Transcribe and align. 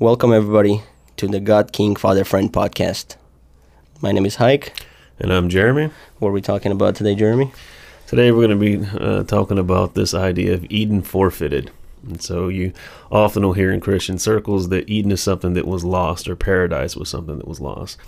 Welcome, 0.00 0.32
everybody, 0.32 0.82
to 1.16 1.26
the 1.26 1.40
God, 1.40 1.72
King, 1.72 1.96
Father, 1.96 2.22
Friend 2.22 2.52
podcast. 2.52 3.16
My 4.00 4.12
name 4.12 4.26
is 4.26 4.36
Hike. 4.36 4.72
And 5.18 5.32
I'm 5.32 5.48
Jeremy. 5.48 5.90
What 6.20 6.28
are 6.28 6.32
we 6.32 6.40
talking 6.40 6.70
about 6.70 6.94
today, 6.94 7.16
Jeremy? 7.16 7.50
Today 8.06 8.30
we're 8.30 8.46
going 8.46 8.60
to 8.60 8.78
be 8.78 8.98
uh, 9.00 9.24
talking 9.24 9.58
about 9.58 9.94
this 9.94 10.14
idea 10.14 10.54
of 10.54 10.64
Eden 10.70 11.02
forfeited. 11.02 11.72
And 12.06 12.22
so 12.22 12.46
you 12.46 12.74
often 13.10 13.42
will 13.42 13.54
hear 13.54 13.72
in 13.72 13.80
Christian 13.80 14.20
circles 14.20 14.68
that 14.68 14.88
Eden 14.88 15.10
is 15.10 15.20
something 15.20 15.54
that 15.54 15.66
was 15.66 15.82
lost 15.82 16.28
or 16.28 16.36
paradise 16.36 16.94
was 16.94 17.08
something 17.08 17.36
that 17.38 17.48
was 17.48 17.60
lost 17.60 17.98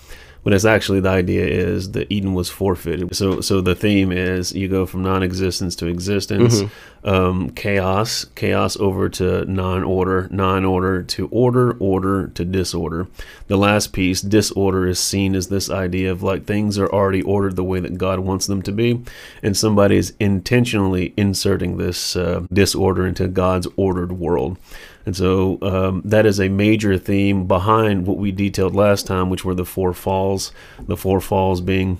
when 0.42 0.54
it's 0.54 0.64
actually 0.64 1.00
the 1.00 1.10
idea 1.10 1.44
is 1.44 1.92
that 1.92 2.10
Eden 2.10 2.34
was 2.34 2.48
forfeited. 2.48 3.14
So, 3.14 3.40
so 3.40 3.60
the 3.60 3.74
theme 3.74 4.10
is 4.10 4.52
you 4.54 4.68
go 4.68 4.86
from 4.86 5.02
non-existence 5.02 5.76
to 5.76 5.86
existence, 5.86 6.62
mm-hmm. 6.62 7.08
um, 7.08 7.50
chaos, 7.50 8.24
chaos 8.34 8.76
over 8.78 9.08
to 9.10 9.44
non-order, 9.44 10.28
non-order 10.30 11.02
to 11.02 11.28
order, 11.28 11.72
order 11.78 12.28
to 12.28 12.44
disorder. 12.44 13.06
The 13.48 13.58
last 13.58 13.92
piece, 13.92 14.22
disorder, 14.22 14.86
is 14.86 14.98
seen 14.98 15.34
as 15.34 15.48
this 15.48 15.68
idea 15.68 16.10
of 16.10 16.22
like 16.22 16.46
things 16.46 16.78
are 16.78 16.88
already 16.88 17.22
ordered 17.22 17.56
the 17.56 17.64
way 17.64 17.80
that 17.80 17.98
God 17.98 18.20
wants 18.20 18.46
them 18.46 18.62
to 18.62 18.72
be, 18.72 19.02
and 19.42 19.56
somebody 19.56 19.96
is 19.96 20.14
intentionally 20.18 21.12
inserting 21.16 21.76
this 21.76 22.16
uh, 22.16 22.46
disorder 22.52 23.06
into 23.06 23.28
God's 23.28 23.68
ordered 23.76 24.12
world. 24.12 24.56
And 25.06 25.16
so 25.16 25.58
um, 25.62 26.02
that 26.04 26.26
is 26.26 26.40
a 26.40 26.48
major 26.48 26.98
theme 26.98 27.46
behind 27.46 28.06
what 28.06 28.18
we 28.18 28.32
detailed 28.32 28.74
last 28.74 29.06
time, 29.06 29.30
which 29.30 29.44
were 29.44 29.54
the 29.54 29.64
four 29.64 29.92
falls. 29.92 30.52
The 30.80 30.96
four 30.96 31.20
falls 31.20 31.60
being 31.60 31.98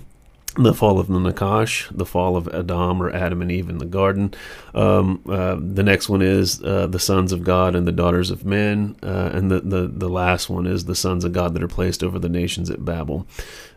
the 0.57 0.75
fall 0.75 0.99
of 0.99 1.07
the 1.07 1.15
Nakash, 1.15 1.97
the 1.97 2.05
fall 2.05 2.37
of 2.37 2.49
Adam 2.49 3.01
or 3.01 3.11
Adam 3.11 3.41
and 3.41 3.53
Eve 3.53 3.71
in 3.71 3.79
the 3.79 3.87
garden. 3.87 4.35
Um, 4.75 5.23
uh, 5.29 5.57
the 5.61 5.85
next 5.85 6.09
one 6.09 6.23
is 6.23 6.63
uh, 6.65 6.89
the 6.89 6.99
sons 6.99 7.31
of 7.31 7.45
God 7.45 7.77
and 7.77 7.87
the 7.87 7.93
daughters 7.93 8.31
of 8.31 8.45
men, 8.45 8.97
uh, 9.03 9.31
and 9.33 9.49
the, 9.51 9.61
the 9.61 9.87
the 9.87 10.09
last 10.09 10.51
one 10.51 10.67
is 10.67 10.85
the 10.85 10.97
sons 10.97 11.25
of 11.25 11.33
God 11.33 11.55
that 11.55 11.63
are 11.63 11.69
placed 11.69 12.03
over 12.03 12.19
the 12.19 12.29
nations 12.29 12.69
at 12.69 12.85
Babel. 12.85 13.27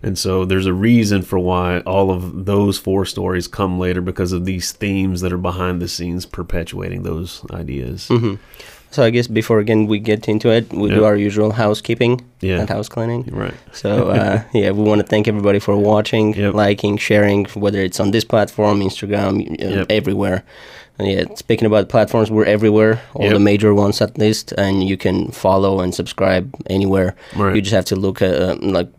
And 0.01 0.17
so 0.17 0.45
there's 0.45 0.65
a 0.65 0.73
reason 0.73 1.21
for 1.21 1.37
why 1.37 1.81
all 1.81 2.09
of 2.09 2.45
those 2.45 2.79
four 2.79 3.05
stories 3.05 3.47
come 3.47 3.77
later 3.79 4.01
because 4.01 4.31
of 4.31 4.45
these 4.45 4.71
themes 4.71 5.21
that 5.21 5.31
are 5.31 5.37
behind 5.37 5.79
the 5.79 5.87
scenes 5.87 6.25
perpetuating 6.25 7.03
those 7.03 7.45
ideas. 7.51 8.07
Mm-hmm. 8.07 8.35
So 8.93 9.03
I 9.03 9.09
guess 9.09 9.25
before 9.25 9.57
again 9.59 9.87
we 9.87 9.97
get 9.97 10.29
into 10.29 10.49
it, 10.49 10.71
we 10.71 10.89
yep. 10.89 10.99
do 10.99 11.03
our 11.03 11.15
usual 11.15 11.51
housekeeping 11.51 12.21
yeah. 12.41 12.59
and 12.59 12.69
house 12.69 12.87
cleaning. 12.87 13.23
Right. 13.31 13.55
So 13.71 14.09
uh, 14.09 14.43
yeah, 14.53 14.69
we 14.69 14.83
want 14.83 15.01
to 15.01 15.07
thank 15.07 15.27
everybody 15.27 15.57
for 15.59 15.75
watching, 15.75 16.35
yep. 16.35 16.53
liking, 16.53 16.97
sharing, 16.97 17.45
whether 17.55 17.79
it's 17.79 17.99
on 17.99 18.11
this 18.11 18.23
platform, 18.23 18.81
Instagram, 18.81 19.33
uh, 19.59 19.77
yep. 19.77 19.87
everywhere. 19.89 20.43
And 20.99 21.07
yeah, 21.07 21.35
speaking 21.35 21.65
about 21.65 21.89
platforms, 21.89 22.29
we're 22.29 22.45
everywhere, 22.45 23.01
all 23.15 23.25
yep. 23.25 23.33
the 23.33 23.39
major 23.39 23.73
ones 23.73 23.99
at 23.99 24.15
least, 24.19 24.51
and 24.59 24.87
you 24.87 24.95
can 24.95 25.31
follow 25.31 25.79
and 25.79 25.93
subscribe 25.93 26.53
anywhere. 26.69 27.15
Right. 27.35 27.55
You 27.55 27.61
just 27.63 27.73
have 27.73 27.85
to 27.85 27.95
look 27.95 28.21
at 28.21 28.35
uh, 28.39 28.57
like 28.61 28.93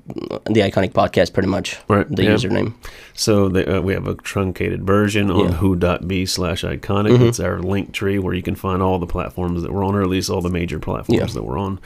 the 0.47 0.61
iconic 0.61 0.93
podcast, 0.93 1.33
pretty 1.33 1.49
much. 1.49 1.79
Right. 1.87 2.09
The 2.09 2.25
yep. 2.25 2.39
username. 2.39 2.75
So 3.13 3.49
the, 3.49 3.79
uh, 3.79 3.81
we 3.81 3.95
have 3.95 4.09
a 4.09 4.17
truncated 4.17 4.85
version 4.85 5.31
on 5.31 5.51
yeah. 5.51 5.53
hoo.be 5.53 6.27
slash 6.27 6.65
iconic. 6.65 7.13
Mm-hmm. 7.13 7.25
It's 7.27 7.39
our 7.39 7.61
link 7.61 7.93
tree 7.93 8.19
where 8.19 8.35
you 8.35 8.43
can 8.43 8.57
find 8.57 8.83
all 8.83 8.99
the 8.99 9.07
platforms 9.07 9.63
that 9.63 9.73
we're 9.73 9.85
on, 9.85 9.95
or 9.95 10.03
at 10.03 10.09
least 10.09 10.31
all 10.31 10.41
the 10.41 10.51
major 10.51 10.81
platforms 10.81 11.21
yeah. 11.21 11.27
that 11.27 11.45
we're 11.45 11.59
on. 11.59 11.79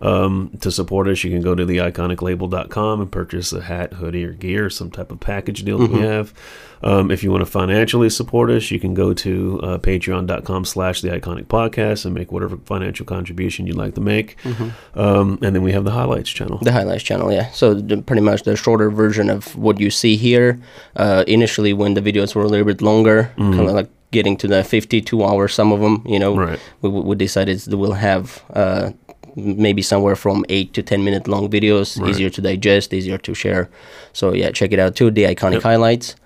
Um, 0.00 0.50
to 0.60 0.70
support 0.70 1.08
us, 1.08 1.24
you 1.24 1.30
can 1.30 1.40
go 1.40 1.54
to 1.54 1.64
the 1.64 1.78
iconiclabel.com 1.78 3.00
and 3.00 3.10
purchase 3.10 3.52
a 3.52 3.62
hat, 3.62 3.94
hoodie, 3.94 4.24
or 4.24 4.32
gear, 4.32 4.70
some 4.70 4.90
type 4.90 5.10
of 5.10 5.20
package 5.20 5.64
deal 5.64 5.78
that 5.78 5.90
mm-hmm. 5.90 5.96
we 5.96 6.02
have. 6.02 6.34
Um, 6.82 7.10
if 7.10 7.24
you 7.24 7.30
want 7.30 7.40
to 7.40 7.50
financially 7.50 8.10
support 8.10 8.50
us, 8.50 8.70
you 8.70 8.78
can 8.78 8.92
go 8.92 9.14
to 9.14 9.60
uh, 9.62 9.78
patreon.com 9.78 10.66
slash 10.66 11.00
the 11.00 11.08
iconic 11.08 11.46
podcast 11.46 12.04
and 12.04 12.14
make 12.14 12.30
whatever 12.30 12.58
financial 12.58 13.06
contribution 13.06 13.66
you'd 13.66 13.76
like 13.76 13.94
to 13.94 14.02
make. 14.02 14.36
Mm-hmm. 14.42 14.98
Um, 14.98 15.38
and 15.40 15.54
then 15.54 15.62
we 15.62 15.72
have 15.72 15.84
the 15.84 15.92
highlights 15.92 16.28
channel. 16.28 16.58
The 16.58 16.72
highlights 16.72 17.02
channel, 17.02 17.32
yeah. 17.32 17.50
So 17.52 17.72
the, 17.72 18.02
pretty 18.02 18.20
much 18.20 18.42
the 18.42 18.54
shorter 18.54 18.90
version 18.90 19.30
of 19.30 19.56
what 19.56 19.80
you 19.80 19.90
see 19.90 20.16
here. 20.16 20.60
Uh, 20.94 21.24
initially, 21.26 21.72
when 21.72 21.94
the 21.94 22.02
videos 22.02 22.34
were 22.34 22.42
a 22.42 22.48
little 22.48 22.66
bit 22.66 22.82
longer, 22.82 23.32
mm-hmm. 23.38 23.54
kind 23.54 23.68
of 23.68 23.74
like 23.74 23.88
getting 24.10 24.36
to 24.36 24.46
the 24.46 24.62
52 24.62 25.24
hours, 25.24 25.54
some 25.54 25.72
of 25.72 25.80
them, 25.80 26.02
you 26.06 26.18
know, 26.18 26.36
right. 26.36 26.60
we, 26.82 26.88
we 26.88 27.16
decided 27.16 27.58
that 27.58 27.76
we'll 27.76 27.92
have 27.92 28.44
uh, 28.52 28.92
maybe 29.36 29.82
somewhere 29.82 30.16
from 30.16 30.44
eight 30.48 30.72
to 30.74 30.82
10 30.82 31.04
minute 31.04 31.28
long 31.28 31.48
videos, 31.48 32.00
right. 32.00 32.10
easier 32.10 32.30
to 32.30 32.40
digest, 32.40 32.92
easier 32.92 33.18
to 33.18 33.34
share. 33.34 33.68
So, 34.12 34.32
yeah, 34.32 34.50
check 34.50 34.72
it 34.72 34.78
out 34.78 34.96
too. 34.96 35.10
The 35.10 35.24
iconic 35.24 35.54
yep. 35.54 35.62
highlights. 35.62 36.16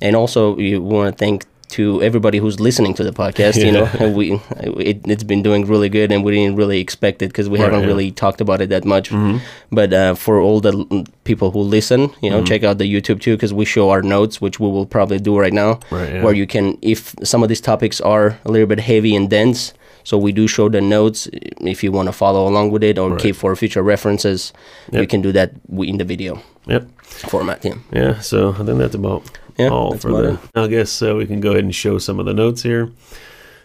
And 0.00 0.14
also, 0.14 0.54
we 0.54 0.78
want 0.78 1.16
to 1.16 1.18
thank 1.18 1.44
to 1.68 2.02
everybody 2.02 2.38
who's 2.38 2.60
listening 2.60 2.94
to 2.94 3.04
the 3.04 3.12
podcast. 3.12 3.56
Yeah. 3.56 3.64
You 3.64 3.72
know, 4.00 4.10
we 4.10 4.40
it, 4.82 5.04
has 5.06 5.24
been 5.24 5.42
doing 5.42 5.66
really 5.66 5.88
good, 5.88 6.10
and 6.10 6.24
we 6.24 6.34
didn't 6.34 6.56
really 6.56 6.80
expect 6.80 7.22
it 7.22 7.28
because 7.28 7.48
we 7.48 7.58
right, 7.58 7.66
haven't 7.66 7.82
yeah. 7.82 7.86
really 7.86 8.10
talked 8.10 8.40
about 8.40 8.60
it 8.60 8.70
that 8.70 8.84
much. 8.84 9.10
Mm-hmm. 9.10 9.38
But 9.70 9.92
uh, 9.92 10.14
for 10.14 10.40
all 10.40 10.60
the 10.60 11.06
people 11.24 11.50
who 11.50 11.60
listen, 11.60 12.10
you 12.22 12.30
know, 12.30 12.38
mm-hmm. 12.38 12.44
check 12.44 12.64
out 12.64 12.78
the 12.78 12.92
YouTube 12.92 13.20
too 13.20 13.36
because 13.36 13.52
we 13.52 13.64
show 13.64 13.90
our 13.90 14.02
notes, 14.02 14.40
which 14.40 14.58
we 14.58 14.68
will 14.68 14.86
probably 14.86 15.18
do 15.18 15.38
right 15.38 15.52
now, 15.52 15.80
right, 15.90 16.14
yeah. 16.14 16.22
where 16.22 16.34
you 16.34 16.46
can, 16.46 16.78
if 16.82 17.14
some 17.22 17.42
of 17.42 17.48
these 17.48 17.60
topics 17.60 18.00
are 18.00 18.38
a 18.44 18.50
little 18.50 18.66
bit 18.66 18.80
heavy 18.80 19.14
and 19.14 19.30
dense. 19.30 19.74
So 20.08 20.16
we 20.16 20.32
do 20.32 20.46
show 20.46 20.70
the 20.70 20.80
notes 20.80 21.28
if 21.60 21.84
you 21.84 21.92
want 21.92 22.06
to 22.06 22.14
follow 22.14 22.48
along 22.48 22.70
with 22.70 22.82
it 22.82 22.98
or 22.98 23.10
right. 23.10 23.20
keep 23.20 23.36
for 23.36 23.54
future 23.54 23.82
references. 23.82 24.54
Yep. 24.90 25.02
You 25.02 25.06
can 25.06 25.20
do 25.20 25.32
that 25.32 25.52
in 25.80 25.98
the 25.98 26.04
video. 26.04 26.40
Yep. 26.64 26.88
Format. 27.02 27.62
Yeah. 27.62 27.74
Yeah. 27.92 28.20
So 28.20 28.52
I 28.52 28.64
think 28.64 28.78
that's 28.78 28.94
about 28.94 29.30
yeah, 29.58 29.68
all 29.68 29.98
for 29.98 30.10
the. 30.10 30.38
I 30.54 30.66
guess 30.66 31.02
uh, 31.02 31.14
we 31.14 31.26
can 31.26 31.40
go 31.40 31.50
ahead 31.50 31.64
and 31.64 31.74
show 31.74 31.98
some 31.98 32.18
of 32.18 32.24
the 32.24 32.32
notes 32.32 32.62
here. 32.62 32.90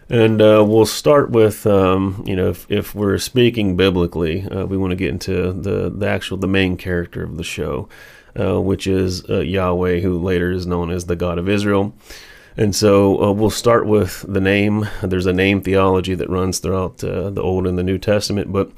And 0.09 0.41
uh, 0.41 0.65
we'll 0.67 0.85
start 0.85 1.29
with, 1.29 1.65
um, 1.65 2.21
you 2.27 2.35
know, 2.35 2.49
if, 2.49 2.69
if 2.69 2.93
we're 2.93 3.19
speaking 3.19 3.77
biblically, 3.77 4.45
uh, 4.49 4.65
we 4.65 4.75
want 4.75 4.91
to 4.91 4.97
get 4.97 5.11
into 5.11 5.53
the, 5.53 5.89
the 5.89 6.07
actual, 6.09 6.35
the 6.35 6.47
main 6.47 6.75
character 6.75 7.23
of 7.23 7.37
the 7.37 7.45
show, 7.45 7.87
uh, 8.37 8.59
which 8.59 8.85
is 8.85 9.23
uh, 9.29 9.39
Yahweh, 9.39 10.01
who 10.01 10.19
later 10.19 10.51
is 10.51 10.67
known 10.67 10.91
as 10.91 11.05
the 11.05 11.15
God 11.15 11.37
of 11.37 11.47
Israel. 11.47 11.93
And 12.55 12.75
so 12.75 13.21
uh, 13.21 13.31
we'll 13.31 13.49
start 13.49 13.85
with 13.85 14.25
the 14.27 14.41
name. 14.41 14.87
There's 15.01 15.25
a 15.25 15.33
name 15.33 15.61
theology 15.61 16.15
that 16.15 16.29
runs 16.29 16.59
throughout 16.59 16.97
the 16.97 17.41
Old 17.41 17.65
and 17.65 17.77
the 17.77 17.83
New 17.83 17.97
Testament, 17.97 18.51
but 18.51 18.71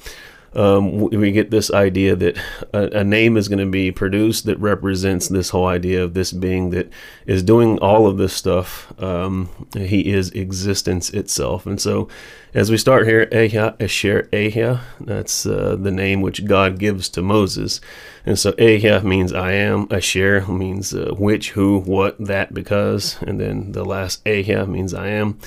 um, 0.56 1.10
we 1.10 1.32
get 1.32 1.52
this 1.52 1.72
idea 1.72 2.16
that 2.16 2.38
a, 2.74 3.00
a 3.00 3.04
name 3.04 3.36
is 3.38 3.48
going 3.48 3.60
to 3.60 3.70
be 3.70 3.92
produced 3.92 4.46
that 4.46 4.60
represents 4.60 5.28
this 5.28 5.50
whole 5.50 5.68
idea 5.68 6.04
of 6.04 6.14
this 6.14 6.32
being 6.32 6.70
that 6.70 6.90
is 7.26 7.44
doing 7.44 7.78
all 7.80 8.08
of 8.08 8.18
this 8.18 8.34
stuff. 8.34 8.94
Um, 9.02 9.50
he 9.76 10.12
is 10.12 10.30
existence 10.32 11.10
itself. 11.10 11.66
And 11.66 11.80
so 11.80 12.08
as 12.54 12.72
we 12.72 12.78
start 12.78 13.06
here, 13.06 13.26
Ehyeh, 13.28 13.76
Esher, 13.82 14.30
Ehyeh, 14.32 14.80
that's 15.02 15.46
uh, 15.46 15.76
the 15.76 15.92
name 15.92 16.22
which 16.22 16.46
God 16.46 16.80
gives 16.80 17.10
to 17.10 17.22
Moses. 17.22 17.82
And 18.26 18.40
so 18.40 18.54
Ehyeh 18.54 19.04
means 19.04 19.34
I 19.34 19.52
am, 19.52 19.88
Esher 19.92 20.48
means 20.48 20.94
uh, 20.94 21.14
which, 21.18 21.52
who, 21.52 21.80
what, 21.80 22.18
that, 22.18 22.54
because, 22.54 23.22
and 23.22 23.42
then 23.42 23.74
the 23.74 23.84
last 23.84 24.24
Ehyeh 24.24 24.68
means 24.70 24.94
I 24.94 25.08
am. 25.10 25.38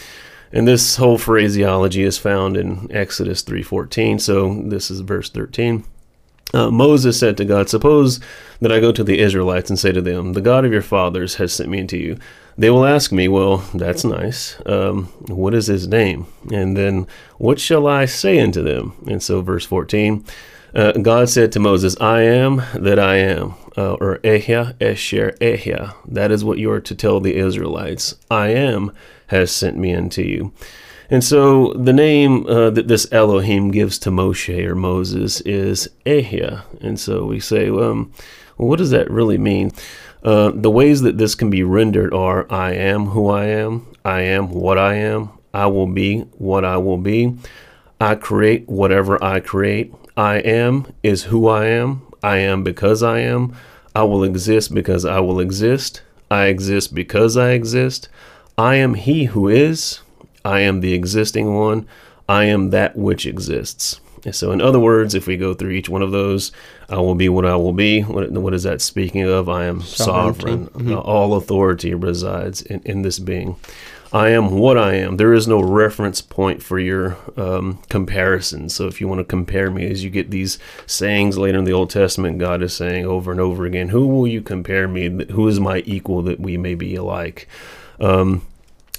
And 0.53 0.67
this 0.67 0.97
whole 0.97 1.19
phraseology 1.19 2.03
is 2.03 2.19
found 2.19 2.57
in 2.57 2.89
Exodus 2.91 3.43
3:14. 3.43 4.19
So 4.19 4.63
this 4.65 4.91
is 4.91 5.01
verse 5.01 5.31
13. 5.31 5.85
Uh, 6.55 6.71
Moses 6.71 7.19
said 7.19 7.37
to 7.37 7.45
God, 7.45 7.69
Suppose 7.69 8.21
that 8.61 8.73
I 8.73 8.81
go 8.81 8.91
to 8.91 9.05
the 9.05 9.19
Israelites 9.19 9.69
and 9.69 9.79
say 9.79 9.93
to 9.93 10.01
them, 10.01 10.33
The 10.33 10.41
God 10.41 10.65
of 10.65 10.73
your 10.73 10.83
fathers 10.83 11.35
has 11.35 11.53
sent 11.53 11.69
me 11.69 11.81
unto 11.81 11.97
you. 11.97 12.19
They 12.57 12.71
will 12.71 12.87
ask 12.87 13.13
me, 13.13 13.29
Well, 13.29 13.59
that's 13.75 14.05
nice. 14.05 14.57
Um, 14.65 15.07
what 15.27 15.55
is 15.55 15.67
his 15.67 15.87
name? 15.87 16.27
And 16.51 16.77
then, 16.77 17.07
What 17.37 17.61
shall 17.61 17.87
I 17.87 18.07
say 18.07 18.41
unto 18.41 18.63
them? 18.63 18.95
And 19.07 19.23
so, 19.23 19.43
verse 19.43 19.67
14, 19.67 20.25
uh, 20.75 20.93
God 20.93 21.29
said 21.29 21.53
to 21.53 21.61
Moses, 21.61 21.97
I 22.01 22.23
am 22.23 22.63
that 22.75 22.99
I 22.99 23.17
am, 23.17 23.55
uh, 23.79 23.95
or 24.01 24.19
Ehyeh, 24.19 24.75
Esher, 24.81 25.37
Ehyeh. 25.41 25.95
That 26.07 26.33
is 26.33 26.45
what 26.45 26.59
you 26.59 26.71
are 26.73 26.81
to 26.81 26.95
tell 26.97 27.21
the 27.21 27.37
Israelites. 27.37 28.17
I 28.29 28.49
am 28.49 28.91
has 29.29 29.53
sent 29.53 29.77
me 29.77 29.95
unto 29.95 30.23
you. 30.23 30.53
And 31.11 31.23
so 31.23 31.73
the 31.75 31.93
name 31.93 32.47
uh, 32.47 32.71
that 32.71 32.89
this 32.89 33.07
Elohim 33.13 33.71
gives 33.71 33.99
to 34.01 34.11
Moshe 34.11 34.67
or 34.67 34.75
Moses 34.75 35.41
is 35.43 35.89
Ehyeh. 36.05 36.65
And 36.81 36.99
so 36.99 37.25
we 37.25 37.39
say, 37.41 37.69
um, 37.69 38.13
well, 38.59 38.69
what 38.69 38.79
does 38.79 38.91
that 38.91 39.11
really 39.11 39.39
mean? 39.39 39.71
Uh, 40.25 40.51
the 40.53 40.71
ways 40.71 41.03
that 41.03 41.17
this 41.17 41.37
can 41.37 41.49
be 41.49 41.63
rendered 41.63 42.13
are 42.13 42.51
I 42.51 42.73
am 42.73 43.07
who 43.07 43.31
I 43.31 43.45
am, 43.45 43.87
I 44.05 44.23
am 44.23 44.51
what 44.51 44.77
I 44.77 44.95
am, 44.95 45.31
I 45.55 45.67
will 45.67 45.87
be 45.87 46.23
what 46.37 46.65
I 46.65 46.77
will 46.79 46.99
be, 46.99 47.39
I 48.01 48.17
create 48.17 48.69
whatever 48.69 49.23
I 49.23 49.39
create, 49.39 49.95
I 50.17 50.39
am 50.39 50.93
is 51.05 51.25
who 51.25 51.47
I 51.47 51.67
am, 51.67 52.08
I 52.23 52.39
am 52.39 52.63
because 52.63 53.03
I 53.03 53.21
am, 53.21 53.55
I 53.95 54.03
will 54.03 54.25
exist 54.25 54.75
because 54.75 55.05
I 55.05 55.21
will 55.21 55.41
exist, 55.41 56.03
I 56.31 56.47
exist 56.47 56.95
because 56.95 57.37
I 57.37 57.51
exist, 57.51 58.09
I 58.57 58.77
am 58.77 58.95
he 58.95 59.25
who 59.25 59.49
is, 59.49 60.01
I 60.45 60.61
am 60.61 60.81
the 60.81 60.95
existing 60.95 61.55
one, 61.55 61.87
I 62.29 62.45
am 62.45 62.71
that 62.71 62.97
which 62.97 63.27
exists. 63.27 64.01
So, 64.33 64.51
in 64.53 64.61
other 64.61 64.81
words, 64.81 65.15
if 65.15 65.27
we 65.27 65.37
go 65.37 65.55
through 65.55 65.71
each 65.71 65.89
one 65.89 66.03
of 66.03 66.11
those, 66.11 66.53
I 66.89 66.97
will 66.97 67.15
be 67.15 67.29
what 67.29 67.47
I 67.47 67.57
will 67.57 67.73
be. 67.73 68.03
What, 68.03 68.31
what 68.33 68.53
is 68.53 68.65
that 68.65 68.81
speaking 68.81 69.23
of? 69.23 69.49
I 69.49 69.67
am 69.67 69.81
sovereign. 69.81 70.67
Mm-hmm. 70.67 70.95
All 70.95 71.35
authority 71.35 71.95
resides 71.95 72.63
in, 72.63 72.83
in 72.85 73.03
this 73.03 73.19
being. 73.19 73.57
I 74.13 74.31
am 74.31 74.53
what 74.53 74.79
I 74.79 74.95
am. 74.95 75.17
There 75.17 75.35
is 75.35 75.47
no 75.47 75.61
reference 75.61 76.21
point 76.23 76.63
for 76.63 76.79
your 76.79 77.19
um, 77.37 77.79
comparison. 77.89 78.69
So 78.69 78.87
if 78.87 79.01
you 79.01 79.09
want 79.09 79.19
to 79.19 79.25
compare 79.25 79.71
me, 79.71 79.91
as 79.91 80.03
you 80.03 80.11
get 80.11 80.31
these 80.31 80.59
sayings 80.87 81.37
later 81.37 81.59
in 81.59 81.65
the 81.65 81.73
Old 81.73 81.91
Testament, 81.91 82.39
God 82.39 82.63
is 82.63 82.73
saying 82.73 83.05
over 83.05 83.31
and 83.31 83.41
over 83.41 83.67
again, 83.67 83.91
"Who 83.91 84.07
will 84.07 84.27
you 84.27 84.41
compare 84.41 84.89
me? 84.89 85.27
Who 85.33 85.47
is 85.47 85.61
my 85.61 85.83
equal 85.85 86.23
that 86.23 86.41
we 86.41 86.57
may 86.57 86.75
be 86.75 86.95
alike?" 86.95 87.49
Um, 88.01 88.47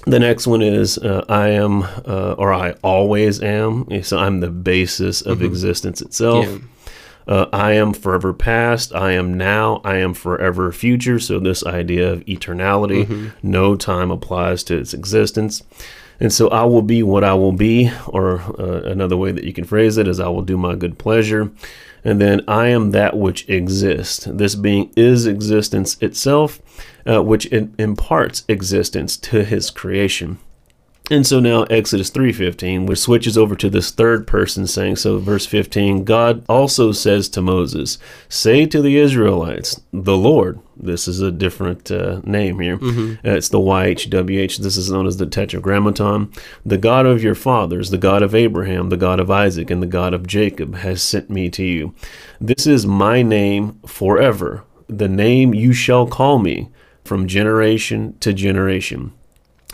the 0.06 0.18
next 0.18 0.46
one 0.46 0.62
is 0.62 0.96
uh, 0.98 1.24
I 1.28 1.48
am, 1.48 1.82
uh, 1.82 2.34
or 2.38 2.52
I 2.52 2.72
always 2.82 3.42
am. 3.42 3.86
So 4.02 4.18
I'm 4.18 4.40
the 4.40 4.50
basis 4.50 5.22
of 5.22 5.38
mm-hmm. 5.38 5.46
existence 5.46 6.00
itself. 6.00 6.46
Yeah. 6.46 6.58
Uh, 7.30 7.46
I 7.52 7.74
am 7.74 7.92
forever 7.92 8.32
past. 8.32 8.92
I 8.92 9.12
am 9.12 9.34
now. 9.34 9.80
I 9.84 9.98
am 9.98 10.14
forever 10.14 10.72
future. 10.72 11.20
So, 11.20 11.38
this 11.38 11.64
idea 11.64 12.12
of 12.12 12.24
eternality, 12.26 13.06
mm-hmm. 13.06 13.28
no 13.48 13.76
time 13.76 14.10
applies 14.10 14.64
to 14.64 14.76
its 14.76 14.92
existence. 14.92 15.62
And 16.18 16.32
so, 16.32 16.48
I 16.48 16.64
will 16.64 16.82
be 16.82 17.04
what 17.04 17.22
I 17.22 17.34
will 17.34 17.52
be, 17.52 17.92
or 18.08 18.40
uh, 18.58 18.82
another 18.82 19.16
way 19.16 19.30
that 19.30 19.44
you 19.44 19.52
can 19.52 19.64
phrase 19.64 19.96
it 19.96 20.08
is, 20.08 20.18
I 20.18 20.26
will 20.26 20.42
do 20.42 20.58
my 20.58 20.74
good 20.74 20.98
pleasure. 20.98 21.52
And 22.02 22.20
then, 22.20 22.42
I 22.48 22.66
am 22.66 22.90
that 22.90 23.16
which 23.16 23.48
exists. 23.48 24.24
This 24.24 24.56
being 24.56 24.90
is 24.96 25.28
existence 25.28 25.96
itself, 26.00 26.60
uh, 27.06 27.22
which 27.22 27.46
imparts 27.46 28.42
existence 28.48 29.16
to 29.18 29.44
his 29.44 29.70
creation. 29.70 30.38
And 31.10 31.26
so 31.26 31.40
now 31.40 31.64
Exodus 31.64 32.08
3:15, 32.08 32.86
which 32.86 33.00
switches 33.00 33.36
over 33.36 33.56
to 33.56 33.68
this 33.68 33.90
third 33.90 34.28
person 34.28 34.68
saying, 34.68 34.96
so 34.96 35.18
verse 35.18 35.44
15, 35.44 36.04
God 36.04 36.44
also 36.48 36.92
says 36.92 37.28
to 37.30 37.42
Moses, 37.42 37.98
"Say 38.28 38.64
to 38.66 38.80
the 38.80 38.96
Israelites, 38.96 39.80
the 39.92 40.16
Lord." 40.16 40.60
This 40.82 41.08
is 41.08 41.20
a 41.20 41.32
different 41.32 41.90
uh, 41.90 42.20
name 42.24 42.60
here. 42.60 42.78
Mm-hmm. 42.78 43.26
Uh, 43.26 43.32
it's 43.32 43.48
the 43.48 43.58
YHWH. 43.58 44.58
This 44.58 44.76
is 44.76 44.90
known 44.90 45.06
as 45.06 45.18
the 45.18 45.26
Tetragrammaton. 45.26 46.32
The 46.64 46.78
God 46.78 47.06
of 47.06 47.22
your 47.22 47.34
fathers, 47.34 47.90
the 47.90 47.98
God 47.98 48.22
of 48.22 48.34
Abraham, 48.34 48.88
the 48.88 48.96
God 48.96 49.20
of 49.20 49.30
Isaac, 49.30 49.70
and 49.70 49.82
the 49.82 49.86
God 49.86 50.14
of 50.14 50.26
Jacob 50.26 50.76
has 50.76 51.02
sent 51.02 51.28
me 51.28 51.50
to 51.50 51.64
you. 51.64 51.92
This 52.40 52.66
is 52.66 52.86
my 52.86 53.20
name 53.20 53.78
forever, 53.84 54.64
the 54.88 55.08
name 55.08 55.52
you 55.52 55.72
shall 55.72 56.06
call 56.06 56.38
me 56.38 56.70
from 57.04 57.26
generation 57.26 58.16
to 58.20 58.32
generation. 58.32 59.12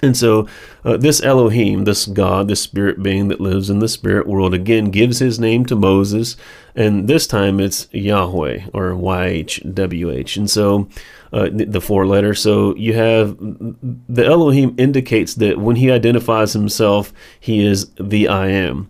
And 0.02 0.16
so, 0.16 0.46
uh, 0.86 0.96
this 0.96 1.20
Elohim, 1.20 1.82
this 1.82 2.06
God, 2.06 2.46
this 2.46 2.60
spirit 2.60 3.02
being 3.02 3.26
that 3.26 3.40
lives 3.40 3.68
in 3.68 3.80
the 3.80 3.88
spirit 3.88 4.28
world, 4.28 4.54
again 4.54 4.92
gives 4.92 5.18
his 5.18 5.40
name 5.40 5.66
to 5.66 5.74
Moses, 5.74 6.36
and 6.76 7.08
this 7.08 7.26
time 7.26 7.58
it's 7.58 7.88
Yahweh 7.90 8.66
or 8.72 8.92
YHWH. 8.92 10.36
And 10.36 10.48
so, 10.48 10.88
uh, 11.32 11.48
the 11.52 11.80
four 11.80 12.06
letters. 12.06 12.40
So, 12.40 12.76
you 12.76 12.94
have 12.94 13.36
the 13.40 14.24
Elohim 14.24 14.76
indicates 14.78 15.34
that 15.34 15.58
when 15.58 15.74
he 15.74 15.90
identifies 15.90 16.52
himself, 16.52 17.12
he 17.40 17.66
is 17.66 17.90
the 17.98 18.28
I 18.28 18.46
am. 18.46 18.88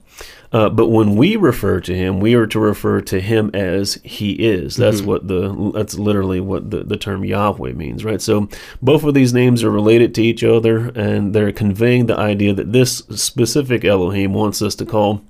Uh, 0.53 0.69
but 0.69 0.89
when 0.89 1.17
we 1.17 1.37
refer 1.37 1.81
to 1.81 1.95
him, 1.95 2.21
we 2.21 2.35
are 2.35 2.47
to 2.47 2.61
refer 2.61 3.01
to 3.03 3.21
him 3.21 3.51
as 3.53 3.95
he 4.05 4.33
is. 4.33 4.77
That's 4.77 4.99
mm-hmm. 4.99 5.07
what 5.07 5.29
the 5.29 5.73
that's 5.75 5.99
literally 5.99 6.41
what 6.41 6.71
the, 6.71 6.85
the 6.85 6.97
term 6.97 7.25
Yahweh 7.25 7.73
means, 7.73 8.05
right? 8.05 8.23
So 8.23 8.49
both 8.81 9.05
of 9.05 9.15
these 9.15 9.33
names 9.33 9.65
are 9.65 9.71
related 9.71 10.15
to 10.15 10.23
each 10.23 10.45
other, 10.45 10.89
and 10.95 11.35
they're 11.35 11.53
conveying 11.53 12.07
the 12.07 12.19
idea 12.19 12.53
that 12.55 12.73
this 12.73 12.99
specific 13.11 13.85
Elohim 13.85 14.33
wants 14.33 14.63
us 14.63 14.75
to 14.77 14.87
call 14.87 15.23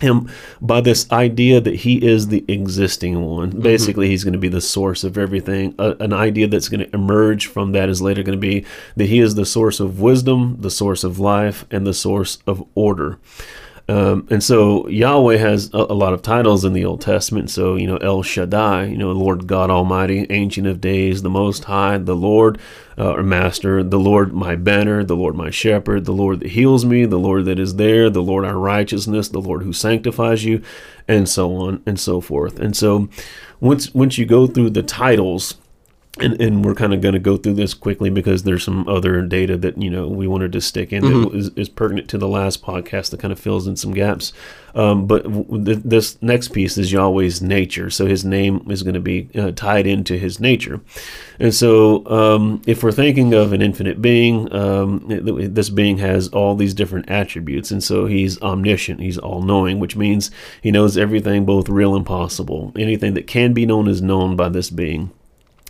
him 0.00 0.28
by 0.60 0.80
this 0.80 1.10
idea 1.10 1.60
that 1.60 1.74
he 1.74 2.04
is 2.04 2.28
the 2.28 2.44
existing 2.48 3.20
one. 3.20 3.50
Mm-hmm. 3.50 3.62
Basically, 3.62 4.08
he's 4.08 4.24
going 4.24 4.34
to 4.34 4.38
be 4.38 4.48
the 4.48 4.60
source 4.60 5.04
of 5.04 5.16
everything. 5.16 5.74
Uh, 5.78 5.94
an 6.00 6.12
idea 6.12 6.46
that's 6.46 6.68
going 6.68 6.80
to 6.80 6.94
emerge 6.94 7.46
from 7.46 7.72
that 7.72 7.88
is 7.88 8.02
later 8.02 8.22
going 8.22 8.38
to 8.38 8.46
be 8.46 8.64
that 8.96 9.06
he 9.06 9.20
is 9.20 9.34
the 9.34 9.46
source 9.46 9.80
of 9.80 10.00
wisdom, 10.00 10.58
the 10.60 10.70
source 10.70 11.02
of 11.04 11.18
life, 11.18 11.64
and 11.70 11.86
the 11.86 11.94
source 11.94 12.38
of 12.46 12.62
order. 12.74 13.18
Um, 13.88 14.26
and 14.30 14.42
so 14.42 14.88
Yahweh 14.88 15.36
has 15.36 15.72
a, 15.72 15.78
a, 15.78 15.94
lot 15.94 16.12
of 16.12 16.20
titles 16.20 16.64
in 16.64 16.72
the 16.72 16.84
Old 16.84 17.00
Testament. 17.00 17.50
So, 17.50 17.76
you 17.76 17.86
know, 17.86 17.98
El 17.98 18.22
Shaddai, 18.22 18.86
you 18.86 18.96
know, 18.96 19.12
Lord 19.12 19.46
God 19.46 19.70
Almighty, 19.70 20.26
Ancient 20.28 20.66
of 20.66 20.80
Days, 20.80 21.22
the 21.22 21.30
Most 21.30 21.64
High, 21.64 21.98
the 21.98 22.16
Lord, 22.16 22.58
uh, 22.98 23.12
or 23.12 23.22
Master, 23.22 23.84
the 23.84 23.98
Lord 23.98 24.32
my 24.32 24.56
banner, 24.56 25.04
the 25.04 25.14
Lord 25.14 25.36
my 25.36 25.50
shepherd, 25.50 26.04
the 26.04 26.12
Lord 26.12 26.40
that 26.40 26.50
heals 26.50 26.84
me, 26.84 27.04
the 27.04 27.18
Lord 27.18 27.44
that 27.44 27.60
is 27.60 27.76
there, 27.76 28.10
the 28.10 28.22
Lord 28.22 28.44
our 28.44 28.58
righteousness, 28.58 29.28
the 29.28 29.40
Lord 29.40 29.62
who 29.62 29.72
sanctifies 29.72 30.44
you, 30.44 30.62
and 31.06 31.28
so 31.28 31.54
on 31.54 31.80
and 31.86 32.00
so 32.00 32.20
forth. 32.20 32.58
And 32.58 32.76
so 32.76 33.08
once 33.60 33.94
once 33.94 34.18
you 34.18 34.26
go 34.26 34.48
through 34.48 34.70
the 34.70 34.82
titles, 34.82 35.54
and, 36.18 36.40
and 36.40 36.64
we're 36.64 36.74
kind 36.74 36.94
of 36.94 37.00
going 37.00 37.12
to 37.12 37.18
go 37.18 37.36
through 37.36 37.54
this 37.54 37.74
quickly 37.74 38.08
because 38.08 38.42
there's 38.42 38.64
some 38.64 38.88
other 38.88 39.20
data 39.22 39.56
that 39.58 39.80
you 39.80 39.90
know 39.90 40.08
we 40.08 40.26
wanted 40.26 40.52
to 40.52 40.60
stick 40.60 40.92
in 40.92 41.02
mm-hmm. 41.02 41.22
that 41.24 41.34
is, 41.34 41.50
is, 41.56 41.68
pertinent 41.68 42.08
to 42.08 42.18
the 42.18 42.28
last 42.28 42.62
podcast 42.62 43.10
that 43.10 43.20
kind 43.20 43.32
of 43.32 43.38
fills 43.38 43.66
in 43.66 43.76
some 43.76 43.92
gaps. 43.92 44.32
Um, 44.74 45.06
but 45.06 45.24
w- 45.24 45.64
th- 45.64 45.84
this 45.84 46.20
next 46.22 46.52
piece 46.52 46.78
is 46.78 46.92
Yahweh's 46.92 47.42
nature, 47.42 47.90
so 47.90 48.06
His 48.06 48.24
name 48.24 48.66
is 48.70 48.82
going 48.82 48.94
to 48.94 49.00
be 49.00 49.28
uh, 49.34 49.50
tied 49.52 49.86
into 49.86 50.18
His 50.18 50.40
nature. 50.40 50.80
And 51.38 51.54
so, 51.54 52.06
um, 52.06 52.62
if 52.66 52.82
we're 52.82 52.92
thinking 52.92 53.34
of 53.34 53.52
an 53.52 53.60
infinite 53.60 54.00
being, 54.00 54.52
um, 54.54 55.04
this 55.06 55.70
being 55.70 55.98
has 55.98 56.28
all 56.28 56.54
these 56.54 56.74
different 56.74 57.10
attributes, 57.10 57.70
and 57.70 57.82
so 57.82 58.06
He's 58.06 58.40
omniscient, 58.40 59.00
He's 59.00 59.18
all-knowing, 59.18 59.80
which 59.80 59.96
means 59.96 60.30
He 60.62 60.70
knows 60.70 60.96
everything, 60.96 61.44
both 61.44 61.68
real 61.68 61.94
and 61.94 62.06
possible. 62.06 62.72
Anything 62.76 63.14
that 63.14 63.26
can 63.26 63.52
be 63.52 63.66
known 63.66 63.88
is 63.88 64.00
known 64.00 64.36
by 64.36 64.48
this 64.48 64.70
being. 64.70 65.10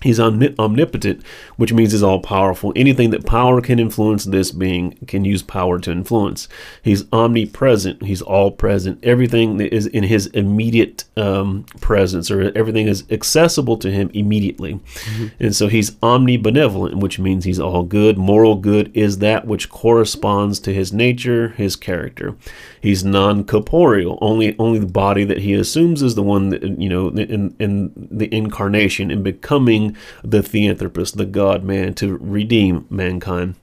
He's 0.06 0.20
omnipotent, 0.20 1.24
which 1.56 1.72
means 1.72 1.92
he's 1.92 2.02
all 2.02 2.20
powerful. 2.20 2.72
Anything 2.76 3.10
that 3.10 3.26
power 3.26 3.60
can 3.60 3.78
influence, 3.78 4.24
this 4.24 4.52
being 4.52 4.92
can 5.06 5.24
use 5.24 5.42
power 5.42 5.78
to 5.80 5.90
influence. 5.90 6.48
He's 6.82 7.04
omnipresent. 7.12 8.04
He's 8.04 8.22
all 8.22 8.50
present. 8.50 9.02
Everything 9.02 9.56
that 9.56 9.74
is 9.74 9.86
in 9.86 10.04
his 10.04 10.26
immediate 10.28 11.04
um, 11.16 11.64
presence, 11.80 12.30
or 12.30 12.52
everything 12.56 12.86
is 12.86 13.04
accessible 13.10 13.76
to 13.78 13.90
him 13.90 14.10
immediately. 14.14 14.74
Mm-hmm. 14.74 15.26
And 15.40 15.56
so 15.56 15.66
he's 15.66 15.90
omnibenevolent, 16.02 17.00
which 17.00 17.18
means 17.18 17.44
he's 17.44 17.58
all 17.60 17.82
good. 17.82 18.16
Moral 18.16 18.54
good 18.54 18.96
is 18.96 19.18
that 19.18 19.46
which 19.46 19.68
corresponds 19.68 20.60
to 20.60 20.72
his 20.72 20.92
nature, 20.92 21.48
his 21.48 21.74
character. 21.74 22.36
He's 22.80 23.04
non-corporeal. 23.04 24.18
Only 24.20 24.56
only 24.58 24.78
the 24.78 24.86
body 24.86 25.24
that 25.24 25.38
he 25.38 25.54
assumes 25.54 26.02
is 26.02 26.14
the 26.14 26.22
one 26.22 26.50
that 26.50 26.62
you 26.62 26.88
know 26.88 27.08
in 27.08 27.56
in 27.58 27.92
the 27.96 28.32
incarnation 28.32 29.10
and 29.10 29.24
becoming 29.24 29.95
the 30.22 30.42
theanthropos, 30.42 31.12
the 31.12 31.26
God 31.26 31.64
man 31.64 31.94
to 31.94 32.16
redeem 32.16 32.86
mankind. 32.90 33.54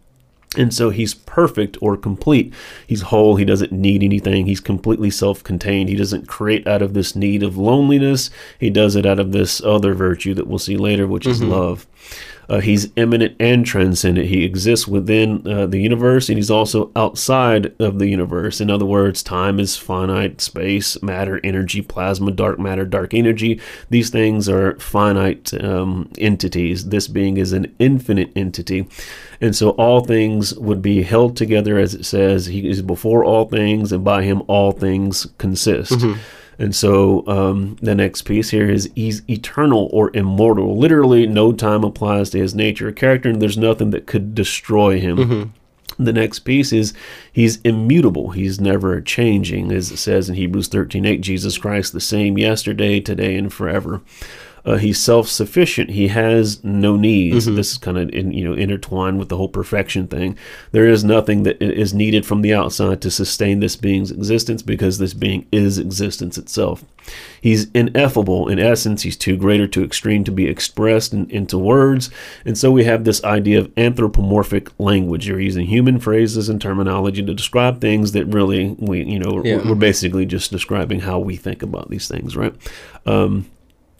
And 0.55 0.73
so 0.73 0.91
he's 0.91 1.13
perfect 1.13 1.77
or 1.81 1.97
complete. 1.97 2.53
He's 2.85 3.03
whole. 3.03 3.37
He 3.37 3.45
doesn't 3.45 3.71
need 3.71 4.03
anything. 4.03 4.45
He's 4.45 4.59
completely 4.59 5.09
self 5.09 5.43
contained. 5.43 5.89
He 5.89 5.95
doesn't 5.95 6.27
create 6.27 6.67
out 6.67 6.81
of 6.81 6.93
this 6.93 7.15
need 7.15 7.41
of 7.43 7.57
loneliness. 7.57 8.29
He 8.59 8.69
does 8.69 8.95
it 8.95 9.05
out 9.05 9.19
of 9.19 9.31
this 9.31 9.61
other 9.63 9.93
virtue 9.93 10.33
that 10.35 10.47
we'll 10.47 10.59
see 10.59 10.77
later, 10.77 11.07
which 11.07 11.23
mm-hmm. 11.23 11.31
is 11.31 11.43
love. 11.43 11.87
Uh, 12.49 12.59
he's 12.59 12.91
immanent 12.95 13.35
and 13.39 13.65
transcendent. 13.65 14.27
He 14.27 14.43
exists 14.43 14.87
within 14.87 15.47
uh, 15.47 15.65
the 15.67 15.79
universe 15.79 16.29
and 16.29 16.37
he's 16.37 16.51
also 16.51 16.91
outside 16.95 17.73
of 17.81 17.99
the 17.99 18.07
universe. 18.07 18.59
In 18.59 18.69
other 18.69 18.85
words, 18.85 19.23
time 19.23 19.59
is 19.59 19.77
finite, 19.77 20.41
space, 20.41 21.01
matter, 21.01 21.39
energy, 21.43 21.81
plasma, 21.81 22.31
dark 22.31 22.59
matter, 22.59 22.85
dark 22.85 23.13
energy. 23.13 23.59
These 23.89 24.09
things 24.09 24.49
are 24.49 24.77
finite 24.79 25.53
um, 25.63 26.11
entities. 26.17 26.89
This 26.89 27.07
being 27.07 27.37
is 27.37 27.53
an 27.53 27.73
infinite 27.79 28.31
entity. 28.35 28.87
And 29.41 29.55
so 29.55 29.71
all 29.71 30.01
things 30.01 30.53
would 30.55 30.81
be 30.81 31.03
held 31.03 31.35
together, 31.35 31.77
as 31.77 31.93
it 31.93 32.05
says, 32.05 32.45
He 32.45 32.69
is 32.69 32.81
before 32.81 33.23
all 33.25 33.45
things, 33.49 33.91
and 33.91 34.03
by 34.03 34.23
Him 34.23 34.41
all 34.47 34.71
things 34.71 35.27
consist. 35.37 35.91
Mm-hmm. 35.91 36.19
And 36.59 36.75
so 36.75 37.25
um, 37.27 37.77
the 37.81 37.95
next 37.95 38.23
piece 38.23 38.49
here 38.49 38.69
is 38.69 38.89
he's 38.95 39.27
eternal 39.29 39.89
or 39.91 40.11
immortal. 40.13 40.77
Literally, 40.77 41.25
no 41.25 41.51
time 41.51 41.83
applies 41.83 42.29
to 42.31 42.39
his 42.39 42.53
nature 42.53 42.89
or 42.89 42.91
character, 42.91 43.29
and 43.29 43.41
there's 43.41 43.57
nothing 43.57 43.89
that 43.91 44.05
could 44.05 44.35
destroy 44.35 44.99
him. 44.99 45.17
Mm-hmm. 45.17 46.03
The 46.03 46.13
next 46.13 46.39
piece 46.39 46.73
is 46.73 46.93
he's 47.31 47.61
immutable. 47.61 48.31
He's 48.31 48.59
never 48.59 48.99
changing, 49.01 49.71
as 49.71 49.91
it 49.91 49.97
says 49.97 50.29
in 50.29 50.35
Hebrews 50.35 50.67
13 50.67 51.05
8, 51.05 51.21
Jesus 51.21 51.57
Christ, 51.57 51.93
the 51.93 52.01
same 52.01 52.37
yesterday, 52.37 52.99
today, 52.99 53.35
and 53.35 53.51
forever. 53.51 54.01
Uh, 54.65 54.77
he's 54.77 54.99
self-sufficient. 54.99 55.89
He 55.89 56.07
has 56.07 56.63
no 56.63 56.95
needs. 56.95 57.45
Mm-hmm. 57.45 57.55
This 57.55 57.71
is 57.71 57.77
kind 57.77 57.97
of 57.97 58.09
in, 58.09 58.31
you 58.31 58.43
know 58.43 58.53
intertwined 58.53 59.19
with 59.19 59.29
the 59.29 59.37
whole 59.37 59.49
perfection 59.49 60.07
thing. 60.07 60.37
There 60.71 60.87
is 60.87 61.03
nothing 61.03 61.43
that 61.43 61.61
is 61.61 61.93
needed 61.93 62.25
from 62.25 62.41
the 62.41 62.53
outside 62.53 63.01
to 63.01 63.11
sustain 63.11 63.59
this 63.59 63.75
being's 63.75 64.11
existence 64.11 64.61
because 64.61 64.97
this 64.97 65.13
being 65.13 65.47
is 65.51 65.77
existence 65.77 66.37
itself. 66.37 66.83
He's 67.41 67.69
ineffable 67.71 68.47
in 68.47 68.59
essence. 68.59 69.01
He's 69.01 69.17
too 69.17 69.35
great 69.35 69.59
or 69.59 69.67
too 69.67 69.83
extreme 69.83 70.23
to 70.23 70.31
be 70.31 70.47
expressed 70.47 71.13
in, 71.13 71.29
into 71.29 71.57
words. 71.57 72.09
And 72.45 72.57
so 72.57 72.71
we 72.71 72.85
have 72.85 73.03
this 73.03 73.21
idea 73.25 73.59
of 73.59 73.71
anthropomorphic 73.77 74.69
language. 74.79 75.27
You're 75.27 75.41
using 75.41 75.65
human 75.65 75.99
phrases 75.99 76.47
and 76.47 76.61
terminology 76.61 77.21
to 77.21 77.33
describe 77.33 77.81
things 77.81 78.13
that 78.13 78.25
really 78.27 78.75
we 78.79 79.03
you 79.03 79.19
know 79.19 79.43
yeah. 79.43 79.57
we're 79.67 79.75
basically 79.75 80.25
just 80.25 80.51
describing 80.51 81.01
how 81.01 81.19
we 81.19 81.35
think 81.35 81.61
about 81.61 81.89
these 81.89 82.07
things, 82.07 82.37
right? 82.37 82.55
Um, 83.05 83.49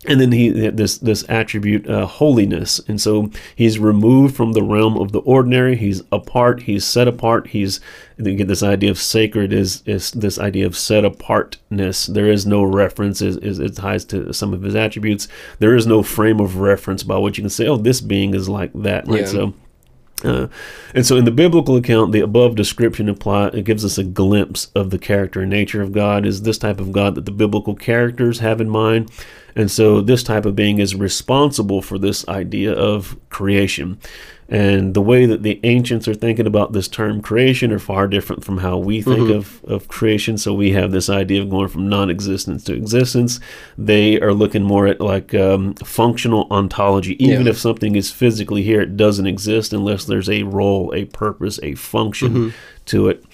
and 0.05 0.19
then 0.19 0.31
he 0.31 0.49
this 0.49 0.97
this 0.97 1.23
attribute 1.29 1.89
uh, 1.89 2.05
holiness. 2.05 2.79
And 2.87 2.99
so 2.99 3.29
he's 3.55 3.79
removed 3.79 4.35
from 4.35 4.53
the 4.53 4.63
realm 4.63 4.97
of 4.97 5.11
the 5.11 5.19
ordinary. 5.19 5.75
He's 5.75 6.01
apart. 6.11 6.63
He's 6.63 6.85
set 6.85 7.07
apart. 7.07 7.47
He's 7.47 7.79
you 8.17 8.35
get 8.35 8.47
this 8.47 8.63
idea 8.63 8.91
of 8.91 8.99
sacred 8.99 9.53
is 9.53 9.81
is 9.85 10.11
this 10.11 10.39
idea 10.39 10.65
of 10.65 10.77
set 10.77 11.05
apartness. 11.05 12.05
There 12.05 12.29
is 12.29 12.45
no 12.45 12.63
reference 12.63 13.21
is, 13.21 13.37
is 13.37 13.59
it 13.59 13.75
ties 13.75 14.05
to 14.05 14.33
some 14.33 14.53
of 14.53 14.61
his 14.61 14.75
attributes. 14.75 15.27
There 15.59 15.75
is 15.75 15.87
no 15.87 16.03
frame 16.03 16.39
of 16.39 16.57
reference 16.57 17.03
by 17.03 17.17
which 17.17 17.37
you 17.37 17.43
can 17.43 17.49
say 17.49 17.67
oh 17.67 17.77
this 17.77 18.01
being 18.01 18.33
is 18.33 18.49
like 18.49 18.71
that 18.73 19.07
right? 19.07 19.21
Yeah. 19.21 19.27
so 19.27 19.53
uh, 20.23 20.47
and 20.95 21.05
so, 21.05 21.17
in 21.17 21.25
the 21.25 21.31
biblical 21.31 21.75
account, 21.75 22.11
the 22.11 22.21
above 22.21 22.55
description 22.55 23.09
apply 23.09 23.47
it 23.47 23.65
gives 23.65 23.83
us 23.83 23.97
a 23.97 24.03
glimpse 24.03 24.67
of 24.75 24.89
the 24.89 24.99
character 24.99 25.41
and 25.41 25.49
nature 25.49 25.81
of 25.81 25.91
God. 25.91 26.25
Is 26.25 26.43
this 26.43 26.57
type 26.57 26.79
of 26.79 26.91
God 26.91 27.15
that 27.15 27.25
the 27.25 27.31
biblical 27.31 27.75
characters 27.75 28.39
have 28.39 28.61
in 28.61 28.69
mind? 28.69 29.11
And 29.55 29.69
so 29.69 30.01
this 30.01 30.23
type 30.23 30.45
of 30.45 30.55
being 30.55 30.79
is 30.79 30.95
responsible 30.95 31.81
for 31.81 31.99
this 31.99 32.27
idea 32.27 32.73
of 32.73 33.17
creation. 33.29 33.99
And 34.53 34.93
the 34.93 35.01
way 35.01 35.25
that 35.25 35.41
the 35.41 35.59
ancients 35.63 36.07
are 36.07 36.13
thinking 36.13 36.45
about 36.45 36.73
this 36.73 36.87
term 36.87 37.23
creation 37.23 37.71
are 37.71 37.79
far 37.79 38.07
different 38.07 38.45
from 38.45 38.59
how 38.59 38.77
we 38.77 39.01
think 39.01 39.21
mm-hmm. 39.21 39.31
of, 39.31 39.63
of 39.63 39.87
creation. 39.87 40.37
So 40.37 40.53
we 40.53 40.73
have 40.73 40.91
this 40.91 41.09
idea 41.09 41.41
of 41.41 41.49
going 41.49 41.69
from 41.69 41.89
non 41.89 42.11
existence 42.11 42.63
to 42.65 42.73
existence. 42.75 43.39
They 43.79 44.21
are 44.21 44.31
looking 44.31 44.61
more 44.61 44.85
at 44.85 45.01
like 45.01 45.33
um, 45.33 45.73
functional 45.73 46.45
ontology. 46.51 47.15
Even 47.23 47.47
yeah. 47.47 47.49
if 47.49 47.57
something 47.57 47.95
is 47.95 48.11
physically 48.11 48.61
here, 48.61 48.79
it 48.81 48.95
doesn't 48.95 49.25
exist 49.25 49.73
unless 49.73 50.05
there's 50.05 50.29
a 50.29 50.43
role, 50.43 50.93
a 50.93 51.05
purpose, 51.05 51.59
a 51.63 51.73
function 51.73 52.29
mm-hmm. 52.29 52.57
to 52.85 53.09
it. 53.09 53.25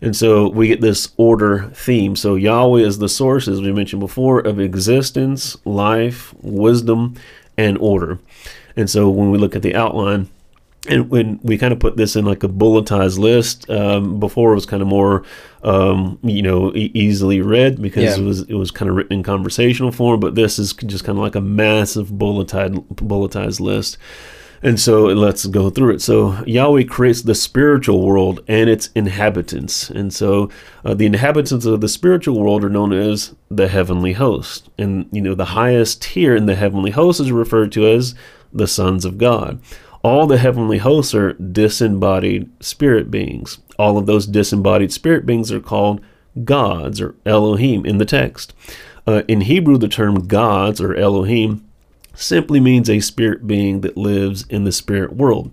And 0.00 0.14
so 0.14 0.48
we 0.50 0.68
get 0.68 0.80
this 0.80 1.10
order 1.16 1.68
theme. 1.74 2.14
So 2.14 2.36
Yahweh 2.36 2.82
is 2.82 2.98
the 2.98 3.08
source, 3.08 3.48
as 3.48 3.60
we 3.60 3.72
mentioned 3.72 4.00
before, 4.00 4.38
of 4.38 4.60
existence, 4.60 5.56
life, 5.66 6.32
wisdom, 6.42 7.16
and 7.58 7.76
order. 7.78 8.20
And 8.76 8.88
so 8.88 9.10
when 9.10 9.32
we 9.32 9.38
look 9.38 9.56
at 9.56 9.62
the 9.62 9.74
outline, 9.74 10.28
and 10.88 11.10
when 11.10 11.38
we 11.42 11.58
kind 11.58 11.72
of 11.72 11.78
put 11.78 11.96
this 11.96 12.16
in 12.16 12.24
like 12.24 12.42
a 12.42 12.48
bulletized 12.48 13.18
list, 13.18 13.68
um, 13.68 14.18
before 14.18 14.52
it 14.52 14.54
was 14.54 14.66
kind 14.66 14.80
of 14.80 14.88
more, 14.88 15.24
um, 15.62 16.18
you 16.22 16.42
know, 16.42 16.74
e- 16.74 16.90
easily 16.94 17.42
read 17.42 17.82
because 17.82 18.16
yeah. 18.16 18.16
it 18.16 18.26
was 18.26 18.42
it 18.42 18.54
was 18.54 18.70
kind 18.70 18.88
of 18.88 18.96
written 18.96 19.12
in 19.12 19.22
conversational 19.22 19.92
form. 19.92 20.20
But 20.20 20.36
this 20.36 20.58
is 20.58 20.72
just 20.72 21.04
kind 21.04 21.18
of 21.18 21.22
like 21.22 21.34
a 21.34 21.40
massive 21.40 22.08
bulletized 22.08 22.86
bulletized 22.94 23.60
list. 23.60 23.98
And 24.62 24.78
so 24.78 25.06
let's 25.06 25.46
go 25.46 25.70
through 25.70 25.94
it. 25.94 26.02
So 26.02 26.42
Yahweh 26.44 26.84
creates 26.84 27.22
the 27.22 27.34
spiritual 27.34 28.02
world 28.02 28.40
and 28.46 28.68
its 28.68 28.90
inhabitants. 28.94 29.88
And 29.88 30.12
so 30.12 30.50
uh, 30.84 30.92
the 30.92 31.06
inhabitants 31.06 31.64
of 31.64 31.80
the 31.80 31.88
spiritual 31.88 32.38
world 32.38 32.62
are 32.62 32.68
known 32.68 32.92
as 32.92 33.34
the 33.50 33.68
heavenly 33.68 34.12
host. 34.12 34.68
And, 34.76 35.08
you 35.12 35.22
know, 35.22 35.34
the 35.34 35.46
highest 35.46 36.02
tier 36.02 36.36
in 36.36 36.44
the 36.44 36.56
heavenly 36.56 36.90
host 36.90 37.20
is 37.20 37.32
referred 37.32 37.72
to 37.72 37.86
as 37.86 38.14
the 38.52 38.66
sons 38.66 39.06
of 39.06 39.16
God. 39.16 39.62
All 40.02 40.26
the 40.26 40.38
heavenly 40.38 40.78
hosts 40.78 41.14
are 41.14 41.34
disembodied 41.34 42.50
spirit 42.62 43.10
beings. 43.10 43.58
All 43.78 43.98
of 43.98 44.06
those 44.06 44.26
disembodied 44.26 44.92
spirit 44.92 45.26
beings 45.26 45.52
are 45.52 45.60
called 45.60 46.00
gods 46.44 47.00
or 47.00 47.16
Elohim 47.26 47.84
in 47.84 47.98
the 47.98 48.04
text. 48.04 48.54
Uh, 49.06 49.22
in 49.28 49.42
Hebrew, 49.42 49.76
the 49.76 49.88
term 49.88 50.26
gods 50.26 50.80
or 50.80 50.94
Elohim 50.94 51.66
simply 52.14 52.60
means 52.60 52.90
a 52.90 53.00
spirit 53.00 53.46
being 53.46 53.80
that 53.80 53.96
lives 53.96 54.44
in 54.48 54.64
the 54.64 54.72
spirit 54.72 55.14
world. 55.14 55.50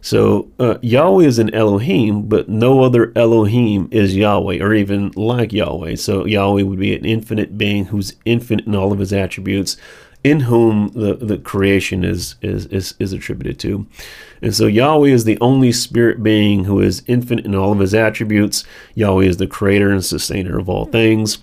So 0.00 0.50
uh, 0.58 0.78
Yahweh 0.80 1.24
is 1.24 1.38
an 1.38 1.52
Elohim, 1.54 2.28
but 2.28 2.48
no 2.48 2.82
other 2.82 3.12
Elohim 3.16 3.88
is 3.90 4.16
Yahweh 4.16 4.58
or 4.60 4.74
even 4.74 5.12
like 5.16 5.52
Yahweh. 5.52 5.96
So 5.96 6.24
Yahweh 6.24 6.62
would 6.62 6.78
be 6.78 6.94
an 6.94 7.04
infinite 7.04 7.58
being 7.58 7.86
who's 7.86 8.14
infinite 8.24 8.66
in 8.66 8.74
all 8.74 8.92
of 8.92 8.98
his 8.98 9.12
attributes, 9.12 9.76
in 10.24 10.40
whom 10.40 10.88
the, 10.88 11.14
the 11.14 11.38
creation 11.38 12.04
is, 12.04 12.34
is, 12.42 12.66
is, 12.66 12.94
is 12.98 13.12
attributed 13.12 13.58
to. 13.60 13.86
And 14.42 14.54
so 14.54 14.66
Yahweh 14.66 15.08
is 15.08 15.24
the 15.24 15.38
only 15.40 15.72
spirit 15.72 16.22
being 16.22 16.64
who 16.64 16.80
is 16.80 17.02
infinite 17.06 17.44
in 17.44 17.54
all 17.54 17.72
of 17.72 17.78
his 17.78 17.94
attributes. 17.94 18.64
Yahweh 18.94 19.24
is 19.24 19.36
the 19.36 19.46
creator 19.46 19.90
and 19.90 20.04
sustainer 20.04 20.58
of 20.58 20.68
all 20.68 20.84
things. 20.86 21.38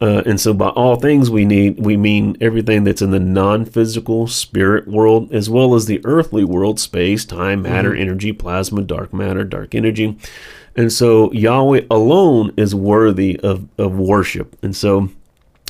Uh, 0.00 0.22
and 0.26 0.40
so, 0.40 0.54
by 0.54 0.68
all 0.68 0.94
things, 0.94 1.28
we 1.28 1.44
need 1.44 1.84
we 1.84 1.96
mean 1.96 2.36
everything 2.40 2.84
that's 2.84 3.02
in 3.02 3.10
the 3.10 3.18
non-physical 3.18 4.28
spirit 4.28 4.86
world, 4.86 5.32
as 5.32 5.50
well 5.50 5.74
as 5.74 5.86
the 5.86 6.00
earthly 6.04 6.44
world, 6.44 6.78
space, 6.78 7.24
time, 7.24 7.62
matter, 7.62 7.90
mm-hmm. 7.90 8.02
energy, 8.02 8.32
plasma, 8.32 8.80
dark 8.82 9.12
matter, 9.12 9.42
dark 9.42 9.74
energy. 9.74 10.16
And 10.76 10.92
so, 10.92 11.32
Yahweh 11.32 11.86
alone 11.90 12.52
is 12.56 12.76
worthy 12.76 13.40
of, 13.40 13.66
of 13.76 13.98
worship. 13.98 14.56
And 14.62 14.76
so, 14.76 15.10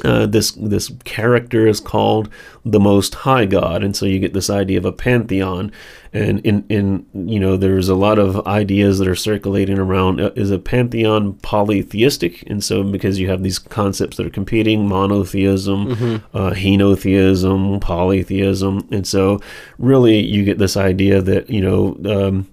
uh, 0.04 0.26
this 0.26 0.52
this 0.52 0.92
character 1.04 1.66
is 1.66 1.80
called 1.80 2.28
the 2.64 2.78
Most 2.78 3.14
High 3.14 3.46
God, 3.46 3.82
and 3.82 3.96
so 3.96 4.06
you 4.06 4.18
get 4.18 4.32
this 4.32 4.50
idea 4.50 4.78
of 4.78 4.84
a 4.84 4.92
pantheon. 4.92 5.72
And 6.12 6.40
in 6.40 6.64
in 6.68 7.06
you 7.12 7.40
know, 7.40 7.56
there's 7.56 7.88
a 7.88 7.94
lot 7.94 8.18
of 8.18 8.46
ideas 8.46 8.98
that 8.98 9.08
are 9.08 9.16
circulating 9.16 9.78
around. 9.78 10.20
Uh, 10.20 10.30
is 10.36 10.50
a 10.50 10.58
pantheon 10.58 11.34
polytheistic? 11.34 12.44
And 12.46 12.62
so 12.62 12.82
because 12.84 13.18
you 13.18 13.28
have 13.28 13.42
these 13.42 13.58
concepts 13.58 14.16
that 14.16 14.26
are 14.26 14.30
competing, 14.30 14.88
monotheism, 14.88 15.94
mm-hmm. 15.94 16.36
uh, 16.36 16.50
henotheism, 16.50 17.80
polytheism, 17.80 18.88
and 18.90 19.06
so 19.06 19.40
really 19.78 20.20
you 20.20 20.44
get 20.44 20.58
this 20.58 20.76
idea 20.76 21.20
that 21.22 21.50
you 21.50 21.60
know. 21.60 21.98
Um, 22.04 22.48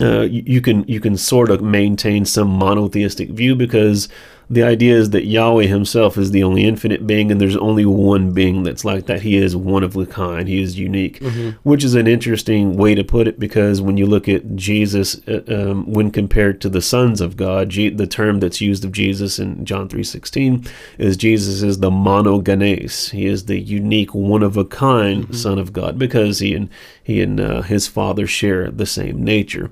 uh, 0.00 0.22
you, 0.22 0.42
you 0.44 0.60
can 0.60 0.82
you 0.88 0.98
can 0.98 1.16
sort 1.16 1.50
of 1.50 1.62
maintain 1.62 2.24
some 2.24 2.48
monotheistic 2.48 3.30
view 3.30 3.54
because 3.54 4.08
the 4.50 4.62
idea 4.62 4.94
is 4.94 5.10
that 5.10 5.24
Yahweh 5.24 5.66
himself 5.66 6.18
is 6.18 6.30
the 6.30 6.42
only 6.42 6.64
infinite 6.64 7.06
being, 7.06 7.30
and 7.30 7.40
there's 7.40 7.56
only 7.56 7.86
one 7.86 8.32
being 8.32 8.62
that's 8.62 8.84
like 8.84 9.06
that. 9.06 9.22
He 9.22 9.36
is 9.36 9.56
one 9.56 9.82
of 9.82 9.96
a 9.96 10.06
kind. 10.06 10.48
He 10.48 10.60
is 10.60 10.78
unique, 10.78 11.20
mm-hmm. 11.20 11.50
which 11.68 11.82
is 11.82 11.94
an 11.94 12.06
interesting 12.06 12.76
way 12.76 12.94
to 12.94 13.02
put 13.02 13.26
it 13.26 13.40
because 13.40 13.80
when 13.80 13.96
you 13.96 14.06
look 14.06 14.28
at 14.28 14.54
Jesus, 14.54 15.20
uh, 15.26 15.42
um, 15.48 15.90
when 15.90 16.10
compared 16.10 16.60
to 16.60 16.68
the 16.68 16.82
sons 16.82 17.20
of 17.20 17.36
God, 17.36 17.70
G- 17.70 17.88
the 17.88 18.06
term 18.06 18.40
that's 18.40 18.60
used 18.60 18.84
of 18.84 18.92
Jesus 18.92 19.38
in 19.38 19.64
John 19.64 19.88
3.16 19.88 20.68
is 20.98 21.16
Jesus 21.16 21.62
is 21.62 21.78
the 21.78 21.90
monogenes. 21.90 23.10
He 23.10 23.26
is 23.26 23.46
the 23.46 23.58
unique, 23.58 24.14
one 24.14 24.42
of 24.42 24.56
a 24.56 24.64
kind 24.64 25.24
mm-hmm. 25.24 25.34
son 25.34 25.58
of 25.58 25.72
God 25.72 25.98
because 25.98 26.40
he 26.40 26.54
and 26.54 26.68
he 27.02 27.22
and 27.22 27.40
uh, 27.40 27.62
his 27.62 27.88
father 27.88 28.26
share 28.26 28.70
the 28.70 28.86
same 28.86 29.24
nature. 29.24 29.70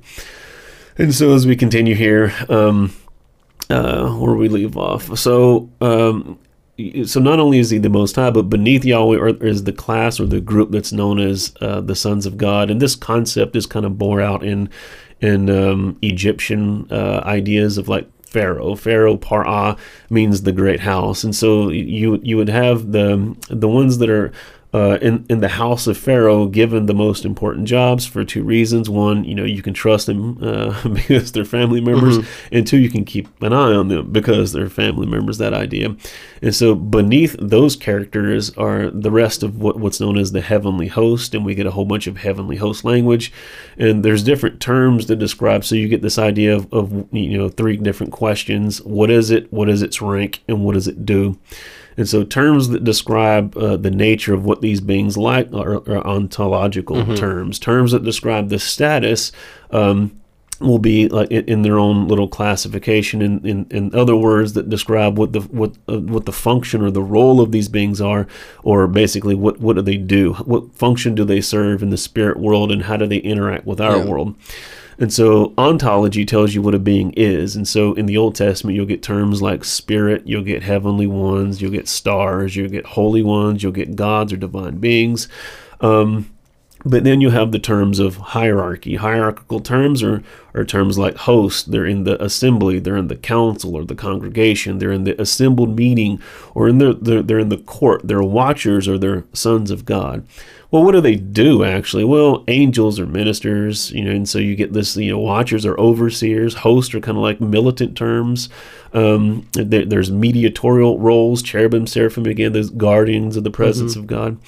And 0.98 1.14
so 1.14 1.34
as 1.34 1.46
we 1.46 1.56
continue 1.56 1.94
here, 1.94 2.34
um, 2.48 2.92
uh, 3.72 4.10
where 4.10 4.34
we 4.34 4.48
leave 4.48 4.76
off. 4.76 5.18
So, 5.18 5.68
um, 5.80 6.38
so 7.04 7.20
not 7.20 7.38
only 7.38 7.58
is 7.58 7.70
he 7.70 7.78
the 7.78 7.88
Most 7.88 8.16
High, 8.16 8.30
but 8.30 8.50
beneath 8.50 8.84
Yahweh 8.84 9.34
is 9.40 9.64
the 9.64 9.72
class 9.72 10.20
or 10.20 10.26
the 10.26 10.40
group 10.40 10.70
that's 10.70 10.92
known 10.92 11.18
as 11.18 11.54
uh, 11.60 11.80
the 11.80 11.96
sons 11.96 12.26
of 12.26 12.36
God, 12.36 12.70
and 12.70 12.80
this 12.80 12.96
concept 12.96 13.56
is 13.56 13.66
kind 13.66 13.86
of 13.86 13.98
bore 13.98 14.20
out 14.20 14.44
in 14.44 14.68
in 15.20 15.48
um, 15.48 15.98
Egyptian 16.02 16.90
uh, 16.90 17.22
ideas 17.24 17.78
of 17.78 17.88
like 17.88 18.08
Pharaoh. 18.26 18.74
Pharaoh 18.74 19.16
Parah 19.16 19.78
means 20.10 20.42
the 20.42 20.52
great 20.52 20.80
house, 20.80 21.22
and 21.24 21.34
so 21.34 21.70
you 21.70 22.20
you 22.22 22.36
would 22.36 22.48
have 22.48 22.92
the 22.92 23.36
the 23.48 23.68
ones 23.68 23.98
that 23.98 24.10
are 24.10 24.32
uh, 24.74 24.98
in 25.02 25.26
in 25.28 25.40
the 25.40 25.48
house 25.48 25.86
of 25.86 25.98
Pharaoh 25.98 26.46
given 26.46 26.86
the 26.86 26.94
most 26.94 27.26
important 27.26 27.68
jobs 27.68 28.06
for 28.06 28.24
two 28.24 28.42
reasons. 28.42 28.88
One, 28.88 29.22
you 29.24 29.34
know, 29.34 29.44
you 29.44 29.62
can 29.62 29.74
trust 29.74 30.06
them 30.06 30.42
uh, 30.42 30.88
because 30.94 31.32
they're 31.32 31.44
family 31.44 31.80
members, 31.80 32.18
mm-hmm. 32.18 32.54
and 32.54 32.66
two, 32.66 32.78
you 32.78 32.88
can 32.88 33.04
keep 33.04 33.28
an 33.42 33.52
eye 33.52 33.74
on 33.74 33.88
them 33.88 34.10
because 34.10 34.52
they're 34.52 34.70
family 34.70 35.06
members. 35.06 35.36
That 35.38 35.52
idea, 35.52 35.94
and 36.40 36.54
so 36.54 36.74
beneath 36.74 37.36
those 37.38 37.76
characters 37.76 38.50
are 38.56 38.90
the 38.90 39.10
rest 39.10 39.42
of 39.42 39.60
what, 39.60 39.78
what's 39.78 40.00
known 40.00 40.16
as 40.16 40.32
the 40.32 40.40
heavenly 40.40 40.88
host, 40.88 41.34
and 41.34 41.44
we 41.44 41.54
get 41.54 41.66
a 41.66 41.72
whole 41.72 41.84
bunch 41.84 42.06
of 42.06 42.18
heavenly 42.18 42.56
host 42.56 42.82
language, 42.82 43.30
and 43.76 44.02
there's 44.02 44.22
different 44.22 44.60
terms 44.60 45.04
to 45.06 45.16
describe. 45.16 45.64
So 45.64 45.74
you 45.74 45.88
get 45.88 46.00
this 46.00 46.18
idea 46.18 46.56
of, 46.56 46.72
of 46.72 47.12
you 47.12 47.36
know 47.36 47.50
three 47.50 47.76
different 47.76 48.12
questions: 48.12 48.80
what 48.82 49.10
is 49.10 49.30
it? 49.30 49.52
What 49.52 49.68
is 49.68 49.82
its 49.82 50.00
rank? 50.00 50.42
And 50.48 50.64
what 50.64 50.72
does 50.72 50.88
it 50.88 51.04
do? 51.04 51.38
And 51.96 52.08
so, 52.08 52.24
terms 52.24 52.68
that 52.68 52.84
describe 52.84 53.56
uh, 53.56 53.76
the 53.76 53.90
nature 53.90 54.34
of 54.34 54.44
what 54.44 54.60
these 54.60 54.80
beings 54.80 55.16
like 55.16 55.52
are, 55.52 55.76
are 55.76 56.06
ontological 56.06 56.96
mm-hmm. 56.96 57.14
terms. 57.14 57.58
Terms 57.58 57.92
that 57.92 58.04
describe 58.04 58.48
the 58.48 58.58
status 58.58 59.32
um, 59.70 60.22
will 60.62 60.78
be 60.78 61.08
like 61.08 61.30
in, 61.30 61.44
in 61.46 61.62
their 61.62 61.78
own 61.78 62.08
little 62.08 62.28
classification 62.28 63.20
in, 63.20 63.44
in, 63.46 63.66
in 63.70 63.94
other 63.94 64.16
words 64.16 64.52
that 64.54 64.70
describe 64.70 65.18
what 65.18 65.32
the 65.32 65.40
what 65.40 65.74
uh, 65.88 65.98
what 65.98 66.24
the 66.26 66.32
function 66.32 66.82
or 66.82 66.90
the 66.90 67.02
role 67.02 67.40
of 67.40 67.52
these 67.52 67.68
beings 67.68 68.00
are 68.00 68.26
or 68.62 68.86
basically 68.86 69.34
what 69.34 69.60
what 69.60 69.76
do 69.76 69.82
they 69.82 69.96
do 69.96 70.34
what 70.34 70.72
function 70.74 71.14
do 71.14 71.24
they 71.24 71.40
serve 71.40 71.82
in 71.82 71.90
the 71.90 71.96
spirit 71.96 72.38
world 72.38 72.70
and 72.70 72.84
how 72.84 72.96
do 72.96 73.06
they 73.06 73.18
interact 73.18 73.66
with 73.66 73.80
our 73.80 73.98
yeah. 73.98 74.04
world 74.04 74.34
and 75.02 75.12
so 75.12 75.52
ontology 75.58 76.24
tells 76.24 76.54
you 76.54 76.62
what 76.62 76.76
a 76.76 76.78
being 76.78 77.12
is 77.16 77.56
and 77.56 77.66
so 77.66 77.92
in 77.94 78.06
the 78.06 78.16
old 78.16 78.36
testament 78.36 78.76
you'll 78.76 78.86
get 78.86 79.02
terms 79.02 79.42
like 79.42 79.64
spirit 79.64 80.22
you'll 80.24 80.44
get 80.44 80.62
heavenly 80.62 81.08
ones 81.08 81.60
you'll 81.60 81.72
get 81.72 81.88
stars 81.88 82.54
you'll 82.54 82.68
get 82.68 82.86
holy 82.86 83.20
ones 83.20 83.64
you'll 83.64 83.72
get 83.72 83.96
gods 83.96 84.32
or 84.32 84.36
divine 84.36 84.78
beings 84.78 85.26
um, 85.80 86.30
but 86.84 87.04
then 87.04 87.20
you 87.20 87.30
have 87.30 87.52
the 87.52 87.58
terms 87.58 87.98
of 87.98 88.16
hierarchy. 88.16 88.96
Hierarchical 88.96 89.60
terms 89.60 90.02
are, 90.02 90.22
are 90.54 90.64
terms 90.64 90.98
like 90.98 91.16
host. 91.16 91.70
They're 91.70 91.86
in 91.86 92.04
the 92.04 92.22
assembly, 92.22 92.80
they're 92.80 92.96
in 92.96 93.06
the 93.06 93.16
council 93.16 93.76
or 93.76 93.84
the 93.84 93.94
congregation, 93.94 94.78
they're 94.78 94.90
in 94.90 95.04
the 95.04 95.20
assembled 95.20 95.76
meeting, 95.76 96.20
or 96.54 96.68
in 96.68 96.78
the, 96.78 96.94
they're, 96.94 97.22
they're 97.22 97.38
in 97.38 97.50
the 97.50 97.58
court. 97.58 98.02
They're 98.04 98.22
watchers 98.22 98.88
or 98.88 98.98
they're 98.98 99.24
sons 99.32 99.70
of 99.70 99.84
God. 99.84 100.26
Well, 100.72 100.84
what 100.84 100.92
do 100.92 101.02
they 101.02 101.16
do 101.16 101.64
actually? 101.64 102.04
Well, 102.04 102.44
angels 102.48 102.98
are 102.98 103.06
ministers, 103.06 103.92
you 103.92 104.04
know, 104.04 104.10
and 104.10 104.26
so 104.26 104.38
you 104.38 104.56
get 104.56 104.72
this, 104.72 104.96
you 104.96 105.10
know, 105.10 105.18
watchers 105.18 105.66
or 105.66 105.78
overseers, 105.78 106.54
hosts 106.54 106.94
are 106.94 107.00
kind 107.00 107.18
of 107.18 107.22
like 107.22 107.42
militant 107.42 107.94
terms. 107.94 108.48
Um, 108.94 109.46
there, 109.52 109.84
there's 109.84 110.10
mediatorial 110.10 110.98
roles, 110.98 111.42
cherubim, 111.42 111.86
seraphim, 111.86 112.24
again, 112.24 112.54
those 112.54 112.70
guardians 112.70 113.36
of 113.36 113.44
the 113.44 113.50
presence 113.50 113.92
mm-hmm. 113.92 114.00
of 114.00 114.06
God. 114.06 114.38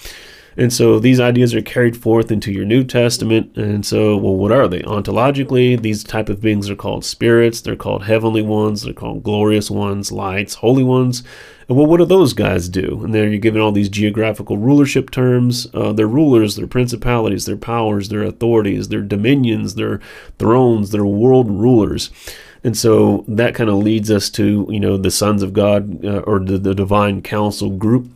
And 0.56 0.72
so 0.72 0.98
these 0.98 1.20
ideas 1.20 1.54
are 1.54 1.62
carried 1.62 1.96
forth 1.96 2.30
into 2.30 2.52
your 2.52 2.64
New 2.64 2.84
Testament. 2.84 3.56
And 3.56 3.84
so, 3.84 4.16
well, 4.16 4.36
what 4.36 4.52
are 4.52 4.68
they? 4.68 4.82
Ontologically, 4.82 5.80
these 5.80 6.04
type 6.04 6.28
of 6.28 6.40
beings 6.40 6.70
are 6.70 6.76
called 6.76 7.04
spirits. 7.04 7.60
They're 7.60 7.76
called 7.76 8.04
heavenly 8.04 8.42
ones. 8.42 8.82
They're 8.82 8.92
called 8.92 9.22
glorious 9.24 9.70
ones, 9.70 10.12
lights, 10.12 10.54
holy 10.54 10.84
ones. 10.84 11.24
And 11.68 11.76
well, 11.76 11.86
what 11.86 11.96
do 11.96 12.04
those 12.04 12.34
guys 12.34 12.68
do? 12.68 13.00
And 13.02 13.14
there 13.14 13.28
you're 13.28 13.38
given 13.38 13.60
all 13.60 13.72
these 13.72 13.88
geographical 13.88 14.58
rulership 14.58 15.10
terms. 15.10 15.66
Uh, 15.74 15.92
they're 15.92 16.06
rulers, 16.06 16.56
they're 16.56 16.66
principalities, 16.66 17.46
they're 17.46 17.56
powers, 17.56 18.08
they're 18.08 18.22
authorities, 18.22 18.88
they're 18.88 19.00
dominions, 19.00 19.74
they're 19.74 20.00
thrones, 20.38 20.90
they're 20.90 21.06
world 21.06 21.50
rulers. 21.50 22.10
And 22.62 22.76
so 22.76 23.24
that 23.28 23.54
kind 23.54 23.68
of 23.68 23.76
leads 23.76 24.10
us 24.10 24.30
to, 24.30 24.66
you 24.70 24.80
know, 24.80 24.96
the 24.96 25.10
sons 25.10 25.42
of 25.42 25.52
God 25.52 26.04
uh, 26.04 26.20
or 26.20 26.38
the, 26.38 26.58
the 26.58 26.74
divine 26.74 27.20
council 27.20 27.70
group 27.70 28.10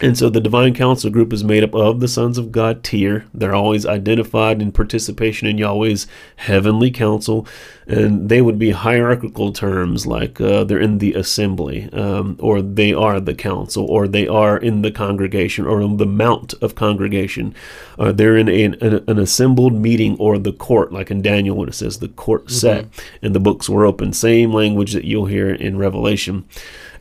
and 0.00 0.16
so 0.16 0.30
the 0.30 0.40
Divine 0.40 0.74
Council 0.74 1.10
group 1.10 1.32
is 1.32 1.44
made 1.44 1.62
up 1.62 1.74
of 1.74 2.00
the 2.00 2.08
sons 2.08 2.38
of 2.38 2.50
God 2.50 2.82
tier. 2.82 3.26
They're 3.34 3.54
always 3.54 3.84
identified 3.84 4.62
in 4.62 4.72
participation 4.72 5.46
in 5.46 5.58
Yahweh's 5.58 6.06
heavenly 6.36 6.90
council. 6.90 7.46
And 7.92 8.28
they 8.28 8.40
would 8.40 8.58
be 8.58 8.70
hierarchical 8.70 9.52
terms 9.52 10.06
like 10.06 10.40
uh, 10.40 10.64
they're 10.64 10.80
in 10.80 10.98
the 10.98 11.14
assembly, 11.14 11.90
um, 11.92 12.36
or 12.40 12.62
they 12.62 12.92
are 12.92 13.20
the 13.20 13.34
council, 13.34 13.84
or 13.86 14.08
they 14.08 14.26
are 14.26 14.56
in 14.56 14.82
the 14.82 14.90
congregation, 14.90 15.66
or 15.66 15.82
on 15.82 15.96
the 15.96 16.06
mount 16.06 16.54
of 16.62 16.74
congregation. 16.74 17.54
Uh, 17.98 18.12
they're 18.12 18.36
in 18.36 18.48
a, 18.48 18.64
an, 18.64 19.04
an, 19.06 19.18
assembled 19.18 19.74
meeting 19.74 20.16
or 20.18 20.38
the 20.38 20.52
court, 20.52 20.92
like 20.92 21.10
in 21.10 21.22
Daniel 21.22 21.56
when 21.56 21.68
it 21.68 21.74
says 21.74 21.98
the 21.98 22.08
court 22.08 22.46
mm-hmm. 22.46 22.88
and 23.24 23.34
the 23.34 23.40
books 23.40 23.68
were 23.68 23.84
open. 23.84 24.12
Same 24.12 24.52
language 24.52 24.92
that 24.92 25.04
you'll 25.04 25.26
hear 25.26 25.50
in 25.50 25.76
Revelation. 25.76 26.44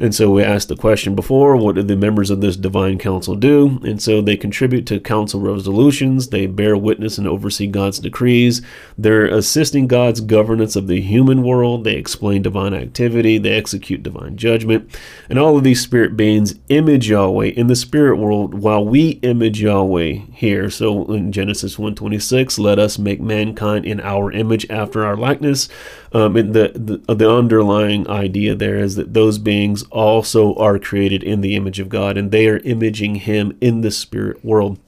And 0.02 0.16
so 0.16 0.32
we 0.32 0.44
asked 0.44 0.68
the 0.68 0.76
question 0.76 1.14
before 1.14 1.56
what 1.56 1.76
do 1.76 1.84
the 1.84 1.96
members 1.96 2.32
of 2.32 2.42
this 2.42 2.56
divine 2.56 2.98
council 2.98 3.36
do? 3.36 3.80
And 3.84 4.02
so 4.02 4.20
they 4.20 4.36
contribute 4.36 4.88
to 4.88 5.00
council 5.00 5.40
resolutions, 5.40 6.30
they 6.30 6.48
bear 6.48 6.76
witness 6.76 7.20
and 7.20 7.28
oversee 7.28 7.68
God's 7.68 8.00
decrees, 8.00 8.64
they're 8.98 9.28
assisting 9.28 9.86
God's 9.86 10.20
governance 10.20 10.76
of 10.76 10.81
the 10.88 11.02
human 11.02 11.44
world, 11.44 11.84
they 11.84 11.96
explain 11.96 12.42
divine 12.42 12.74
activity, 12.74 13.38
they 13.38 13.54
execute 13.54 14.04
divine 14.04 14.38
judgment. 14.38 14.96
And 15.30 15.40
all 15.40 15.58
of 15.58 15.64
these 15.64 15.82
spirit 15.82 16.18
beings 16.18 16.56
image 16.70 17.10
Yahweh 17.10 17.48
in 17.48 17.68
the 17.68 17.76
spirit 17.76 18.18
world 18.18 18.54
while 18.54 18.86
we 18.86 19.20
image 19.22 19.62
Yahweh 19.62 20.12
here. 20.34 20.70
So 20.70 21.06
in 21.14 21.32
Genesis 21.32 21.78
1:26, 21.78 22.60
let 22.60 22.80
us 22.80 23.00
make 23.00 23.22
mankind 23.22 23.86
in 23.86 24.00
our 24.02 24.32
image 24.32 24.66
after 24.70 25.04
our 25.06 25.18
likeness. 25.18 25.70
Um, 26.14 26.34
the, 26.34 26.72
the 26.76 27.14
the 27.14 27.32
underlying 27.32 28.08
idea 28.10 28.56
there 28.56 28.78
is 28.78 28.96
that 28.96 29.14
those 29.14 29.38
beings 29.38 29.84
also 29.92 30.54
are 30.56 30.80
created 30.80 31.24
in 31.24 31.42
the 31.42 31.56
image 31.56 31.80
of 31.80 31.90
God, 31.90 32.18
and 32.18 32.32
they 32.32 32.48
are 32.48 32.60
imaging 32.60 33.16
Him 33.16 33.58
in 33.62 33.82
the 33.82 33.92
spirit 33.92 34.44
world. 34.44 34.80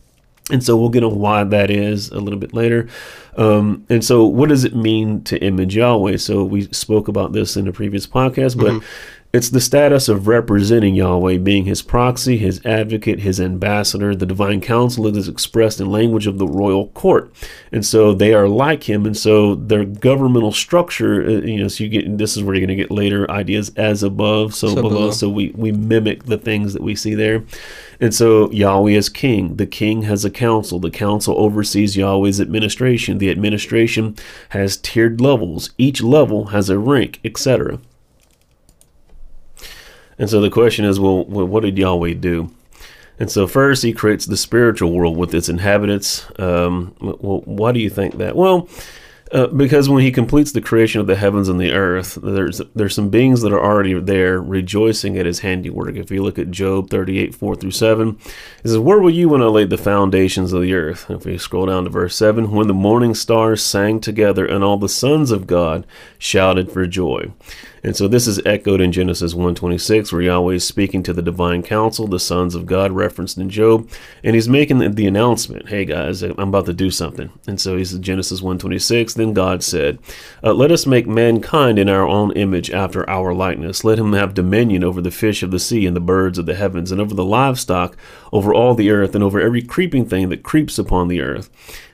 And 0.51 0.62
so 0.62 0.75
we'll 0.75 0.89
get 0.89 1.03
on 1.03 1.17
why 1.19 1.43
that 1.45 1.71
is 1.71 2.09
a 2.09 2.19
little 2.19 2.39
bit 2.39 2.53
later. 2.53 2.89
Um, 3.38 3.85
and 3.89 4.03
so, 4.03 4.25
what 4.25 4.50
does 4.50 4.63
it 4.65 4.75
mean 4.75 5.23
to 5.23 5.41
image 5.41 5.75
Yahweh? 5.75 6.17
So, 6.17 6.43
we 6.43 6.63
spoke 6.73 7.07
about 7.07 7.31
this 7.31 7.55
in 7.55 7.67
a 7.67 7.71
previous 7.71 8.05
podcast, 8.05 8.57
but 8.57 8.73
mm-hmm. 8.73 8.85
It's 9.33 9.49
the 9.49 9.59
status 9.59 10.09
of 10.09 10.27
representing 10.27 10.93
Yahweh, 10.93 11.39
being 11.39 11.65
his 11.65 11.81
proxy, 11.81 12.37
his 12.37 12.63
advocate, 12.63 13.21
his 13.21 13.41
ambassador. 13.41 14.13
The 14.13 14.27
divine 14.27 14.61
council 14.61 15.07
is 15.07 15.27
expressed 15.27 15.81
in 15.81 15.89
language 15.89 16.27
of 16.27 16.37
the 16.37 16.45
royal 16.45 16.89
court. 16.89 17.33
And 17.71 17.83
so 17.83 18.13
they 18.13 18.35
are 18.35 18.47
like 18.47 18.87
him. 18.87 19.07
And 19.07 19.17
so 19.17 19.55
their 19.55 19.85
governmental 19.85 20.51
structure, 20.51 21.23
uh, 21.23 21.41
you 21.41 21.63
know, 21.63 21.67
so 21.67 21.83
you 21.83 21.89
get, 21.89 22.15
this 22.15 22.37
is 22.37 22.43
where 22.43 22.53
you're 22.53 22.63
going 22.63 22.77
to 22.77 22.83
get 22.83 22.91
later 22.91 23.29
ideas 23.31 23.71
as 23.75 24.03
above, 24.03 24.53
so, 24.53 24.67
so 24.67 24.75
below. 24.75 24.89
below. 24.89 25.11
So 25.11 25.29
we, 25.29 25.49
we 25.55 25.71
mimic 25.71 26.25
the 26.25 26.37
things 26.37 26.73
that 26.73 26.83
we 26.83 26.93
see 26.93 27.15
there. 27.15 27.43
And 27.99 28.13
so 28.13 28.51
Yahweh 28.51 28.91
is 28.91 29.09
king. 29.09 29.55
The 29.55 29.65
king 29.65 30.03
has 30.03 30.23
a 30.23 30.29
council. 30.29 30.77
The 30.77 30.91
council 30.91 31.33
oversees 31.39 31.97
Yahweh's 31.97 32.39
administration. 32.39 33.17
The 33.17 33.31
administration 33.31 34.15
has 34.50 34.77
tiered 34.77 35.19
levels. 35.19 35.72
Each 35.79 36.03
level 36.03 36.46
has 36.50 36.69
a 36.69 36.77
rank, 36.77 37.19
etc. 37.25 37.79
And 40.17 40.29
so 40.29 40.41
the 40.41 40.49
question 40.49 40.85
is, 40.85 40.99
well, 40.99 41.23
what 41.25 41.63
did 41.63 41.77
Yahweh 41.77 42.13
do? 42.13 42.51
And 43.19 43.31
so 43.31 43.47
first, 43.47 43.83
he 43.83 43.93
creates 43.93 44.25
the 44.25 44.37
spiritual 44.37 44.91
world 44.91 45.17
with 45.17 45.33
its 45.33 45.49
inhabitants. 45.49 46.25
Um, 46.39 46.95
well, 46.99 47.41
why 47.45 47.71
do 47.71 47.79
you 47.79 47.89
think 47.89 48.17
that? 48.17 48.35
Well, 48.35 48.67
uh, 49.33 49.47
because 49.47 49.89
when 49.89 50.03
he 50.03 50.11
completes 50.11 50.51
the 50.51 50.61
creation 50.61 51.01
of 51.01 51.07
the 51.07 51.15
heavens 51.15 51.49
and 51.49 51.59
the 51.59 51.71
earth, 51.71 52.19
there's 52.21 52.61
there's 52.75 52.93
some 52.93 53.09
beings 53.09 53.41
that 53.41 53.51
are 53.51 53.63
already 53.63 53.99
there 53.99 54.39
rejoicing 54.39 55.17
at 55.17 55.25
his 55.25 55.39
handiwork. 55.39 55.95
If 55.95 56.11
you 56.11 56.21
look 56.21 56.37
at 56.37 56.51
Job 56.51 56.91
38, 56.91 57.33
4 57.33 57.55
through 57.55 57.71
7, 57.71 58.09
it 58.09 58.67
says, 58.67 58.77
Where 58.77 58.99
were 58.99 59.09
you 59.09 59.29
when 59.29 59.41
I 59.41 59.45
laid 59.45 59.71
the 59.71 59.77
foundations 59.77 60.53
of 60.53 60.61
the 60.61 60.75
earth? 60.75 61.09
If 61.09 61.25
we 61.25 61.37
scroll 61.39 61.65
down 61.65 61.85
to 61.85 61.89
verse 61.89 62.15
7, 62.15 62.51
when 62.51 62.67
the 62.67 62.75
morning 62.75 63.15
stars 63.15 63.63
sang 63.63 63.99
together 63.99 64.45
and 64.45 64.63
all 64.63 64.77
the 64.77 64.87
sons 64.87 65.31
of 65.31 65.47
God 65.47 65.87
shouted 66.19 66.71
for 66.71 66.85
joy. 66.85 67.31
And 67.83 67.98
so 67.98 68.07
this 68.07 68.27
is 68.27 68.39
echoed 68.46 68.79
in 68.79 68.93
Genesis 68.93 69.33
1:26 69.33 70.13
where 70.13 70.22
Yahweh 70.22 70.55
is 70.55 70.63
speaking 70.63 71.03
to 71.03 71.11
the 71.11 71.22
divine 71.22 71.61
council, 71.63 72.07
the 72.07 72.19
sons 72.19 72.55
of 72.55 72.65
God 72.65 72.93
referenced 72.93 73.37
in 73.37 73.50
Job, 73.50 73.89
and 74.24 74.35
he's 74.35 74.48
making 74.48 74.77
the, 74.77 74.87
the 74.87 75.05
announcement, 75.05 75.67
"Hey 75.67 75.83
guys, 75.83 76.22
I'm 76.22 76.39
about 76.39 76.65
to 76.67 76.74
do 76.74 76.89
something." 76.89 77.29
And 77.46 77.59
so 77.59 77.75
he's 77.75 77.93
in 77.93 78.01
Genesis 78.01 78.41
1:26, 78.41 79.13
then 79.13 79.33
God 79.33 79.63
said, 79.63 80.00
uh, 80.43 80.53
"Let 80.53 80.72
us 80.72 80.87
make 80.87 81.07
mankind 81.07 81.77
in 81.77 81.89
our 81.89 82.07
own 82.07 82.31
image 82.31 82.72
after 82.72 83.09
our 83.09 83.33
likeness. 83.33 83.83
Let 83.83 84.00
him 84.00 84.13
have 84.13 84.33
dominion 84.33 84.83
over 84.83 85.01
the 85.01 85.11
fish 85.11 85.43
of 85.43 85.51
the 85.51 85.59
sea 85.59 85.85
and 85.85 85.96
the 85.96 86.00
birds 86.00 86.37
of 86.37 86.46
the 86.46 86.55
heavens 86.55 86.89
and 86.89 87.01
over 87.01 87.13
the 87.13 87.25
livestock, 87.25 87.98
over 88.31 88.53
all 88.53 88.75
the 88.75 88.91
earth 88.91 89.13
and 89.13 89.24
over 89.24 89.41
every 89.41 89.61
creeping 89.61 90.05
thing 90.05 90.29
that 90.29 90.43
creeps 90.43 90.79
upon 90.79 91.09
the 91.09 91.19
earth." 91.19 91.50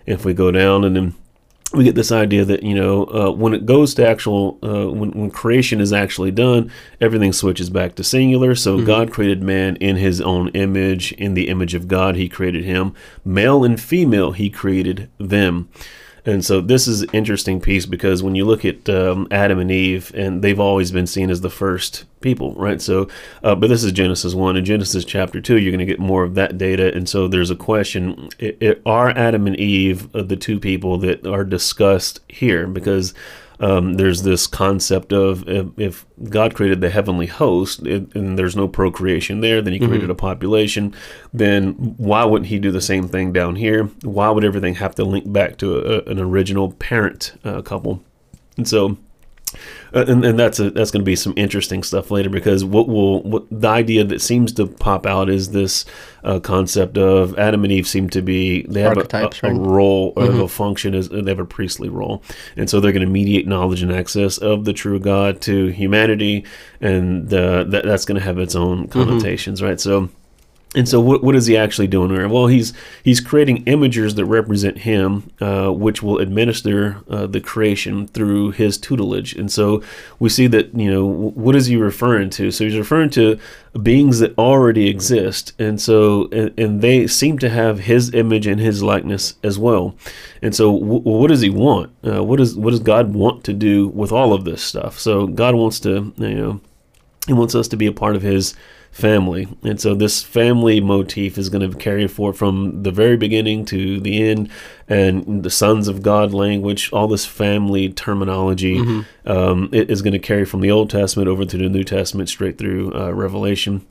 If 0.05 0.23
we 0.23 0.33
go 0.33 0.51
down 0.51 0.83
and 0.83 0.95
then 0.95 1.13
we 1.73 1.83
get 1.83 1.95
this 1.95 2.11
idea 2.11 2.43
that 2.45 2.63
you 2.63 2.73
know 2.73 3.05
uh, 3.05 3.31
when 3.31 3.53
it 3.53 3.65
goes 3.65 3.93
to 3.93 4.07
actual 4.07 4.57
uh, 4.63 4.89
when, 4.91 5.11
when 5.11 5.29
creation 5.29 5.79
is 5.79 5.93
actually 5.93 6.31
done 6.31 6.71
everything 6.99 7.31
switches 7.31 7.69
back 7.69 7.95
to 7.95 8.03
singular. 8.03 8.55
So 8.55 8.77
mm-hmm. 8.77 8.85
god 8.85 9.11
created 9.11 9.43
man 9.43 9.75
in 9.77 9.95
his 9.95 10.19
own 10.21 10.49
image. 10.49 11.11
In 11.13 11.33
the 11.33 11.47
image 11.47 11.75
of 11.75 11.87
god 11.87 12.15
he 12.15 12.27
created 12.27 12.63
him. 12.63 12.93
Male 13.23 13.63
and 13.63 13.79
female 13.79 14.31
he 14.31 14.49
created 14.49 15.09
them 15.19 15.69
and 16.29 16.45
so 16.45 16.61
this 16.61 16.87
is 16.87 17.01
an 17.01 17.09
interesting 17.13 17.59
piece 17.59 17.85
because 17.85 18.21
when 18.21 18.35
you 18.35 18.45
look 18.45 18.63
at 18.63 18.87
um, 18.89 19.27
Adam 19.31 19.59
and 19.59 19.71
Eve, 19.71 20.11
and 20.15 20.41
they've 20.41 20.59
always 20.59 20.91
been 20.91 21.07
seen 21.07 21.29
as 21.29 21.41
the 21.41 21.49
first 21.49 22.05
people, 22.21 22.53
right? 22.53 22.81
So, 22.81 23.07
uh, 23.43 23.55
but 23.55 23.69
this 23.69 23.83
is 23.83 23.91
Genesis 23.91 24.33
1. 24.33 24.57
In 24.57 24.65
Genesis 24.65 25.05
chapter 25.05 25.41
2, 25.41 25.57
you're 25.57 25.71
going 25.71 25.79
to 25.79 25.85
get 25.85 25.99
more 25.99 26.23
of 26.23 26.35
that 26.35 26.57
data. 26.57 26.93
And 26.93 27.07
so 27.07 27.27
there's 27.27 27.51
a 27.51 27.55
question 27.55 28.29
it, 28.37 28.57
it, 28.61 28.81
Are 28.85 29.09
Adam 29.09 29.47
and 29.47 29.55
Eve 29.55 30.13
uh, 30.15 30.23
the 30.23 30.37
two 30.37 30.59
people 30.59 30.97
that 30.99 31.25
are 31.25 31.43
discussed 31.43 32.19
here? 32.27 32.67
Because 32.67 33.13
um, 33.59 33.95
there's 33.95 34.23
this 34.23 34.47
concept 34.47 35.11
of 35.11 35.47
if, 35.47 35.67
if, 35.77 36.05
God 36.29 36.53
created 36.53 36.81
the 36.81 36.89
heavenly 36.89 37.25
host 37.25 37.85
it, 37.85 38.13
and 38.15 38.37
there's 38.37 38.55
no 38.55 38.67
procreation 38.67 39.41
there, 39.41 39.61
then 39.61 39.73
He 39.73 39.79
created 39.79 40.03
mm-hmm. 40.03 40.11
a 40.11 40.15
population. 40.15 40.93
Then 41.33 41.73
why 41.97 42.23
wouldn't 42.23 42.49
He 42.49 42.59
do 42.59 42.71
the 42.71 42.81
same 42.81 43.07
thing 43.07 43.33
down 43.33 43.55
here? 43.55 43.85
Why 44.03 44.29
would 44.29 44.43
everything 44.43 44.75
have 44.75 44.95
to 44.95 45.03
link 45.03 45.31
back 45.31 45.57
to 45.57 45.77
a, 45.77 46.09
an 46.09 46.19
original 46.19 46.71
parent 46.73 47.39
uh, 47.43 47.61
couple? 47.61 48.01
And 48.57 48.67
so 48.67 48.97
and, 49.93 50.23
and 50.23 50.39
that's 50.39 50.59
a, 50.59 50.69
that's 50.71 50.91
going 50.91 51.01
to 51.01 51.05
be 51.05 51.15
some 51.15 51.33
interesting 51.35 51.83
stuff 51.83 52.11
later 52.11 52.29
because 52.29 52.63
what 52.63 52.87
will 52.87 53.21
what 53.23 53.45
the 53.49 53.67
idea 53.67 54.03
that 54.03 54.21
seems 54.21 54.51
to 54.53 54.67
pop 54.67 55.05
out 55.05 55.29
is 55.29 55.51
this 55.51 55.85
uh, 56.23 56.39
concept 56.39 56.97
of 56.97 57.37
Adam 57.37 57.63
and 57.63 57.71
Eve 57.71 57.87
seem 57.87 58.09
to 58.09 58.21
be 58.21 58.63
they 58.63 58.81
have 58.81 58.97
a, 58.97 59.29
a, 59.43 59.53
role 59.53 60.13
or 60.15 60.41
a 60.41 60.47
function 60.47 60.93
as 60.93 61.09
they 61.09 61.29
have 61.29 61.39
a 61.39 61.45
priestly 61.45 61.89
role, 61.89 62.23
and 62.55 62.69
so 62.69 62.79
they're 62.79 62.91
going 62.91 63.05
to 63.05 63.11
mediate 63.11 63.47
knowledge 63.47 63.81
and 63.81 63.91
access 63.91 64.37
of 64.37 64.65
the 64.65 64.73
true 64.73 64.99
God 64.99 65.41
to 65.41 65.67
humanity, 65.67 66.45
and 66.81 67.33
uh, 67.33 67.63
that 67.65 67.85
that's 67.85 68.05
going 68.05 68.19
to 68.19 68.25
have 68.25 68.37
its 68.37 68.55
own 68.55 68.87
connotations, 68.87 69.61
right? 69.61 69.79
So. 69.79 70.09
And 70.75 70.87
so, 70.87 71.01
what, 71.01 71.23
what 71.23 71.35
is 71.35 71.47
he 71.47 71.57
actually 71.57 71.87
doing 71.87 72.11
here? 72.11 72.27
Well, 72.29 72.45
he's 72.45 72.73
he's 73.03 73.19
creating 73.19 73.65
imagers 73.65 74.15
that 74.15 74.25
represent 74.25 74.79
him, 74.79 75.31
uh, 75.41 75.69
which 75.69 76.03
will 76.03 76.19
administer 76.19 76.97
uh, 77.09 77.25
the 77.25 77.41
creation 77.41 78.05
through 78.05 78.51
his 78.51 78.77
tutelage. 78.77 79.33
And 79.33 79.51
so, 79.51 79.81
we 80.19 80.29
see 80.29 80.45
that 80.45 80.75
you 80.75 80.91
know 80.91 81.05
what 81.05 81.55
is 81.55 81.65
he 81.65 81.75
referring 81.75 82.29
to? 82.31 82.51
So 82.51 82.65
he's 82.65 82.77
referring 82.77 83.09
to 83.11 83.39
beings 83.81 84.19
that 84.19 84.37
already 84.37 84.87
exist, 84.87 85.53
and 85.57 85.81
so 85.81 86.29
and, 86.31 86.53
and 86.59 86.81
they 86.81 87.07
seem 87.07 87.39
to 87.39 87.49
have 87.49 87.79
his 87.79 88.13
image 88.13 88.45
and 88.45 88.61
his 88.61 88.83
likeness 88.83 89.35
as 89.43 89.57
well. 89.57 89.95
And 90.43 90.55
so, 90.55 90.77
w- 90.77 91.01
what 91.01 91.29
does 91.29 91.41
he 91.41 91.49
want? 91.49 91.91
Uh, 92.05 92.23
what 92.23 92.37
does 92.37 92.55
what 92.55 92.69
does 92.69 92.79
God 92.79 93.15
want 93.15 93.43
to 93.45 93.53
do 93.53 93.87
with 93.87 94.11
all 94.11 94.33
of 94.33 94.45
this 94.45 94.61
stuff? 94.61 94.99
So 94.99 95.25
God 95.25 95.55
wants 95.55 95.79
to 95.79 96.13
you 96.15 96.35
know 96.35 96.61
he 97.25 97.33
wants 97.33 97.55
us 97.55 97.67
to 97.69 97.77
be 97.77 97.87
a 97.87 97.91
part 97.91 98.15
of 98.15 98.21
his 98.21 98.53
family. 98.91 99.47
And 99.63 99.79
so 99.79 99.95
this 99.95 100.23
family 100.23 100.81
motif 100.81 101.37
is 101.37 101.49
going 101.49 101.69
to 101.69 101.77
carry 101.77 102.07
forward 102.07 102.37
from 102.37 102.83
the 102.83 102.91
very 102.91 103.17
beginning 103.17 103.65
to 103.65 103.99
the 103.99 104.23
end 104.23 104.49
and 104.87 105.43
the 105.43 105.49
sons 105.49 105.87
of 105.87 106.01
God 106.01 106.33
language, 106.33 106.91
all 106.91 107.07
this 107.07 107.25
family 107.25 107.89
terminology 107.89 108.79
um, 109.25 109.69
it 109.71 109.89
is 109.89 110.01
going 110.01 110.13
to 110.13 110.19
carry 110.19 110.45
from 110.45 110.61
the 110.61 110.71
Old 110.71 110.89
Testament 110.89 111.27
over 111.27 111.45
to 111.45 111.57
the 111.57 111.69
New 111.69 111.83
Testament 111.83 112.29
straight 112.29 112.57
through 112.57 112.93
uh, 112.93 113.11
Revelation. 113.11 113.85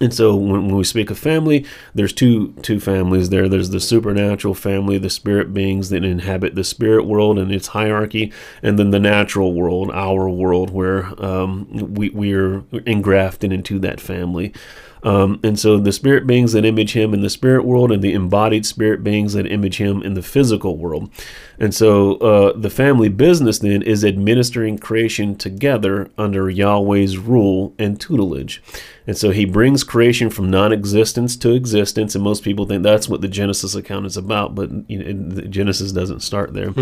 And 0.00 0.12
so 0.12 0.36
when, 0.36 0.66
when 0.66 0.76
we 0.76 0.84
speak 0.84 1.10
of 1.10 1.18
family, 1.18 1.64
there's 1.94 2.12
two 2.12 2.52
two 2.62 2.80
families 2.80 3.30
there. 3.30 3.48
There's 3.48 3.70
the 3.70 3.80
supernatural 3.80 4.54
family, 4.54 4.98
the 4.98 5.08
spirit 5.08 5.54
beings 5.54 5.88
that 5.88 6.04
inhabit 6.04 6.54
the 6.54 6.64
spirit 6.64 7.06
world 7.06 7.38
and 7.38 7.50
its 7.50 7.68
hierarchy, 7.68 8.32
and 8.62 8.78
then 8.78 8.90
the 8.90 9.00
natural 9.00 9.54
world, 9.54 9.90
our 9.92 10.28
world, 10.28 10.70
where 10.70 11.12
um, 11.24 11.66
we 11.94 12.10
we 12.10 12.34
are 12.34 12.62
engrafted 12.84 13.52
into 13.52 13.78
that 13.78 14.00
family. 14.00 14.52
Um, 15.02 15.38
and 15.44 15.58
so 15.58 15.78
the 15.78 15.92
spirit 15.92 16.26
beings 16.26 16.52
that 16.52 16.64
image 16.64 16.92
him 16.94 17.14
in 17.14 17.20
the 17.20 17.30
spirit 17.30 17.64
world, 17.64 17.92
and 17.92 18.02
the 18.02 18.12
embodied 18.12 18.66
spirit 18.66 19.04
beings 19.04 19.34
that 19.34 19.46
image 19.46 19.76
him 19.76 20.02
in 20.02 20.14
the 20.14 20.22
physical 20.22 20.76
world. 20.76 21.10
And 21.58 21.74
so 21.74 22.16
uh, 22.16 22.58
the 22.58 22.70
family 22.70 23.08
business 23.08 23.60
then 23.60 23.82
is 23.82 24.04
administering 24.04 24.78
creation 24.78 25.36
together 25.36 26.10
under 26.18 26.50
Yahweh's 26.50 27.18
rule 27.18 27.72
and 27.78 28.00
tutelage. 28.00 28.62
And 29.06 29.16
so 29.16 29.30
he 29.30 29.44
brings 29.44 29.84
creation 29.84 30.30
from 30.30 30.50
non-existence 30.50 31.36
to 31.36 31.52
existence, 31.52 32.14
and 32.16 32.24
most 32.24 32.42
people 32.42 32.66
think 32.66 32.82
that's 32.82 33.08
what 33.08 33.20
the 33.20 33.28
Genesis 33.28 33.74
account 33.76 34.04
is 34.06 34.16
about, 34.16 34.54
but 34.56 34.68
you 34.88 34.98
know, 35.02 35.40
Genesis 35.42 35.92
doesn't 35.92 36.20
start 36.20 36.54
there. 36.54 36.72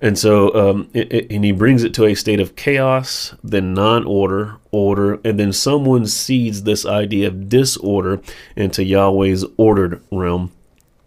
And 0.00 0.18
so, 0.18 0.54
um, 0.54 0.88
it, 0.92 1.12
it- 1.12 1.30
and 1.32 1.44
he 1.44 1.52
brings 1.52 1.82
it 1.82 1.94
to 1.94 2.04
a 2.04 2.14
state 2.14 2.40
of 2.40 2.56
chaos, 2.56 3.34
then 3.42 3.72
non-order, 3.72 4.56
order, 4.70 5.18
and 5.24 5.38
then 5.40 5.52
someone 5.52 6.06
seeds 6.06 6.64
this 6.64 6.84
idea 6.84 7.28
of 7.28 7.48
disorder 7.48 8.20
into 8.56 8.84
Yahweh's 8.84 9.44
ordered 9.56 10.02
realm. 10.10 10.50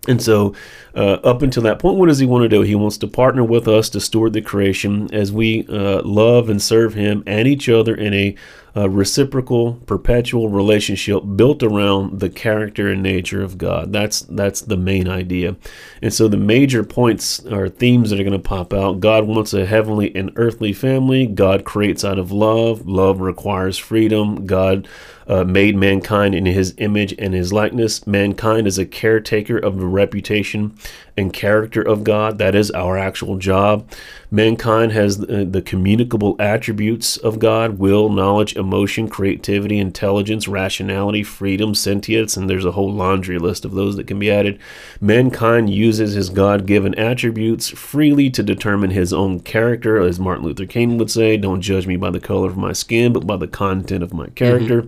And 0.08 0.22
so, 0.22 0.54
uh, 0.96 1.20
up 1.24 1.42
until 1.42 1.64
that 1.64 1.80
point, 1.80 1.98
what 1.98 2.08
does 2.08 2.20
he 2.20 2.26
want 2.26 2.44
to 2.44 2.50
do? 2.50 2.62
He 2.62 2.76
wants 2.76 2.98
to 3.00 3.08
partner 3.08 3.44
with 3.44 3.68
us 3.68 3.90
to 3.90 4.00
steward 4.00 4.34
the 4.34 4.42
creation 4.42 5.14
as 5.14 5.32
we 5.32 5.68
uh, 5.68 6.02
love 6.04 6.50
and 6.50 6.62
serve 6.62 6.94
him 6.94 7.24
and 7.28 7.48
each 7.48 7.68
other 7.68 7.94
in 7.94 8.14
a 8.14 8.36
uh, 8.78 8.90
reciprocal, 8.90 9.76
perpetual 9.86 10.50
relationship 10.50 11.24
built 11.36 11.64
around 11.64 12.20
the 12.20 12.30
character 12.30 12.90
and 12.90 13.02
nature 13.02 13.42
of 13.42 13.58
God. 13.58 13.94
That's 13.94 14.22
that's 14.22 14.62
the 14.62 14.76
main 14.76 15.08
idea. 15.08 15.56
And 16.02 16.14
so, 16.14 16.28
the 16.28 16.36
major 16.36 16.84
points 16.84 17.40
or 17.46 17.70
themes 17.70 18.10
that 18.10 18.20
are 18.20 18.24
going 18.24 18.34
to 18.34 18.40
pop 18.40 18.74
out: 18.74 19.00
God 19.00 19.26
wants 19.26 19.54
a 19.54 19.66
heavenly 19.66 20.14
and 20.14 20.32
earthly 20.36 20.74
family. 20.74 21.26
God 21.26 21.64
creates 21.64 22.04
out 22.04 22.20
of 22.20 22.34
love. 22.34 22.86
Love 22.86 23.22
requires 23.22 23.78
freedom. 23.78 24.46
God 24.46 24.90
uh, 25.28 25.46
made 25.46 25.78
mankind 25.78 26.36
in 26.36 26.46
his 26.46 26.74
image 26.78 27.16
and 27.18 27.34
his 27.34 27.54
likeness. 27.54 28.06
Mankind 28.06 28.68
is 28.68 28.78
a 28.78 28.86
caretaker 28.86 29.58
of 29.58 29.78
the 29.78 29.88
reputation 29.88 30.76
and 31.18 31.32
character 31.32 31.82
of 31.82 32.04
God. 32.04 32.38
That 32.38 32.56
is 32.56 32.72
our 32.72 32.98
actual 32.98 33.38
job. 33.38 33.90
Mankind 34.32 34.92
has 34.92 35.20
the, 35.20 35.46
the 35.46 35.62
communicable 35.62 36.36
attributes 36.40 37.16
of 37.18 37.40
God 37.40 37.80
will, 37.80 38.10
knowledge, 38.10 38.56
emotion, 38.56 39.08
creativity, 39.08 39.80
intelligence, 39.80 40.48
rationality, 40.48 41.24
freedom, 41.24 41.74
sentience, 41.74 42.36
and 42.36 42.50
there's 42.50 42.66
a 42.66 42.72
whole 42.72 42.92
laundry 42.92 43.38
list 43.38 43.64
of 43.64 43.74
those 43.74 43.96
that 43.96 44.08
can 44.08 44.20
be 44.20 44.32
added. 44.32 44.60
Mankind 45.00 45.70
uses 45.70 46.14
his 46.14 46.30
God 46.30 46.66
given 46.66 46.94
attributes 46.96 47.70
freely 47.70 48.30
to 48.32 48.44
determine 48.44 48.92
his 48.92 49.14
own 49.14 49.40
character, 49.40 50.02
as 50.02 50.20
Martin 50.20 50.46
Luther 50.46 50.66
King 50.66 50.98
would 50.98 51.12
say, 51.12 51.38
Don't 51.38 51.62
judge 51.62 51.88
me 51.88 51.96
by 51.96 52.10
the 52.10 52.20
color 52.20 52.50
of 52.50 52.58
my 52.58 52.74
skin, 52.74 53.14
but 53.14 53.26
by 53.26 53.38
the 53.38 53.48
content 53.48 54.04
of 54.04 54.14
my 54.14 54.28
character. 54.28 54.84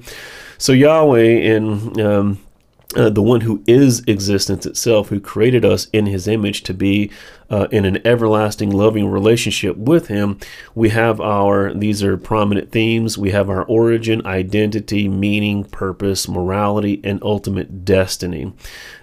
So 0.58 0.74
Yahweh 0.74 1.22
in 1.22 2.02
um, 2.02 2.40
uh, 2.96 3.10
the 3.10 3.22
one 3.22 3.42
who 3.42 3.64
is 3.68 4.02
existence 4.08 4.66
itself, 4.66 5.10
who 5.10 5.20
created 5.20 5.66
us 5.66 5.88
in 5.92 6.06
his 6.06 6.28
image 6.28 6.64
to 6.64 6.74
be 6.74 7.12
uh, 7.50 7.68
in 7.72 7.86
an 7.86 8.06
everlasting, 8.06 8.70
loving 8.72 9.10
relationship 9.10 9.78
with 9.78 10.08
him, 10.08 10.38
we 10.76 10.90
have 10.90 11.22
our, 11.22 11.74
these 11.74 12.04
are 12.04 12.18
prominent 12.18 12.72
themes. 12.72 13.18
We 13.18 13.32
have 13.32 13.50
our 13.50 13.64
origin, 13.64 14.26
identity, 14.26 15.08
meaning, 15.08 15.64
purpose, 15.64 16.28
morality, 16.28 17.00
and 17.04 17.22
ultimate 17.24 17.86
destiny. 17.86 18.54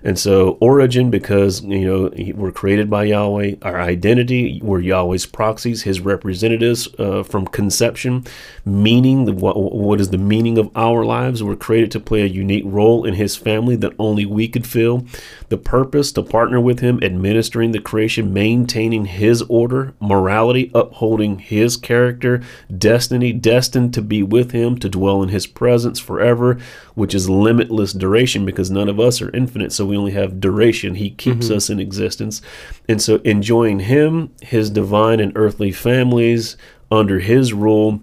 And 0.03 0.19
so, 0.19 0.59
origin, 0.61 1.11
because, 1.11 1.63
you 1.63 1.87
know, 1.87 2.35
we're 2.35 2.53
created 2.53 2.91
by 2.91 3.05
Yahweh. 3.05 3.57
Our 3.63 3.81
identity, 3.81 4.61
we're 4.63 4.81
Yahweh's 4.81 5.25
proxies, 5.25 5.83
his 5.83 6.01
representatives 6.01 6.89
uh, 6.99 7.23
from 7.23 7.47
conception. 7.47 8.25
Meaning, 8.67 9.37
what, 9.37 9.57
what 9.57 10.01
is 10.01 10.11
the 10.11 10.19
meaning 10.19 10.59
of 10.59 10.71
our 10.77 11.05
lives? 11.05 11.43
We're 11.43 11.57
created 11.57 11.91
to 11.93 12.01
play 12.01 12.23
a 12.23 12.27
unique 12.27 12.65
role 12.67 13.05
in 13.05 13.15
his 13.15 13.37
family 13.37 13.77
that 13.77 13.95
only 13.99 14.27
we 14.27 14.49
could 14.49 14.67
fill. 14.67 15.07
The 15.49 15.57
purpose, 15.57 16.13
to 16.13 16.23
partner 16.23 16.61
with 16.61 16.81
him, 16.81 17.03
administering 17.03 17.73
the 17.73 17.81
creation, 17.81 18.34
maintaining 18.35 19.05
his 19.05 19.43
order, 19.43 19.95
morality, 20.01 20.71
upholding 20.75 21.39
his 21.39 21.77
character, 21.77 22.43
destiny, 22.77 23.33
destined 23.33 23.95
to 23.95 24.03
be 24.03 24.23
with 24.23 24.51
him, 24.51 24.77
to 24.77 24.89
dwell 24.89 25.23
in 25.23 25.29
his 25.29 25.47
presence 25.47 26.01
forever, 26.01 26.59
which 26.95 27.15
is 27.15 27.31
limitless 27.31 27.93
duration 27.93 28.45
because 28.45 28.71
none 28.71 28.89
of 28.89 28.99
us 28.99 29.23
are 29.23 29.35
infinite, 29.35 29.73
so 29.73 29.87
we 29.87 29.97
only 29.97 30.13
have 30.13 30.41
duration. 30.41 30.97
He 30.97 31.11
keeps 31.11 31.47
mm-hmm. 31.47 31.57
us 31.57 31.71
in 31.71 31.79
existence. 31.79 32.43
And 32.89 33.01
so 33.01 33.17
enjoying 33.25 33.81
him, 33.81 34.35
his 34.43 34.69
divine 34.69 35.21
and 35.21 35.33
earthly 35.37 35.71
families 35.71 36.57
under 36.91 37.21
his 37.21 37.53
rule, 37.53 38.03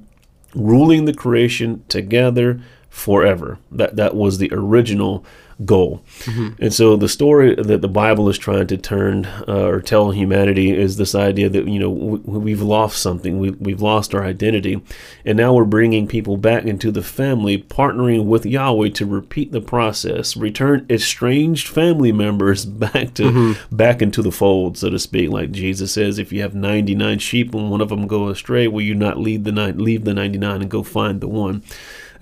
ruling 0.56 1.06
the 1.06 1.14
creation 1.14 1.84
together 1.90 2.62
forever. 2.90 3.60
That 3.70 3.98
that 3.98 4.16
was 4.16 4.38
the 4.38 4.50
original 4.54 5.26
goal. 5.66 6.02
And 6.60 6.74
so 6.74 6.96
the 6.96 7.10
story 7.10 7.56
that 7.56 7.82
the 7.82 7.88
Bible 7.88 8.30
is 8.30 8.38
trying 8.38 8.68
to 8.68 8.78
turn 8.78 9.26
uh, 9.48 9.68
or 9.68 9.82
tell 9.82 10.12
humanity 10.12 10.72
is 10.72 10.98
this 10.98 11.14
idea 11.16 11.50
that 11.50 11.68
you 11.68 11.80
know 11.80 11.94
w- 11.94 12.40
we've 12.40 12.62
lost 12.62 13.02
something, 13.02 13.40
we, 13.40 13.52
we've 13.52 13.82
lost 13.82 14.16
our 14.16 14.24
identity, 14.24 14.82
and 15.26 15.38
now 15.38 15.54
we're 15.54 15.66
bringing 15.66 16.08
people 16.08 16.38
back 16.38 16.66
into 16.66 16.92
the 16.92 17.02
family, 17.02 17.58
partnering 17.58 18.26
with 18.26 18.46
Yahweh 18.46 18.90
to 18.90 19.06
repeat 19.06 19.52
the 19.52 19.62
process, 19.62 20.36
return 20.38 20.86
estranged 20.90 21.68
family 21.68 22.12
members 22.12 22.66
back 22.86 23.14
to 23.16 23.56
back 23.72 24.02
into 24.02 24.22
the 24.22 24.32
fold, 24.32 24.78
so 24.78 24.90
to 24.90 25.00
speak. 25.00 25.30
Like 25.30 25.52
Jesus 25.52 25.94
says, 25.94 26.18
if 26.20 26.32
you 26.32 26.42
have 26.42 26.56
ninety 26.56 26.96
nine 26.96 27.20
sheep 27.20 27.54
and 27.54 27.70
one 27.70 27.82
of 27.82 27.90
them 27.90 28.08
go 28.08 28.30
astray, 28.30 28.68
will 28.68 28.82
you 28.82 28.96
not 28.96 29.18
leave 29.18 29.44
the 29.44 29.52
nine, 29.52 29.78
leave 29.78 30.06
the 30.06 30.14
ninety 30.14 30.38
nine 30.38 30.62
and 30.62 30.72
go 30.72 30.84
find 30.84 31.22
the 31.22 31.28
one? 31.28 31.64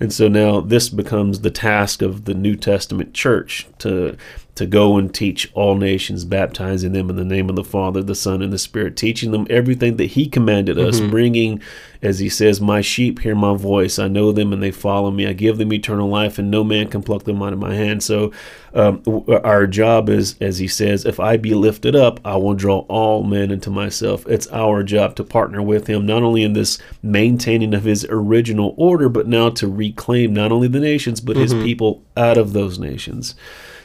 And 0.00 0.12
so 0.12 0.28
now 0.28 0.60
this 0.60 0.88
becomes 0.88 1.40
the 1.40 1.50
task 1.50 2.00
of 2.00 2.24
the 2.24 2.34
New 2.34 2.56
Testament 2.56 3.12
church 3.12 3.66
to 3.78 4.16
to 4.60 4.66
go 4.66 4.98
and 4.98 5.14
teach 5.14 5.50
all 5.54 5.74
nations, 5.74 6.26
baptizing 6.26 6.92
them 6.92 7.08
in 7.08 7.16
the 7.16 7.24
name 7.24 7.48
of 7.48 7.56
the 7.56 7.64
Father, 7.64 8.02
the 8.02 8.14
Son, 8.14 8.42
and 8.42 8.52
the 8.52 8.58
Spirit, 8.58 8.94
teaching 8.94 9.30
them 9.30 9.46
everything 9.48 9.96
that 9.96 10.04
He 10.10 10.28
commanded 10.28 10.78
us, 10.78 11.00
bringing, 11.00 11.62
as 12.02 12.18
He 12.18 12.28
says, 12.28 12.60
My 12.60 12.82
sheep 12.82 13.20
hear 13.20 13.34
my 13.34 13.56
voice. 13.56 13.98
I 13.98 14.08
know 14.08 14.32
them 14.32 14.52
and 14.52 14.62
they 14.62 14.70
follow 14.70 15.10
me. 15.10 15.26
I 15.26 15.32
give 15.32 15.56
them 15.56 15.72
eternal 15.72 16.10
life, 16.10 16.38
and 16.38 16.50
no 16.50 16.62
man 16.62 16.88
can 16.88 17.02
pluck 17.02 17.24
them 17.24 17.42
out 17.42 17.54
of 17.54 17.58
my 17.58 17.74
hand. 17.74 18.02
So, 18.02 18.32
um, 18.74 19.02
our 19.42 19.66
job 19.66 20.10
is, 20.10 20.36
as 20.42 20.58
He 20.58 20.68
says, 20.68 21.06
if 21.06 21.18
I 21.18 21.38
be 21.38 21.54
lifted 21.54 21.96
up, 21.96 22.20
I 22.22 22.36
will 22.36 22.52
draw 22.52 22.80
all 22.80 23.22
men 23.22 23.50
into 23.50 23.70
myself. 23.70 24.26
It's 24.26 24.46
our 24.52 24.82
job 24.82 25.16
to 25.16 25.24
partner 25.24 25.62
with 25.62 25.86
Him, 25.86 26.04
not 26.04 26.22
only 26.22 26.42
in 26.42 26.52
this 26.52 26.78
maintaining 27.02 27.72
of 27.72 27.84
His 27.84 28.04
original 28.10 28.74
order, 28.76 29.08
but 29.08 29.26
now 29.26 29.48
to 29.48 29.66
reclaim 29.66 30.34
not 30.34 30.52
only 30.52 30.68
the 30.68 30.80
nations, 30.80 31.22
but 31.22 31.36
His 31.36 31.54
people 31.54 32.02
out 32.14 32.36
of 32.36 32.52
those 32.52 32.78
nations. 32.78 33.34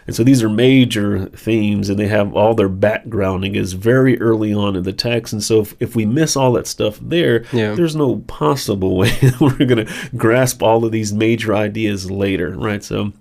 And 0.07 0.15
so 0.15 0.23
these 0.23 0.43
are 0.43 0.49
major 0.49 1.25
themes, 1.27 1.89
and 1.89 1.97
they 1.97 2.07
have 2.07 2.35
all 2.35 2.53
their 2.53 2.69
backgrounding 2.69 3.55
is 3.55 3.73
very 3.73 4.19
early 4.21 4.53
on 4.53 4.75
in 4.75 4.83
the 4.83 4.93
text. 4.93 5.33
And 5.33 5.43
so 5.43 5.61
if, 5.61 5.75
if 5.79 5.95
we 5.95 6.05
miss 6.05 6.35
all 6.35 6.53
that 6.53 6.67
stuff 6.67 6.99
there, 7.01 7.43
Yeah. 7.51 7.73
there's 7.73 7.95
no 7.95 8.17
possible 8.27 8.97
way 9.01 9.11
we're 9.39 9.65
going 9.65 9.85
to 9.87 9.93
grasp 10.15 10.61
all 10.61 10.85
of 10.85 10.91
these 10.91 11.11
major 11.13 11.55
ideas 11.55 12.09
later, 12.11 12.51
right? 12.51 12.83
So. 12.83 13.13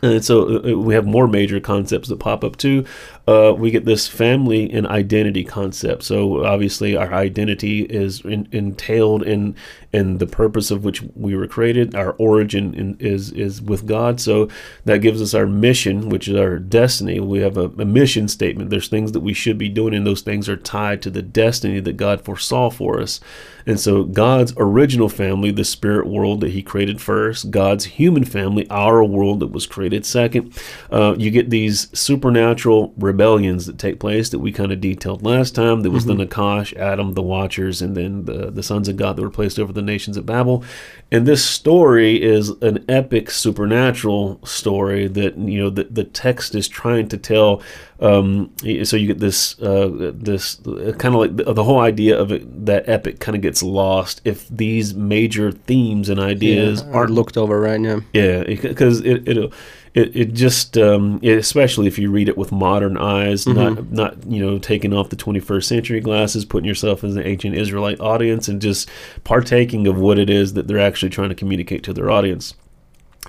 And 0.00 0.24
so 0.24 0.58
uh, 0.64 0.78
we 0.78 0.94
have 0.94 1.06
more 1.06 1.26
major 1.26 1.58
concepts 1.58 2.08
that 2.08 2.20
pop 2.20 2.44
up 2.44 2.54
too. 2.56 2.84
Uh, 3.26 3.52
we 3.58 3.72
get 3.72 3.84
this 3.84 4.06
family 4.06 4.70
and 4.72 4.86
identity 4.86 5.42
concept. 5.42 6.04
So 6.04 6.44
obviously, 6.44 6.96
our 6.96 7.12
identity 7.12 7.80
is 7.82 8.20
in, 8.20 8.48
entailed 8.52 9.24
in 9.24 9.56
in 9.98 10.18
the 10.18 10.26
purpose 10.26 10.70
of 10.70 10.84
which 10.84 11.02
we 11.14 11.34
were 11.34 11.48
created. 11.48 11.94
Our 11.94 12.12
origin 12.12 12.74
in, 12.74 12.96
is 13.00 13.32
is 13.32 13.60
with 13.60 13.86
God. 13.86 14.20
So 14.20 14.48
that 14.84 15.02
gives 15.02 15.20
us 15.20 15.34
our 15.34 15.46
mission, 15.46 16.08
which 16.08 16.28
is 16.28 16.36
our 16.36 16.58
destiny. 16.58 17.18
We 17.20 17.40
have 17.40 17.56
a, 17.56 17.66
a 17.78 17.84
mission 17.84 18.28
statement. 18.28 18.70
There's 18.70 18.88
things 18.88 19.12
that 19.12 19.20
we 19.20 19.34
should 19.34 19.58
be 19.58 19.68
doing, 19.68 19.94
and 19.94 20.06
those 20.06 20.22
things 20.22 20.48
are 20.48 20.56
tied 20.56 21.02
to 21.02 21.10
the 21.10 21.22
destiny 21.22 21.80
that 21.80 21.96
God 21.96 22.24
foresaw 22.24 22.70
for 22.70 23.00
us. 23.00 23.20
And 23.66 23.78
so 23.78 24.04
God's 24.04 24.54
original 24.56 25.10
family, 25.10 25.50
the 25.50 25.64
spirit 25.64 26.06
world 26.06 26.40
that 26.40 26.52
He 26.52 26.62
created 26.62 27.02
first, 27.02 27.50
God's 27.50 27.84
human 27.84 28.24
family, 28.24 28.66
our 28.70 29.04
world 29.04 29.40
that 29.40 29.48
was 29.52 29.66
created 29.66 30.06
second. 30.06 30.58
Uh, 30.90 31.14
you 31.18 31.30
get 31.30 31.50
these 31.50 31.88
supernatural 31.92 32.94
rebellions 32.96 33.66
that 33.66 33.78
take 33.78 34.00
place 34.00 34.30
that 34.30 34.38
we 34.38 34.52
kind 34.52 34.72
of 34.72 34.80
detailed 34.80 35.22
last 35.22 35.54
time. 35.54 35.82
There 35.82 35.90
was 35.90 36.06
the 36.06 36.14
Nakash, 36.14 36.74
Adam, 36.78 37.12
the 37.12 37.22
Watchers, 37.22 37.82
and 37.82 37.94
then 37.94 38.24
the, 38.24 38.50
the 38.50 38.62
sons 38.62 38.88
of 38.88 38.96
God 38.96 39.16
that 39.16 39.22
were 39.22 39.28
placed 39.28 39.58
over 39.58 39.72
the 39.72 39.82
nations 39.88 40.16
of 40.16 40.24
Babel. 40.26 40.62
And 41.10 41.26
this 41.26 41.42
story 41.44 42.22
is 42.22 42.50
an 42.60 42.84
epic 42.88 43.30
supernatural 43.30 44.38
story 44.44 45.08
that 45.08 45.36
you 45.38 45.58
know 45.60 45.70
the, 45.70 45.84
the 45.84 46.04
text 46.04 46.54
is 46.54 46.68
trying 46.68 47.08
to 47.08 47.16
tell. 47.16 47.62
Um, 48.00 48.52
so 48.84 48.96
you 48.96 49.06
get 49.08 49.18
this 49.18 49.58
uh, 49.60 50.12
this 50.14 50.56
kind 50.98 51.14
of 51.14 51.20
like 51.20 51.36
the, 51.36 51.52
the 51.54 51.64
whole 51.64 51.80
idea 51.80 52.16
of 52.18 52.30
it, 52.30 52.66
that 52.66 52.88
epic 52.88 53.20
kind 53.20 53.34
of 53.36 53.42
gets 53.42 53.62
lost 53.62 54.20
if 54.24 54.46
these 54.48 54.94
major 54.94 55.50
themes 55.50 56.08
and 56.08 56.20
ideas 56.20 56.82
Yeah, 56.82 56.92
aren't 56.92 57.10
looked 57.10 57.36
over 57.36 57.58
right 57.60 57.80
now. 57.80 58.02
yeah, 58.12 58.44
because 58.44 59.00
it, 59.00 59.26
it 59.26 59.52
it 59.98 60.16
it 60.16 60.32
just 60.34 60.76
um, 60.78 61.18
it- 61.22 61.38
especially 61.38 61.86
if 61.86 61.98
you 61.98 62.10
read 62.10 62.28
it 62.28 62.36
with 62.38 62.50
modern 62.52 62.96
eyes, 62.96 63.46
not 63.46 63.90
not 63.92 64.26
you 64.26 64.40
know 64.44 64.58
taking 64.58 64.92
off 64.94 65.08
the 65.10 65.16
21st 65.16 65.64
century 65.64 66.00
glasses, 66.00 66.44
putting 66.44 66.68
yourself 66.68 67.04
as 67.04 67.16
an 67.16 67.26
ancient 67.26 67.54
Israelite 67.56 68.00
audience, 68.00 68.48
and 68.48 68.60
just 68.62 68.88
partaking 69.24 69.86
of 69.86 69.96
what 69.98 70.18
it 70.18 70.30
is 70.30 70.52
that 70.54 70.66
they're 70.68 70.78
actually 70.90 71.10
trying 71.10 71.28
to 71.30 71.34
communicate 71.34 71.82
to 71.84 71.92
their 71.92 72.10
audience. 72.10 72.54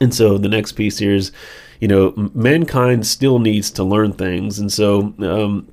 And 0.01 0.13
so 0.13 0.37
the 0.37 0.47
next 0.49 0.73
piece 0.73 0.97
here 0.99 1.13
is, 1.13 1.31
you 1.81 1.87
know, 1.87 2.13
mankind 2.33 3.05
still 3.05 3.39
needs 3.39 3.69
to 3.71 3.83
learn 3.83 4.13
things, 4.13 4.59
and 4.59 4.71
so 4.71 5.13
um, 5.19 5.67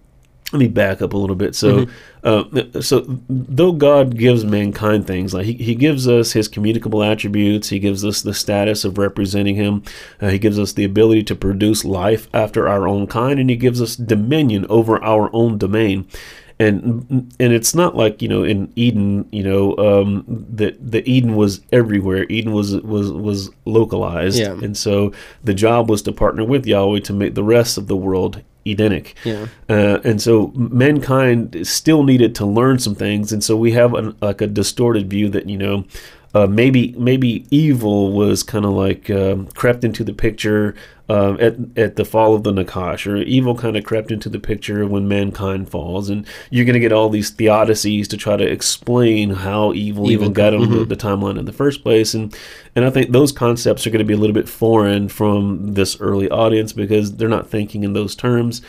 let 0.52 0.60
me 0.60 0.68
back 0.68 1.02
up 1.02 1.12
a 1.12 1.16
little 1.16 1.34
bit. 1.34 1.56
So, 1.56 1.86
uh, 2.22 2.44
so 2.80 3.04
though 3.28 3.72
God 3.72 4.16
gives 4.16 4.44
mankind 4.44 5.06
things, 5.06 5.34
like 5.34 5.44
he, 5.44 5.54
he 5.54 5.74
gives 5.74 6.06
us 6.06 6.32
his 6.32 6.46
communicable 6.46 7.02
attributes, 7.02 7.68
he 7.68 7.80
gives 7.80 8.04
us 8.04 8.22
the 8.22 8.32
status 8.32 8.84
of 8.84 8.96
representing 8.96 9.56
him, 9.56 9.82
uh, 10.20 10.28
he 10.28 10.38
gives 10.38 10.58
us 10.58 10.72
the 10.72 10.84
ability 10.84 11.24
to 11.24 11.34
produce 11.34 11.84
life 11.84 12.28
after 12.32 12.68
our 12.68 12.86
own 12.86 13.08
kind, 13.08 13.40
and 13.40 13.50
he 13.50 13.56
gives 13.56 13.82
us 13.82 13.96
dominion 13.96 14.66
over 14.68 15.02
our 15.02 15.30
own 15.32 15.58
domain. 15.58 16.06
And 16.58 17.34
and 17.38 17.52
it's 17.52 17.74
not 17.74 17.96
like 17.96 18.22
you 18.22 18.28
know 18.28 18.42
in 18.42 18.72
Eden, 18.76 19.28
you 19.30 19.42
know, 19.42 19.76
um, 19.76 20.24
that 20.54 20.78
the 20.80 21.06
Eden 21.10 21.34
was 21.36 21.60
everywhere. 21.70 22.24
Eden 22.30 22.52
was 22.52 22.74
was 22.76 23.12
was 23.12 23.50
localized, 23.66 24.38
Yeah. 24.38 24.52
and 24.62 24.74
so 24.74 25.12
the 25.44 25.52
job 25.52 25.90
was 25.90 26.00
to 26.02 26.12
partner 26.12 26.44
with 26.44 26.64
Yahweh 26.66 27.00
to 27.00 27.12
make 27.12 27.34
the 27.34 27.44
rest 27.44 27.76
of 27.76 27.88
the 27.88 27.96
world 27.96 28.42
Edenic. 28.66 29.14
Yeah. 29.24 29.46
Uh, 29.68 30.00
and 30.04 30.20
so 30.20 30.52
mankind 30.54 31.66
still 31.66 32.02
needed 32.02 32.34
to 32.36 32.46
learn 32.46 32.78
some 32.78 32.94
things, 32.94 33.32
and 33.32 33.42
so 33.42 33.56
we 33.56 33.72
have 33.72 33.94
an, 33.94 34.16
like 34.20 34.40
a 34.40 34.46
distorted 34.46 35.08
view 35.08 35.28
that 35.30 35.48
you 35.48 35.56
know 35.58 35.84
uh, 36.36 36.46
maybe 36.46 36.92
maybe 36.98 37.46
evil 37.50 38.12
was 38.12 38.42
kind 38.42 38.66
of 38.66 38.72
like 38.72 39.08
um, 39.08 39.46
crept 39.48 39.84
into 39.84 40.04
the 40.04 40.12
picture 40.12 40.74
uh, 41.08 41.34
at 41.40 41.56
at 41.76 41.96
the 41.96 42.04
fall 42.04 42.34
of 42.34 42.42
the 42.42 42.52
Nakash, 42.52 43.10
or 43.10 43.16
evil 43.16 43.54
kind 43.54 43.74
of 43.74 43.84
crept 43.84 44.10
into 44.10 44.28
the 44.28 44.38
picture 44.38 44.86
when 44.86 45.08
mankind 45.08 45.70
falls, 45.70 46.10
and 46.10 46.26
you're 46.50 46.66
going 46.66 46.74
to 46.74 46.80
get 46.80 46.92
all 46.92 47.08
these 47.08 47.32
theodicies 47.32 48.06
to 48.08 48.18
try 48.18 48.36
to 48.36 48.44
explain 48.44 49.30
how 49.30 49.72
evil, 49.72 50.10
Evil, 50.10 50.10
even 50.10 50.32
got 50.34 50.52
on 50.52 50.68
the, 50.68 50.84
the 50.84 50.96
timeline 50.96 51.38
in 51.38 51.46
the 51.46 51.52
first 51.52 51.82
place, 51.82 52.12
and 52.12 52.36
and 52.74 52.84
I 52.84 52.90
think 52.90 53.12
those 53.12 53.32
concepts 53.32 53.86
are 53.86 53.90
going 53.90 54.00
to 54.00 54.04
be 54.04 54.14
a 54.14 54.18
little 54.18 54.34
bit 54.34 54.48
foreign 54.48 55.08
from 55.08 55.72
this 55.72 55.98
early 56.00 56.28
audience 56.28 56.74
because 56.74 57.16
they're 57.16 57.28
not 57.28 57.48
thinking 57.48 57.82
in 57.82 57.94
those 57.94 58.14
terms. 58.14 58.60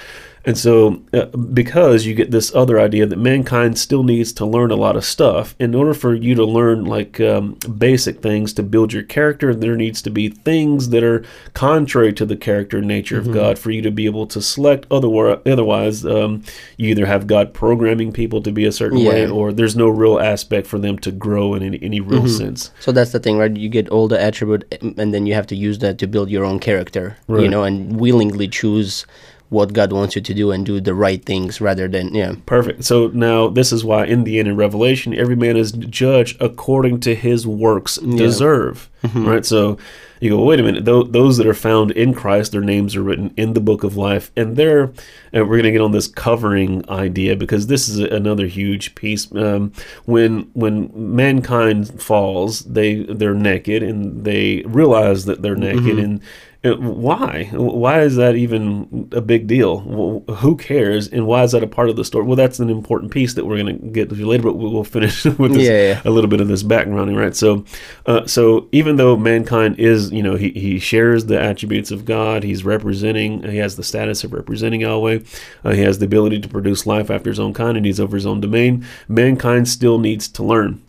And 0.47 0.57
so, 0.57 1.03
uh, 1.13 1.25
because 1.25 2.05
you 2.05 2.15
get 2.15 2.31
this 2.31 2.55
other 2.55 2.79
idea 2.79 3.05
that 3.05 3.17
mankind 3.17 3.77
still 3.77 4.03
needs 4.03 4.31
to 4.33 4.45
learn 4.45 4.71
a 4.71 4.77
lot 4.77 4.95
of 4.95 5.03
stuff, 5.03 5.55
in 5.59 5.75
order 5.75 5.93
for 5.93 6.15
you 6.15 6.35
to 6.35 6.45
learn 6.45 6.85
like 6.85 7.19
um, 7.19 7.55
basic 7.77 8.21
things 8.21 8.53
to 8.53 8.63
build 8.63 8.93
your 8.93 9.03
character, 9.03 9.53
there 9.53 9.75
needs 9.75 10.01
to 10.03 10.09
be 10.09 10.29
things 10.29 10.89
that 10.89 11.03
are 11.03 11.25
contrary 11.53 12.13
to 12.13 12.25
the 12.25 12.37
character 12.37 12.77
and 12.77 12.87
nature 12.87 13.19
of 13.19 13.33
God 13.33 13.59
for 13.59 13.71
you 13.71 13.81
to 13.81 13.91
be 13.91 14.05
able 14.05 14.25
to 14.27 14.41
select. 14.41 14.87
Otherwise, 14.89 15.39
otherwise 15.45 16.05
um, 16.05 16.43
you 16.77 16.87
either 16.91 17.05
have 17.05 17.27
God 17.27 17.53
programming 17.53 18.13
people 18.13 18.41
to 18.43 18.51
be 18.53 18.63
a 18.63 18.71
certain 18.71 19.03
way, 19.03 19.27
or 19.29 19.51
there's 19.51 19.75
no 19.75 19.89
real 19.89 20.17
aspect 20.17 20.65
for 20.65 20.79
them 20.79 20.97
to 20.99 21.11
grow 21.11 21.55
in 21.55 21.63
any, 21.63 21.79
any 21.81 21.99
real 21.99 22.25
sense. 22.29 22.71
So 22.79 22.93
that's 22.93 23.11
the 23.11 23.19
thing, 23.19 23.37
right? 23.37 23.53
You 23.55 23.67
get 23.67 23.89
all 23.89 24.07
the 24.07 24.21
attribute, 24.21 24.63
and 24.81 25.13
then 25.13 25.25
you 25.25 25.33
have 25.33 25.47
to 25.47 25.55
use 25.57 25.79
that 25.79 25.97
to 25.97 26.07
build 26.07 26.29
your 26.29 26.45
own 26.45 26.59
character, 26.59 27.17
you 27.27 27.49
know, 27.49 27.63
and 27.63 27.99
willingly 27.99 28.47
choose 28.47 29.05
what 29.49 29.71
God 29.71 29.93
wants 29.93 30.15
you 30.15 30.21
to 30.21 30.33
do 30.33 30.51
and 30.51 30.65
do 30.65 30.81
the 30.81 30.93
right 30.93 31.23
things 31.23 31.61
rather 31.61 31.87
than 31.87 32.13
yeah. 32.13 32.35
Perfect. 32.45 32.83
So 32.83 33.07
now 33.07 33.47
this 33.47 33.71
is 33.71 33.85
why 33.85 34.05
in 34.05 34.23
the 34.25 34.39
end 34.39 34.47
in 34.47 34.57
Revelation, 34.57 35.13
every 35.13 35.35
man 35.35 35.55
is 35.55 35.71
judged 35.71 36.41
according 36.41 36.99
to 37.01 37.15
his 37.15 37.47
works 37.47 37.95
deserve. 37.97 38.89
Right. 39.25 39.45
So 39.45 39.77
you 40.19 40.31
go, 40.31 40.43
wait 40.43 40.59
a 40.59 40.63
minute. 40.63 40.83
Tho- 40.83 41.03
those 41.03 41.37
that 41.37 41.47
are 41.47 41.53
found 41.53 41.91
in 41.91 42.13
Christ, 42.13 42.51
their 42.51 42.61
names 42.61 42.95
are 42.95 43.03
written 43.03 43.33
in 43.37 43.53
the 43.53 43.61
book 43.61 43.83
of 43.83 43.95
life, 43.95 44.31
and 44.35 44.57
they're. 44.57 44.91
And 45.31 45.43
we're 45.43 45.57
going 45.57 45.63
to 45.65 45.71
get 45.71 45.81
on 45.81 45.91
this 45.91 46.07
covering 46.07 46.89
idea 46.89 47.35
because 47.35 47.67
this 47.67 47.87
is 47.87 47.99
a, 47.99 48.07
another 48.07 48.47
huge 48.47 48.95
piece. 48.95 49.31
Um, 49.33 49.71
when 50.05 50.49
when 50.53 50.91
mankind 50.93 52.01
falls, 52.01 52.61
they 52.61 53.03
they're 53.03 53.33
naked 53.33 53.83
and 53.83 54.25
they 54.25 54.63
realize 54.65 55.25
that 55.25 55.41
they're 55.41 55.55
naked 55.55 55.99
and. 55.99 56.21
Uh, 56.65 56.73
Why? 56.75 57.49
Why 57.53 58.01
is 58.01 58.15
that 58.15 58.35
even 58.35 59.09
a 59.11 59.21
big 59.21 59.45
deal? 59.45 59.79
Wh- 60.27 60.33
Who 60.37 60.57
cares? 60.57 61.07
And 61.07 61.27
why 61.27 61.43
is 61.43 61.51
that 61.51 61.61
a 61.63 61.67
part 61.67 61.89
of 61.89 61.95
the 61.95 62.03
story? 62.03 62.25
Well, 62.25 62.35
that's 62.35 62.59
an 62.59 62.69
important 62.71 63.11
piece 63.11 63.35
that 63.35 63.45
we're 63.45 63.57
going 63.61 63.79
to 63.79 63.87
get 63.89 64.09
to 64.09 64.15
later, 64.25 64.43
but 64.43 64.55
we- 64.55 64.67
we'll 64.69 64.83
finish 64.83 65.23
with 65.25 65.53
this, 65.53 65.67
Yeah, 65.67 65.81
yeah. 65.93 66.01
a 66.03 66.09
little 66.09 66.29
bit 66.29 66.41
of 66.41 66.47
this 66.47 66.63
backgrounding, 66.63 67.15
right? 67.15 67.35
So, 67.35 67.63
uh, 68.07 68.25
so 68.25 68.67
even 68.71 68.95
though 68.95 69.15
mankind 69.15 69.79
is, 69.79 70.11
you 70.11 70.23
know, 70.23 70.35
he, 70.35 70.49
he 70.49 70.79
shares 70.79 71.25
the 71.25 71.39
attributes 71.39 71.91
of 71.91 72.05
God, 72.05 72.43
he's 72.43 72.65
representing, 72.65 73.43
he 73.43 73.57
has 73.57 73.75
the 73.75 73.83
status 73.83 74.23
of 74.23 74.33
representing 74.33 74.81
Yahweh, 74.81 75.19
uh, 75.63 75.71
he 75.73 75.81
has 75.81 75.99
the 75.99 76.05
ability 76.05 76.39
to 76.39 76.47
produce 76.47 76.87
life 76.87 77.11
after 77.11 77.29
his 77.29 77.39
own 77.39 77.53
kind, 77.53 77.77
and 77.77 77.85
he's 77.85 77.99
over 77.99 78.15
his 78.17 78.25
own 78.25 78.41
domain. 78.41 78.83
Mankind 79.07 79.67
still 79.69 79.99
needs 79.99 80.27
to 80.29 80.43
learn. 80.43 80.81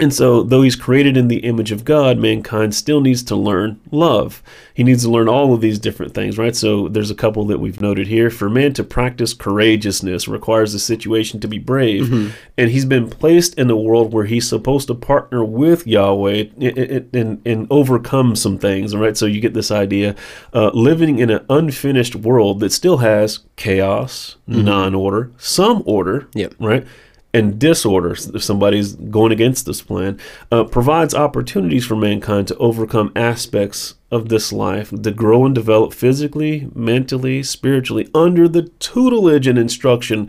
And 0.00 0.14
so, 0.14 0.42
though 0.42 0.62
he's 0.62 0.76
created 0.76 1.16
in 1.16 1.28
the 1.28 1.38
image 1.40 1.72
of 1.72 1.84
God, 1.84 2.18
mankind 2.18 2.74
still 2.74 3.00
needs 3.00 3.22
to 3.24 3.36
learn 3.36 3.78
love. 3.90 4.42
He 4.72 4.82
needs 4.82 5.02
to 5.04 5.10
learn 5.10 5.28
all 5.28 5.52
of 5.52 5.60
these 5.60 5.78
different 5.78 6.14
things, 6.14 6.38
right? 6.38 6.56
So, 6.56 6.88
there's 6.88 7.10
a 7.10 7.14
couple 7.14 7.44
that 7.46 7.60
we've 7.60 7.80
noted 7.80 8.06
here. 8.06 8.30
For 8.30 8.48
man 8.48 8.72
to 8.74 8.84
practice 8.84 9.34
courageousness 9.34 10.26
requires 10.26 10.72
the 10.72 10.78
situation 10.78 11.38
to 11.40 11.48
be 11.48 11.58
brave. 11.58 12.34
And 12.56 12.70
he's 12.70 12.84
been 12.86 13.10
placed 13.10 13.54
in 13.58 13.68
a 13.70 13.76
world 13.76 14.12
where 14.12 14.24
he's 14.24 14.48
supposed 14.48 14.88
to 14.88 14.94
partner 14.94 15.44
with 15.44 15.86
Yahweh 15.86 16.44
and, 16.60 17.14
and, 17.14 17.42
and 17.46 17.66
overcome 17.70 18.36
some 18.36 18.58
things, 18.58 18.96
right? 18.96 19.16
So, 19.16 19.26
you 19.26 19.40
get 19.40 19.54
this 19.54 19.70
idea 19.70 20.14
uh, 20.54 20.70
living 20.72 21.18
in 21.18 21.30
an 21.30 21.44
unfinished 21.50 22.16
world 22.16 22.60
that 22.60 22.72
still 22.72 22.98
has 22.98 23.40
chaos, 23.56 24.36
non 24.46 24.94
order, 24.94 25.30
some 25.36 25.82
order, 25.84 26.28
Yep. 26.34 26.54
right? 26.58 26.86
And 27.32 27.58
disorder, 27.58 28.12
if 28.12 28.42
somebody's 28.42 28.94
going 28.94 29.32
against 29.32 29.66
this 29.66 29.82
plan, 29.82 30.18
uh, 30.50 30.64
provides 30.64 31.14
opportunities 31.14 31.86
for 31.86 31.96
mankind 31.96 32.48
to 32.48 32.56
overcome 32.56 33.12
aspects 33.14 33.94
of 34.10 34.28
this 34.28 34.52
life, 34.52 34.90
to 34.90 35.10
grow 35.12 35.44
and 35.44 35.54
develop 35.54 35.92
physically, 35.92 36.68
mentally, 36.74 37.42
spiritually, 37.42 38.08
under 38.14 38.48
the 38.48 38.62
tutelage 38.80 39.46
and 39.46 39.58
instruction 39.58 40.28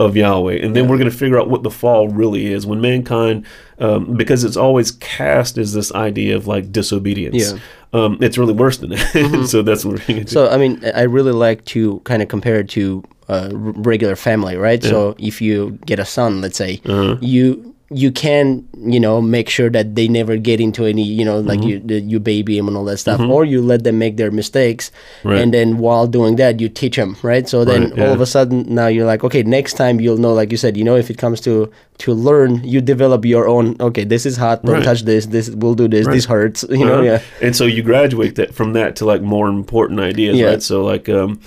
of 0.00 0.16
Yahweh. 0.16 0.54
And 0.64 0.74
then 0.74 0.88
we're 0.88 0.96
going 0.98 1.10
to 1.10 1.16
figure 1.16 1.38
out 1.38 1.48
what 1.50 1.62
the 1.62 1.70
fall 1.70 2.08
really 2.08 2.46
is 2.52 2.66
when 2.66 2.80
mankind, 2.80 3.44
um, 3.78 4.16
because 4.16 4.42
it's 4.44 4.56
always 4.56 4.90
cast 4.92 5.58
as 5.58 5.72
this 5.74 5.92
idea 5.92 6.34
of 6.36 6.46
like 6.46 6.72
disobedience. 6.72 7.52
Yeah. 7.52 7.58
Um, 7.92 8.18
it's 8.20 8.38
really 8.38 8.54
worse 8.54 8.78
than 8.78 8.90
that. 8.90 9.46
so 9.50 9.62
that's 9.62 9.84
what 9.84 9.92
we're 9.98 10.06
going 10.06 10.20
to 10.20 10.24
do. 10.24 10.30
So 10.32 10.48
I 10.48 10.56
mean, 10.56 10.80
I 10.94 11.02
really 11.02 11.32
like 11.32 11.64
to 11.66 12.00
kind 12.04 12.22
of 12.22 12.28
compare 12.28 12.60
it 12.60 12.68
to 12.70 13.04
uh, 13.28 13.50
regular 13.52 14.16
family, 14.16 14.56
right? 14.56 14.82
So 14.82 15.14
if 15.18 15.40
you 15.42 15.78
get 15.86 15.98
a 15.98 16.04
son, 16.04 16.40
let's 16.40 16.56
say, 16.56 16.80
Uh-huh. 16.86 17.16
you 17.20 17.74
you 17.92 18.12
can 18.12 18.62
you 18.86 19.00
know 19.00 19.20
make 19.20 19.48
sure 19.48 19.68
that 19.68 19.96
they 19.96 20.06
never 20.06 20.36
get 20.36 20.60
into 20.60 20.84
any 20.84 21.02
you 21.02 21.24
know 21.24 21.40
like 21.40 21.60
you 21.64 21.80
the, 21.80 21.98
you 22.00 22.20
baby 22.20 22.56
them 22.56 22.68
and 22.68 22.76
all 22.76 22.84
that 22.84 22.98
stuff 22.98 23.18
or 23.20 23.44
you 23.44 23.60
let 23.60 23.82
them 23.82 23.98
make 23.98 24.16
their 24.16 24.30
mistakes 24.30 24.92
Right. 25.24 25.38
and 25.42 25.52
then 25.52 25.78
while 25.78 26.06
doing 26.06 26.36
that 26.36 26.60
you 26.60 26.68
teach 26.68 26.94
them 26.94 27.16
right 27.22 27.48
so 27.48 27.64
then 27.64 27.90
Right, 27.90 27.98
all 27.98 28.12
of 28.12 28.20
a 28.20 28.26
sudden 28.26 28.64
now 28.72 28.86
you're 28.86 29.06
like 29.06 29.24
okay 29.24 29.42
next 29.42 29.74
time 29.74 29.98
you'll 30.00 30.18
know 30.18 30.32
like 30.32 30.52
you 30.52 30.56
said 30.56 30.76
you 30.76 30.84
know 30.84 30.94
if 30.94 31.10
it 31.10 31.18
comes 31.18 31.40
to 31.40 31.68
to 31.98 32.14
learn 32.14 32.62
you 32.62 32.80
develop 32.80 33.24
your 33.24 33.48
own 33.48 33.74
okay 33.80 34.04
this 34.04 34.24
is 34.24 34.36
hot 34.36 34.64
don't 34.64 34.76
Right. 34.76 34.84
touch 34.84 35.02
this 35.02 35.26
this 35.26 35.50
will 35.50 35.74
do 35.74 35.88
this 35.88 36.06
this 36.06 36.26
hurts 36.26 36.64
you 36.70 36.84
know 36.86 37.00
Uh-huh. 37.02 37.18
yeah 37.18 37.22
And 37.42 37.56
so 37.56 37.64
you 37.66 37.82
graduate 37.82 38.36
that 38.36 38.54
from 38.54 38.72
that 38.74 38.94
to 38.96 39.04
like 39.04 39.20
more 39.22 39.48
important 39.48 39.98
ideas, 39.98 40.38
Yeah. 40.38 40.46
right? 40.50 40.62
So 40.62 40.84
like, 40.84 41.08
um, 41.08 41.40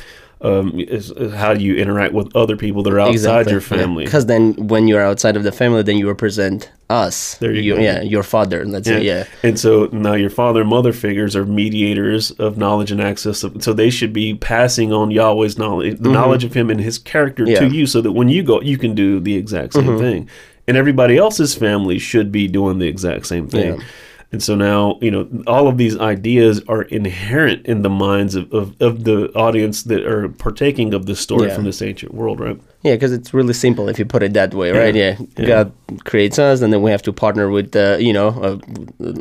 um, 0.43 0.77
is, 0.79 1.09
is 1.11 1.33
how 1.33 1.53
do 1.53 1.63
you 1.63 1.75
interact 1.77 2.13
with 2.13 2.35
other 2.35 2.57
people 2.57 2.83
that 2.83 2.93
are 2.93 2.99
outside 2.99 3.49
your 3.49 3.61
family? 3.61 4.03
because 4.05 4.25
then 4.25 4.53
when 4.67 4.87
you're 4.87 5.01
outside 5.01 5.35
of 5.37 5.43
the 5.43 5.51
family 5.51 5.81
then 5.83 5.97
you 5.97 6.07
represent 6.07 6.69
us 6.89 7.35
There 7.37 7.51
you 7.53 7.61
You- 7.61 7.75
go. 7.75 7.81
yeah 7.81 8.01
your 8.01 8.23
father 8.23 8.65
let's 8.65 8.87
say 8.87 9.01
yeah 9.03 9.23
And 9.41 9.57
so 9.59 9.87
now 9.91 10.13
your 10.13 10.29
father 10.29 10.61
and 10.61 10.69
mother 10.69 10.93
figures 10.93 11.35
are 11.35 11.45
mediators 11.45 12.31
of 12.31 12.57
knowledge 12.57 12.91
and 12.91 13.01
access. 13.01 13.43
Of, 13.43 13.63
so 13.63 13.73
they 13.73 13.89
should 13.89 14.13
be 14.13 14.35
passing 14.35 14.91
on 14.93 15.09
Yahweh's 15.11 15.57
knowledge, 15.57 15.97
the 15.99 16.09
knowledge 16.11 16.43
of 16.43 16.53
Him 16.53 16.69
and 16.69 16.79
His 16.79 16.97
character 16.99 17.43
Mm-hmm. 17.43 17.51
Yeah. 17.51 17.59
Mm-hmm. 17.61 17.69
to 17.71 17.75
you, 17.77 17.85
so 17.87 18.01
that 18.01 18.11
when 18.11 18.29
you 18.29 18.43
go, 18.43 18.61
you 18.61 18.77
can 18.77 18.93
do 18.95 19.19
the 19.19 19.35
exact 19.35 19.73
same 19.73 19.97
thing. 19.97 20.29
And 20.67 20.77
everybody 20.77 21.17
else's 21.17 21.55
family 21.55 21.99
should 21.99 22.31
be 22.31 22.47
doing 22.47 22.79
the 22.79 22.87
exact 22.87 23.25
same 23.27 23.47
thing. 23.47 23.81
And 24.33 24.41
so 24.41 24.55
now, 24.55 24.97
you 24.99 25.11
know, 25.11 25.29
all 25.45 25.67
of 25.67 25.77
these 25.77 25.95
ideas 25.99 26.59
are 26.67 26.81
inherent 26.81 27.67
in 27.67 27.83
the 27.83 27.89
minds 27.89 28.33
of, 28.33 28.51
of, 28.51 28.75
of 28.81 29.03
the 29.03 29.31
audience 29.35 29.83
that 29.83 30.03
are 30.07 30.27
partaking 30.27 30.93
of 30.95 31.05
this 31.05 31.19
story 31.19 31.47
Yeah. 31.49 31.55
from 31.55 31.65
this 31.65 31.81
ancient 31.83 32.15
world, 32.15 32.39
right? 32.39 32.59
Yeah, 32.81 32.95
because 32.95 33.13
it's 33.13 33.31
really 33.31 33.53
simple 33.53 33.87
if 33.89 33.99
you 33.99 34.05
put 34.05 34.23
it 34.23 34.33
that 34.33 34.53
way, 34.55 34.71
right? 34.71 34.95
Yeah, 34.95 35.17
Yeah. 35.37 35.45
God 35.45 35.71
creates 36.03 36.39
us, 36.39 36.61
and 36.61 36.73
then 36.73 36.81
we 36.81 36.89
have 36.89 37.03
to 37.03 37.13
partner 37.13 37.51
with, 37.51 37.75
uh, 37.75 37.97
you 37.99 38.11
know, 38.11 38.29
uh, 38.29 38.57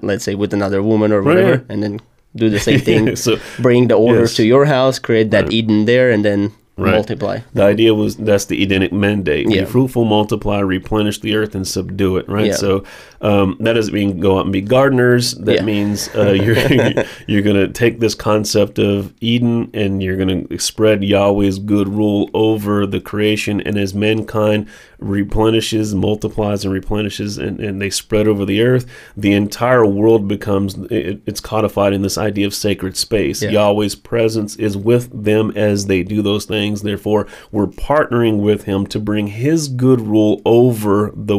let's 0.03 0.25
say 0.25 0.35
with 0.35 0.55
another 0.55 0.83
woman 0.83 1.13
or 1.13 1.23
whatever, 1.23 1.51
yeah. 1.57 1.61
and 1.69 1.83
then 1.83 2.01
do 2.35 2.49
the 2.49 2.59
same 2.59 2.81
thing. 2.89 3.15
So- 3.15 3.37
bring 3.61 3.89
the 3.89 3.95
order 3.97 4.21
yes. 4.21 4.35
to 4.37 4.45
your 4.47 4.65
house, 4.65 4.99
create 4.99 5.31
that 5.33 5.53
Eden 5.53 5.85
there, 5.85 6.11
and 6.11 6.25
then 6.25 6.53
Right. 6.83 6.95
multiply. 6.95 7.39
The 7.55 7.63
idea 7.63 7.95
was 7.95 8.17
that's 8.17 8.47
the 8.47 8.63
Edenic 8.63 8.93
mandate. 8.93 9.47
Be 9.49 9.65
fruitful, 9.65 10.05
multiply, 10.05 10.61
replenish 10.61 11.21
the 11.21 11.37
earth, 11.37 11.55
and 11.55 11.67
subdue 11.67 12.17
it. 12.17 12.29
Right. 12.29 12.47
Yeah. 12.47 12.55
So 12.55 12.85
um, 13.21 13.57
that 13.61 13.75
doesn't 13.75 13.95
mean 13.95 14.21
go 14.21 14.39
out 14.39 14.45
and 14.45 14.53
be 14.53 14.61
gardeners. 14.61 15.35
That 15.35 15.57
Yeah. 15.57 15.63
means 15.65 16.09
uh, 16.15 16.31
you're 16.45 17.05
you're 17.27 17.43
going 17.43 17.57
to 17.57 17.69
take 17.69 18.01
this 18.01 18.15
concept 18.15 18.79
of 18.79 19.13
Eden 19.21 19.71
and 19.75 20.03
you're 20.03 20.17
going 20.17 20.47
to 20.49 20.59
spread 20.59 21.05
Yahweh's 21.05 21.59
good 21.59 21.89
rule 21.89 22.31
over 22.35 22.87
the 22.87 23.01
creation. 23.01 23.61
And 23.61 23.77
as 23.77 23.95
mankind 23.95 24.69
replenishes, 25.17 25.95
multiplies, 25.95 26.65
and 26.65 26.73
replenishes, 26.73 27.37
and, 27.39 27.61
and 27.61 27.81
they 27.83 27.91
spread 27.91 28.27
over 28.27 28.45
the 28.45 28.63
earth, 28.63 28.87
the 29.17 29.33
entire 29.33 29.85
world 29.85 30.27
becomes 30.29 30.77
it, 30.91 31.21
it's 31.27 31.41
codified 31.41 31.93
in 31.93 32.03
this 32.03 32.17
idea 32.17 32.47
of 32.47 32.55
sacred 32.55 32.97
space. 32.97 33.43
Yeah. 33.43 33.51
Yahweh's 33.51 33.95
presence 33.95 34.57
is 34.57 34.77
with 34.77 35.11
them 35.25 35.53
as 35.57 35.87
they 35.87 36.03
do 36.03 36.23
those 36.23 36.45
things. 36.45 36.72
Therefore, 36.81 37.27
we're 37.51 37.67
partnering 37.67 38.41
with 38.41 38.65
Him 38.65 38.87
to 38.87 38.99
bring 38.99 39.27
His 39.27 39.69
good 39.69 40.01
rule 40.01 40.41
over 40.47 41.13
the 41.15 41.37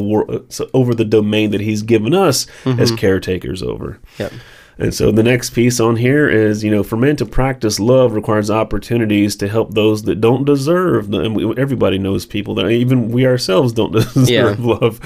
over 0.74 0.94
the 0.94 1.06
domain 1.06 1.50
that 1.50 1.62
He's 1.62 1.82
given 1.82 2.14
us 2.14 2.46
as 2.64 2.76
mm-hmm. 2.76 2.96
caretakers 2.98 3.64
over. 3.64 4.00
Yep. 4.20 4.34
And 4.80 4.94
so 4.94 5.12
the 5.12 5.22
next 5.24 5.52
piece 5.52 5.80
on 5.80 5.98
here 5.98 6.28
is, 6.28 6.64
you 6.64 6.72
know, 6.72 6.82
for 6.84 6.98
men 6.98 7.16
to 7.18 7.26
practice 7.26 7.80
love 7.80 8.14
requires 8.14 8.50
opportunities 8.50 9.36
to 9.36 9.48
help 9.48 9.74
those 9.76 10.04
that 10.04 10.20
don't 10.20 10.46
deserve. 10.46 11.12
the- 11.12 11.20
And 11.22 11.36
we, 11.36 11.54
everybody 11.58 11.98
knows 12.00 12.26
people 12.26 12.56
that 12.56 12.70
even 12.70 13.10
we 13.12 13.28
ourselves 13.28 13.72
don't 13.74 13.92
deserve 14.14 14.28
Yeah. 14.30 14.56
love. 14.60 15.00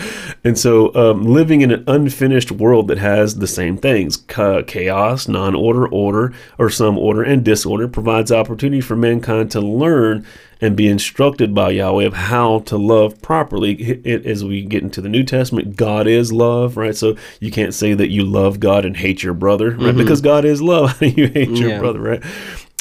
And 0.43 0.57
so 0.57 0.95
um, 0.95 1.25
living 1.25 1.61
in 1.61 1.71
an 1.71 1.83
unfinished 1.87 2.51
world 2.51 2.87
that 2.87 2.97
has 2.97 3.35
the 3.35 3.47
same 3.47 3.77
things 3.77 4.17
cha- 4.29 4.61
chaos, 4.63 5.27
non 5.27 5.53
order, 5.53 5.87
order, 5.87 6.33
or 6.57 6.69
some 6.69 6.97
order 6.97 7.21
and 7.23 7.43
disorder 7.43 7.87
provides 7.89 8.31
opportunity 8.31 8.79
for 8.81 8.95
mankind 8.95 9.51
to 9.51 9.59
learn 9.61 10.25
and 10.61 10.75
be 10.75 10.87
instructed 10.87 11.53
by 11.53 11.69
Yahweh 11.71 12.05
of 12.05 12.13
how 12.13 12.59
to 12.59 12.77
love 12.77 13.21
properly. 13.21 14.01
As 14.25 14.43
we 14.43 14.63
get 14.63 14.83
into 14.83 15.01
the 15.01 15.09
New 15.09 15.23
Testament, 15.23 15.75
God 15.75 16.07
is 16.07 16.31
love, 16.33 16.77
right? 16.77 16.95
So 16.95 17.15
you 17.39 17.51
can't 17.51 17.73
say 17.73 17.93
that 17.93 18.09
you 18.09 18.23
love 18.23 18.59
God 18.59 18.85
and 18.85 18.97
hate 18.97 19.23
your 19.23 19.33
brother, 19.33 19.71
right? 19.71 19.95
Because 19.95 20.21
God 20.21 20.45
is 20.45 20.61
love. 20.61 21.01
You 21.01 21.27
hate 21.27 21.49
your 21.49 21.69
Yeah. 21.69 21.79
brother, 21.79 21.99
right? 22.01 22.23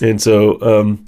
And 0.03 0.21
so, 0.21 0.61
um, 0.63 1.05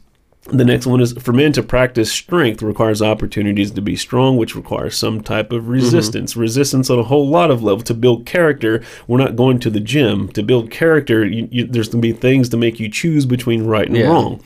the 0.51 0.65
next 0.65 0.87
one 0.87 1.01
is 1.03 1.13
for 1.15 1.35
men 1.35 1.53
to 1.53 1.63
practice 1.63 2.11
strength 2.11 2.63
requires 2.63 3.03
opportunities 3.03 3.71
to 3.73 3.83
be 3.83 3.97
strong, 3.97 4.39
which 4.39 4.57
requires 4.57 4.97
some 4.97 5.21
type 5.21 5.53
of 5.53 5.69
resistance. 5.69 6.37
Resistance 6.37 6.89
on 6.89 6.99
a 6.99 7.03
whole 7.03 7.29
lot 7.29 7.51
of 7.51 7.63
level. 7.63 7.83
To 7.85 7.93
build 7.93 8.25
character, 8.25 8.83
we're 9.07 9.19
not 9.19 9.37
going 9.37 9.59
to 9.61 9.69
the 9.69 9.81
gym. 9.81 10.29
To 10.29 10.43
build 10.43 10.71
character, 10.71 11.27
you, 11.27 11.49
you, 11.51 11.67
there's 11.67 11.89
going 11.89 12.01
to 12.01 12.09
be 12.09 12.19
things 12.19 12.49
to 12.49 12.57
make 12.57 12.81
you 12.81 12.89
choose 12.89 13.27
between 13.27 13.67
right 13.67 13.87
and 13.87 13.97
Yeah. 13.97 14.09
wrong. 14.09 14.41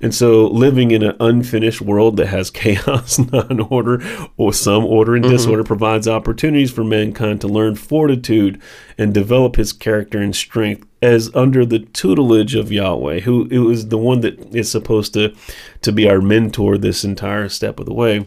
And 0.00 0.14
so, 0.14 0.46
living 0.46 0.90
in 0.90 1.02
an 1.02 1.16
unfinished 1.18 1.80
world 1.80 2.16
that 2.16 2.28
has 2.28 2.50
chaos, 2.58 3.18
non 3.18 3.60
order, 3.60 4.02
or 4.36 4.52
some 4.52 4.84
order 4.84 5.14
and 5.14 5.24
mm-hmm. 5.24 5.34
disorder 5.34 5.64
provides 5.64 6.06
opportunities 6.06 6.70
for 6.70 6.84
mankind 6.84 7.40
to 7.40 7.48
learn 7.48 7.74
fortitude 7.74 8.60
and 8.96 9.12
develop 9.12 9.56
his 9.56 9.72
character 9.72 10.18
and 10.18 10.34
strength 10.34 10.86
as 11.00 11.32
under 11.34 11.64
the 11.64 11.78
tutelage 11.78 12.54
of 12.54 12.72
Yahweh, 12.72 13.20
who 13.20 13.46
it 13.50 13.58
was 13.58 13.88
the 13.88 13.98
one 13.98 14.20
that 14.22 14.54
is 14.54 14.70
supposed 14.70 15.14
to 15.14 15.34
to 15.82 15.92
be 15.92 16.08
our 16.08 16.20
mentor 16.20 16.76
this 16.76 17.04
entire 17.04 17.48
step 17.48 17.78
of 17.78 17.86
the 17.86 17.94
way. 17.94 18.26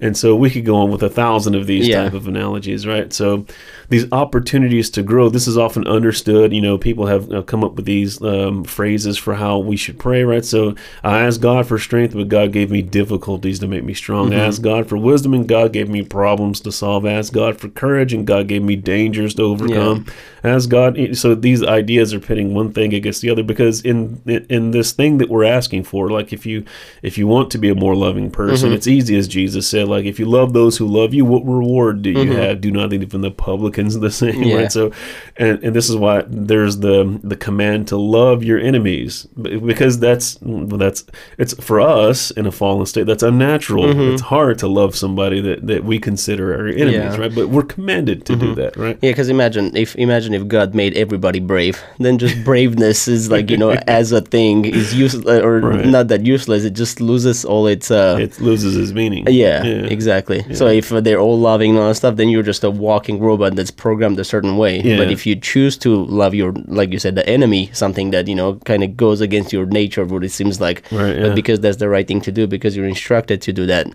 And 0.00 0.16
so 0.16 0.34
we 0.34 0.50
could 0.50 0.64
go 0.64 0.76
on 0.76 0.90
with 0.90 1.02
a 1.02 1.08
thousand 1.08 1.54
of 1.54 1.66
these 1.68 1.86
Yeah. 1.86 2.04
type 2.04 2.14
of 2.14 2.26
analogies, 2.26 2.86
right? 2.86 3.12
So 3.12 3.46
these 3.92 4.10
opportunities 4.10 4.88
to 4.90 5.02
grow, 5.02 5.28
this 5.28 5.46
is 5.46 5.58
often 5.58 5.86
understood. 5.86 6.52
You 6.52 6.62
know, 6.62 6.78
people 6.78 7.06
have 7.06 7.30
uh, 7.30 7.42
come 7.42 7.62
up 7.62 7.74
with 7.74 7.84
these 7.84 8.20
um, 8.22 8.64
phrases 8.64 9.18
for 9.18 9.34
how 9.34 9.58
we 9.58 9.76
should 9.76 9.98
pray, 9.98 10.24
right? 10.24 10.44
So 10.44 10.74
I 11.04 11.20
asked 11.20 11.42
God 11.42 11.66
for 11.66 11.78
strength, 11.78 12.14
but 12.14 12.28
God 12.28 12.52
gave 12.52 12.70
me 12.70 12.80
difficulties 12.80 13.58
to 13.58 13.68
make 13.68 13.84
me 13.84 13.92
strong. 13.94 14.32
I 14.32 14.38
asked 14.46 14.62
God 14.62 14.88
for 14.88 14.96
wisdom, 14.96 15.34
and 15.34 15.46
God 15.46 15.72
gave 15.74 15.90
me 15.90 16.02
problems 16.02 16.60
to 16.60 16.72
solve. 16.72 17.04
I 17.04 17.12
asked 17.12 17.34
God 17.34 17.60
for 17.60 17.68
courage, 17.68 18.14
and 18.14 18.26
God 18.26 18.48
gave 18.48 18.62
me 18.62 18.76
dangers 18.76 19.34
to 19.34 19.42
overcome. 19.42 20.06
As 20.42 20.66
God, 20.66 20.98
so 21.16 21.34
these 21.36 21.62
ideas 21.62 22.12
are 22.12 22.18
pitting 22.18 22.52
one 22.54 22.72
thing 22.72 22.94
against 22.94 23.20
the 23.22 23.30
other 23.30 23.44
because 23.44 23.80
in 23.82 24.20
in 24.26 24.72
this 24.72 24.90
thing 24.90 25.18
that 25.18 25.28
we're 25.28 25.44
asking 25.44 25.84
for, 25.84 26.10
like 26.10 26.32
if 26.32 26.44
you 26.44 26.64
if 27.02 27.16
you 27.16 27.28
want 27.28 27.50
to 27.52 27.58
be 27.58 27.68
a 27.68 27.76
more 27.76 27.94
loving 27.94 28.28
person, 28.30 28.70
it's 28.72 28.88
easy 28.88 29.16
as 29.16 29.28
Jesus 29.28 29.68
said, 29.68 29.86
like 29.86 30.04
if 30.04 30.18
you 30.18 30.24
love 30.26 30.52
those 30.52 30.78
who 30.78 30.86
love 30.88 31.14
you, 31.14 31.24
what 31.24 31.44
reward 31.44 32.02
do 32.02 32.10
you 32.10 32.32
have? 32.32 32.60
Do 32.60 32.72
nothing 32.72 33.02
even 33.02 33.20
the 33.20 33.30
the 33.90 34.10
same, 34.10 34.42
Yeah. 34.42 34.56
right? 34.56 34.72
So, 34.72 34.92
and 35.36 35.62
and 35.64 35.74
this 35.76 35.88
is 35.90 35.96
why 35.96 36.24
there's 36.26 36.78
the 36.78 37.18
the 37.22 37.36
command 37.36 37.88
to 37.88 37.96
love 37.96 38.42
your 38.44 38.58
enemies 38.58 39.26
because 39.36 39.98
that's 39.98 40.38
that's 40.42 41.04
it's 41.38 41.54
for 41.64 41.80
us 41.80 42.30
in 42.32 42.46
a 42.46 42.52
fallen 42.52 42.86
state 42.86 43.06
that's 43.06 43.22
unnatural. 43.22 43.84
It's 44.12 44.22
hard 44.22 44.58
to 44.60 44.68
love 44.68 44.94
somebody 44.96 45.40
that 45.40 45.66
that 45.66 45.84
we 45.84 45.98
consider 45.98 46.54
our 46.54 46.66
enemies, 46.68 46.92
Yeah. 46.94 47.16
right? 47.16 47.34
But 47.34 47.48
we're 47.48 47.62
commanded 47.76 48.24
to 48.26 48.36
do 48.36 48.54
that, 48.56 48.76
right? 48.76 48.98
Yeah, 49.02 49.10
because 49.10 49.28
imagine 49.28 49.76
if 49.76 49.94
imagine 49.96 50.34
if 50.34 50.46
God 50.48 50.74
made 50.74 50.96
everybody 50.96 51.40
brave, 51.40 51.80
then 51.98 52.18
just 52.18 52.36
braveness 52.44 53.08
is 53.08 53.30
like 53.30 53.50
you 53.50 53.56
know 53.56 53.70
as 53.88 54.12
a 54.12 54.20
thing 54.20 54.64
is 54.64 54.94
useless 54.94 55.42
or 55.42 55.60
Right. 55.62 55.86
not 55.86 56.08
that 56.08 56.26
useless. 56.26 56.64
It 56.64 56.74
just 56.74 57.00
loses 57.00 57.44
all 57.44 57.66
its. 57.66 57.90
Uh, 57.90 58.16
It 58.20 58.40
loses 58.40 58.76
its 58.76 58.92
meaning. 58.92 59.24
yeah, 59.28 59.62
exactly. 59.64 60.44
So 60.54 60.66
if 60.66 60.88
they're 60.90 61.20
all 61.20 61.38
loving 61.38 61.70
and 61.70 61.78
all 61.80 61.88
that 61.88 61.94
stuff, 61.96 62.16
then 62.16 62.28
you're 62.28 62.42
just 62.52 62.64
a 62.64 62.70
walking 62.70 63.18
robot 63.20 63.54
that's 63.56 63.70
programmed 63.72 64.18
a 64.18 64.24
certain 64.24 64.56
way. 64.56 64.80
Yeah. 64.80 64.96
But 64.96 65.10
if 65.10 65.26
you 65.26 65.34
choose 65.36 65.76
to 65.78 66.04
love 66.04 66.34
your, 66.34 66.52
like 66.66 66.92
you 66.92 66.98
said, 66.98 67.14
the 67.14 67.28
enemy, 67.28 67.70
something 67.72 68.10
that 68.10 68.28
you 68.28 68.34
know 68.34 68.54
kind 68.64 68.84
of 68.84 68.96
goes 68.96 69.20
against 69.20 69.52
your 69.52 69.66
nature, 69.66 70.04
what 70.04 70.24
it 70.24 70.30
seems 70.30 70.60
like, 70.60 70.84
Right, 70.92 71.20
but 71.20 71.34
because 71.34 71.60
that's 71.60 71.78
the 71.78 71.88
right 71.88 72.06
thing 72.06 72.20
to 72.22 72.32
do, 72.32 72.46
because 72.46 72.76
you're 72.76 72.86
instructed 72.86 73.42
to 73.42 73.52
do 73.52 73.66
that, 73.66 73.86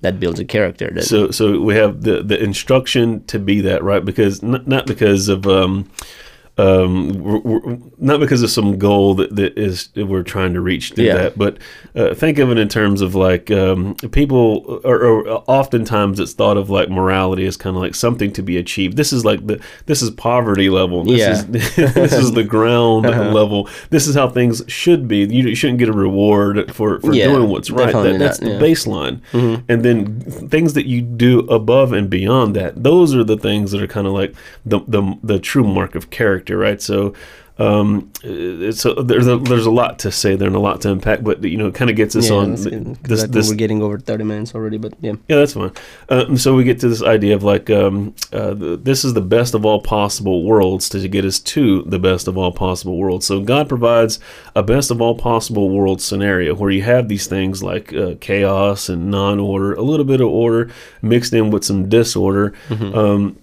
that 0.00 0.18
builds 0.18 0.40
a 0.40 0.44
character. 0.44 0.90
That, 0.92 1.04
So 1.04 1.30
so 1.30 1.60
we 1.60 1.74
have 1.74 2.02
the 2.02 2.22
the 2.22 2.42
instruction 2.42 3.24
to 3.26 3.38
be 3.38 3.60
that 3.62 3.82
right 3.82 4.04
because 4.04 4.42
not, 4.42 4.66
not 4.66 4.86
because 4.86 5.28
of 5.28 5.46
um 5.46 5.88
um 6.58 7.08
we're, 7.22 7.38
we're, 7.38 7.78
not 7.98 8.18
because 8.18 8.42
of 8.42 8.48
some 8.50 8.78
goal 8.78 9.14
that, 9.14 9.34
that 9.36 9.58
is 9.58 9.88
that 9.88 10.06
we're 10.06 10.22
trying 10.22 10.54
to 10.54 10.60
reach 10.60 10.92
through 10.92 11.04
Yeah. 11.04 11.14
that 11.16 11.38
but 11.38 11.58
uh, 11.94 12.14
think 12.14 12.38
of 12.38 12.50
it 12.50 12.56
in 12.58 12.68
terms 12.68 13.02
of 13.02 13.14
like 13.14 13.50
um 13.50 13.94
people 14.12 14.80
or, 14.84 15.02
or 15.04 15.28
oftentimes 15.46 16.18
it's 16.18 16.32
thought 16.32 16.56
of 16.56 16.70
like 16.70 16.88
morality 16.88 17.44
as 17.46 17.56
kind 17.58 17.76
of 17.76 17.82
like 17.82 17.94
something 17.94 18.32
to 18.32 18.42
be 18.42 18.56
achieved. 18.56 18.96
This 18.96 19.12
is 19.12 19.24
like 19.24 19.46
the 19.46 19.60
this 19.86 20.00
is 20.02 20.10
poverty 20.10 20.70
level. 20.70 21.04
This 21.04 21.18
Yeah. 21.20 21.32
is 21.32 21.46
this 21.94 22.12
is 22.12 22.32
the 22.32 22.44
ground 22.44 23.04
level. 23.34 23.68
This 23.90 24.06
is 24.06 24.14
how 24.14 24.28
things 24.28 24.62
should 24.66 25.08
be. 25.08 25.24
You 25.24 25.54
shouldn't 25.54 25.78
get 25.78 25.88
a 25.88 25.92
reward 25.92 26.72
for 26.74 27.00
for 27.00 27.12
Yeah, 27.14 27.26
doing 27.26 27.48
what's 27.50 27.70
right. 27.70 27.92
That, 27.92 28.18
that's 28.18 28.40
not, 28.40 28.46
the 28.48 28.54
yeah. 28.54 28.60
baseline. 28.60 29.20
And 29.68 29.82
then 29.84 30.20
things 30.20 30.72
that 30.74 30.86
you 30.86 31.00
do 31.02 31.40
above 31.40 31.92
and 31.92 32.08
beyond 32.08 32.54
that 32.56 32.82
those 32.82 33.14
are 33.14 33.24
the 33.24 33.36
things 33.36 33.70
that 33.72 33.82
are 33.82 33.86
kind 33.86 34.06
of 34.06 34.12
like 34.12 34.34
the, 34.64 34.80
the 34.86 35.18
the 35.22 35.38
true 35.38 35.64
mark 35.64 35.94
of 35.94 36.10
character 36.10 36.45
right 36.54 36.80
so 36.80 37.14
um, 37.58 38.12
it's 38.22 38.84
a, 38.84 38.92
there's 38.94 39.26
a, 39.26 39.38
there's 39.38 39.64
a 39.64 39.70
lot 39.70 40.00
to 40.00 40.12
say 40.12 40.36
there 40.36 40.46
and 40.46 40.56
a 40.56 40.60
lot 40.60 40.82
to 40.82 40.92
unpack, 40.92 41.22
but 41.22 41.42
you 41.42 41.56
know, 41.56 41.68
it 41.68 41.74
kind 41.74 41.88
of 41.88 41.96
gets 41.96 42.14
us 42.14 42.28
yeah, 42.28 42.36
on 42.36 42.50
this. 43.02 43.22
this 43.24 43.48
we're 43.48 43.56
getting 43.56 43.82
over 43.82 43.98
30 43.98 44.24
minutes 44.24 44.54
already, 44.54 44.76
but 44.76 44.92
yeah. 45.00 45.12
yeah, 45.26 45.36
that's 45.36 45.54
fine. 45.54 45.72
Uh, 46.10 46.36
so 46.36 46.54
we 46.54 46.64
get 46.64 46.80
to 46.80 46.88
this 46.88 47.02
idea 47.02 47.34
of 47.34 47.42
like, 47.42 47.70
um, 47.70 48.14
uh, 48.30 48.52
the, 48.52 48.76
this 48.76 49.04
is 49.04 49.14
the 49.14 49.22
best 49.22 49.54
of 49.54 49.64
all 49.64 49.80
possible 49.80 50.44
worlds 50.44 50.90
to 50.90 51.08
get 51.08 51.24
us 51.24 51.38
to 51.40 51.82
the 51.84 51.98
best 51.98 52.28
of 52.28 52.36
all 52.36 52.52
possible 52.52 52.98
worlds. 52.98 53.24
So 53.24 53.40
God 53.40 53.70
provides 53.70 54.20
a 54.54 54.62
best 54.62 54.90
of 54.90 55.00
all 55.00 55.14
possible 55.14 55.70
world 55.70 56.02
scenario 56.02 56.54
where 56.54 56.70
you 56.70 56.82
have 56.82 57.08
these 57.08 57.26
things 57.26 57.62
like 57.62 57.92
uh, 57.94 58.16
chaos 58.20 58.90
and 58.90 59.10
non-order, 59.10 59.72
a 59.72 59.82
little 59.82 60.04
bit 60.04 60.20
of 60.20 60.28
order 60.28 60.70
mixed 61.00 61.32
in 61.32 61.50
with 61.50 61.64
some 61.64 61.88
disorder. 61.88 62.52
Um, 62.70 63.38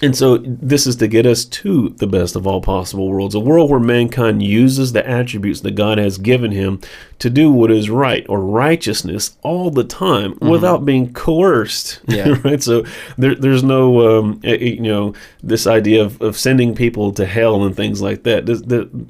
and 0.00 0.16
so 0.16 0.38
this 0.38 0.86
is 0.86 0.96
to 0.96 1.08
get 1.08 1.26
us 1.26 1.44
to 1.44 1.88
the 1.90 2.06
best 2.06 2.36
of 2.36 2.46
all 2.46 2.60
possible 2.60 3.08
worlds, 3.08 3.34
a 3.34 3.40
world 3.40 3.70
where 3.70 3.80
mankind 3.80 4.42
uses 4.42 4.92
the 4.92 5.06
attributes 5.08 5.60
that 5.62 5.74
God 5.74 5.98
has 5.98 6.18
given 6.18 6.52
him 6.52 6.80
to 7.18 7.28
do 7.28 7.50
what 7.50 7.72
is 7.72 7.90
right 7.90 8.24
or 8.28 8.40
righteousness 8.40 9.36
all 9.42 9.70
the 9.70 9.82
time 9.82 10.38
without 10.40 10.84
being 10.84 11.12
coerced. 11.12 12.00
Yeah. 12.08 12.36
right. 12.42 12.62
So 12.62 12.84
there, 13.16 13.34
there's 13.34 13.62
no, 13.62 14.18
um, 14.18 14.40
eh, 14.42 14.54
eh, 14.54 14.64
you 14.64 14.80
know, 14.80 15.14
this 15.42 15.66
idea 15.66 16.02
of, 16.02 16.20
of 16.22 16.36
sending 16.38 16.74
people 16.74 17.12
to 17.12 17.26
hell 17.26 17.64
and 17.64 17.76
things 17.76 18.00
like 18.00 18.22
that. 18.24 18.46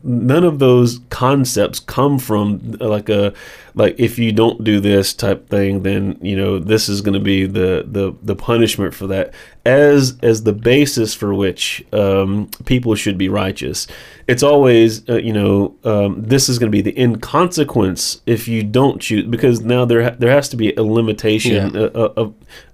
None 0.03 0.45
of 0.45 0.59
those 0.59 1.01
concepts 1.11 1.81
come 1.81 2.19
from 2.19 2.73
like 2.81 3.09
a 3.09 3.33
like 3.79 3.95
if 3.99 4.19
you 4.19 4.33
don't 4.33 4.63
do 4.65 4.81
this 4.81 5.15
type 5.15 5.49
thing, 5.49 5.83
then 5.83 6.19
you 6.21 6.37
know 6.37 6.59
this 6.59 6.89
is 6.89 7.01
going 7.01 7.15
to 7.15 7.21
be 7.35 7.47
the 7.47 7.85
the 7.91 8.15
the 8.23 8.37
punishment 8.37 8.93
for 8.95 9.07
that 9.07 9.33
as 9.65 10.19
as 10.23 10.43
the 10.43 10.53
basis 10.53 11.15
for 11.15 11.33
which 11.35 11.85
um, 11.93 12.49
people 12.65 12.95
should 12.95 13.17
be 13.19 13.29
righteous. 13.29 13.87
It's 14.27 14.43
always 14.43 15.09
uh, 15.09 15.17
you 15.17 15.33
know 15.33 15.75
um, 15.85 16.23
this 16.23 16.49
is 16.49 16.59
going 16.59 16.71
to 16.71 16.77
be 16.77 16.83
the 16.83 16.91
in 16.99 17.19
consequence 17.21 18.21
if 18.27 18.47
you 18.49 18.63
don't 18.63 19.01
choose 19.01 19.25
because 19.27 19.61
now 19.63 19.85
there 19.85 20.03
ha- 20.03 20.17
there 20.19 20.31
has 20.31 20.49
to 20.51 20.57
be 20.57 20.75
a 20.75 20.83
limitation 20.83 21.75
Yeah. 21.75 21.89
a, 21.95 22.05
a, 22.23 22.25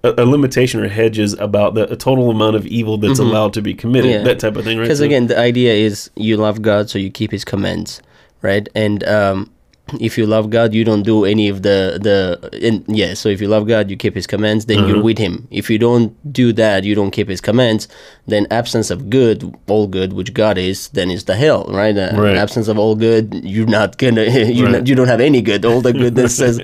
a, 0.03 0.15
a 0.23 0.25
limitation 0.25 0.81
or 0.81 0.89
hedges 0.89 1.35
about 1.35 1.75
the 1.75 1.91
a 1.93 1.97
total 1.97 2.31
amount 2.31 2.57
of 2.57 2.67
evil 2.67 2.97
that's 2.99 3.19
allowed 3.21 3.53
to 3.55 3.63
be 3.63 3.75
committed 3.75 4.11
Yeah. 4.11 4.23
that 4.25 4.41
type 4.41 4.57
of 4.57 4.65
thing 4.65 4.79
right 4.79 4.85
Because 4.85 4.99
So- 4.99 5.05
again, 5.05 5.27
the 5.29 5.39
idea 5.39 5.73
is 5.75 6.11
you 6.17 6.37
love 6.37 6.61
God, 6.63 6.91
so 6.91 6.99
you 6.99 7.11
keep 7.11 7.31
His 7.31 7.45
commands, 7.45 8.01
right? 8.43 8.69
And 8.75 9.05
um, 9.05 9.51
if 10.01 10.17
you 10.17 10.27
love 10.27 10.49
God, 10.51 10.73
you 10.73 10.83
don't 10.85 11.03
do 11.03 11.25
any 11.25 11.49
of 11.49 11.63
the 11.63 11.99
the. 12.03 12.49
and 12.67 12.85
yeah, 12.89 13.13
so 13.15 13.29
if 13.29 13.41
you 13.41 13.49
love 13.49 13.67
God, 13.69 13.91
you 13.91 13.97
keep 13.97 14.15
His 14.15 14.27
commands, 14.27 14.65
then 14.65 14.79
Uh-huh. 14.79 14.89
you're 14.89 15.03
with 15.03 15.19
Him. 15.19 15.47
If 15.51 15.69
you 15.71 15.79
don't 15.79 16.15
do 16.33 16.53
that, 16.55 16.85
you 16.85 16.95
don't 16.95 17.11
keep 17.11 17.29
His 17.29 17.41
commands, 17.41 17.87
then 18.27 18.47
absence 18.51 18.91
of 18.91 19.11
good, 19.11 19.55
all 19.69 19.87
good, 19.87 20.15
which 20.15 20.33
God 20.33 20.57
is, 20.57 20.89
then 20.89 21.11
is 21.11 21.25
the 21.25 21.37
hell, 21.37 21.67
right? 21.69 21.97
Uh, 21.97 22.13
Right. 22.17 22.37
Absence 22.37 22.69
of 22.69 22.79
all 22.79 22.95
good, 22.97 23.35
you're 23.45 23.67
not 23.79 23.99
gonna. 23.99 24.25
You 24.55 24.65
Right. 24.67 24.87
you 24.89 24.95
don't 24.95 25.09
have 25.09 25.21
any 25.21 25.43
good. 25.43 25.65
All 25.67 25.83
the 25.83 25.93
goodness 25.93 26.35
says, 26.37 26.61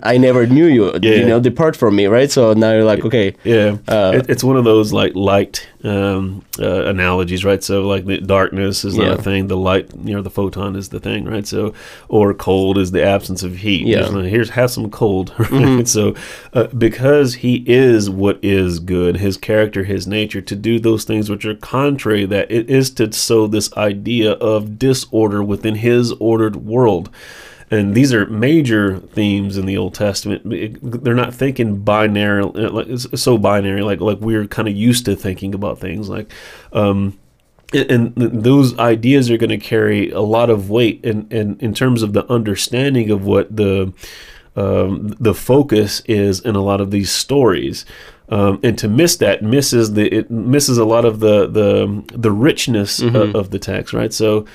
"I 0.02 0.16
never 0.18 0.46
knew 0.46 0.66
you." 0.66 0.84
Yeah. 1.02 1.16
You 1.20 1.26
know, 1.26 1.40
depart 1.40 1.74
from 1.76 1.96
me, 1.96 2.06
right? 2.06 2.30
So 2.30 2.52
now 2.54 2.70
you're 2.72 2.84
like, 2.92 3.04
okay, 3.04 3.34
Yeah, 3.44 3.78
Uh, 3.88 4.12
it, 4.18 4.30
it's 4.30 4.44
one 4.44 4.56
of 4.60 4.64
those 4.64 4.92
like 4.92 5.12
light 5.16 5.66
um, 5.82 6.42
uh, 6.60 6.84
analogies, 6.94 7.44
right? 7.44 7.62
So 7.64 7.82
like 7.92 8.04
the 8.06 8.18
darkness 8.20 8.84
is 8.84 8.94
not 8.94 9.06
Yeah. 9.06 9.18
a 9.18 9.22
thing. 9.22 9.48
The 9.48 9.56
light, 9.56 9.86
you 10.04 10.14
know, 10.14 10.22
the 10.22 10.30
photon 10.30 10.76
is 10.76 10.88
the 10.90 11.00
thing, 11.00 11.24
right? 11.34 11.46
So 11.46 11.72
or 12.08 12.32
cold 12.34 12.59
is 12.78 12.90
the 12.90 13.02
absence 13.04 13.42
of 13.42 13.56
heat. 13.56 13.86
Yeah. 13.86 14.08
No- 14.08 14.22
here's 14.22 14.50
have 14.50 14.70
some 14.70 14.90
cold, 14.90 15.32
right? 15.50 15.86
So 15.88 16.14
uh, 16.52 16.66
because 16.68 17.34
he 17.34 17.64
is 17.66 18.08
what 18.10 18.38
is 18.42 18.78
good, 18.78 19.16
his 19.16 19.36
character, 19.36 19.84
his 19.84 20.06
nature, 20.06 20.40
to 20.40 20.56
do 20.56 20.78
those 20.78 21.04
things 21.04 21.28
which 21.30 21.44
are 21.44 21.54
contrary, 21.54 22.24
that 22.26 22.50
it 22.50 22.68
is 22.70 22.90
to 22.92 23.12
sow 23.12 23.46
this 23.46 23.72
idea 23.76 24.32
of 24.32 24.78
disorder 24.78 25.42
within 25.42 25.76
his 25.76 26.12
ordered 26.20 26.56
world. 26.56 27.10
And 27.72 27.94
these 27.94 28.12
are 28.12 28.26
major 28.26 28.98
themes 28.98 29.56
in 29.56 29.64
the 29.66 29.76
Old 29.76 29.94
Testament. 29.94 30.52
It- 30.52 31.04
They're 31.04 31.14
not 31.14 31.32
thinking 31.34 31.78
binary, 31.78 32.42
like 32.42 32.88
so 33.14 33.38
binary, 33.38 33.82
like 33.82 34.00
like 34.00 34.18
we're 34.20 34.46
kind 34.48 34.66
of 34.68 34.74
used 34.74 35.04
to 35.04 35.14
thinking 35.14 35.54
about 35.54 35.78
things. 35.78 36.08
Like, 36.08 36.32
um, 36.72 37.16
and 37.72 38.14
those 38.16 38.76
ideas 38.78 39.30
are 39.30 39.36
going 39.36 39.50
to 39.50 39.58
carry 39.58 40.10
a 40.10 40.20
lot 40.20 40.50
of 40.50 40.70
weight 40.70 41.00
in, 41.04 41.28
in 41.30 41.56
in 41.60 41.74
terms 41.74 42.02
of 42.02 42.12
the 42.12 42.30
understanding 42.30 43.10
of 43.10 43.24
what 43.24 43.54
the 43.54 43.92
um, 44.56 45.14
the 45.20 45.34
focus 45.34 46.02
is 46.06 46.40
in 46.40 46.56
a 46.56 46.62
lot 46.62 46.80
of 46.80 46.90
these 46.90 47.10
stories. 47.10 47.84
Um, 48.28 48.60
and 48.62 48.78
to 48.78 48.88
miss 48.88 49.16
that 49.16 49.42
misses 49.42 49.94
the 49.94 50.06
it 50.14 50.30
misses 50.30 50.78
a 50.78 50.84
lot 50.84 51.04
of 51.04 51.20
the 51.20 51.46
the 51.48 52.04
the 52.12 52.30
richness 52.30 53.00
of, 53.00 53.34
of 53.34 53.50
the 53.50 53.58
text, 53.58 53.92
right? 53.92 54.12
So, 54.12 54.46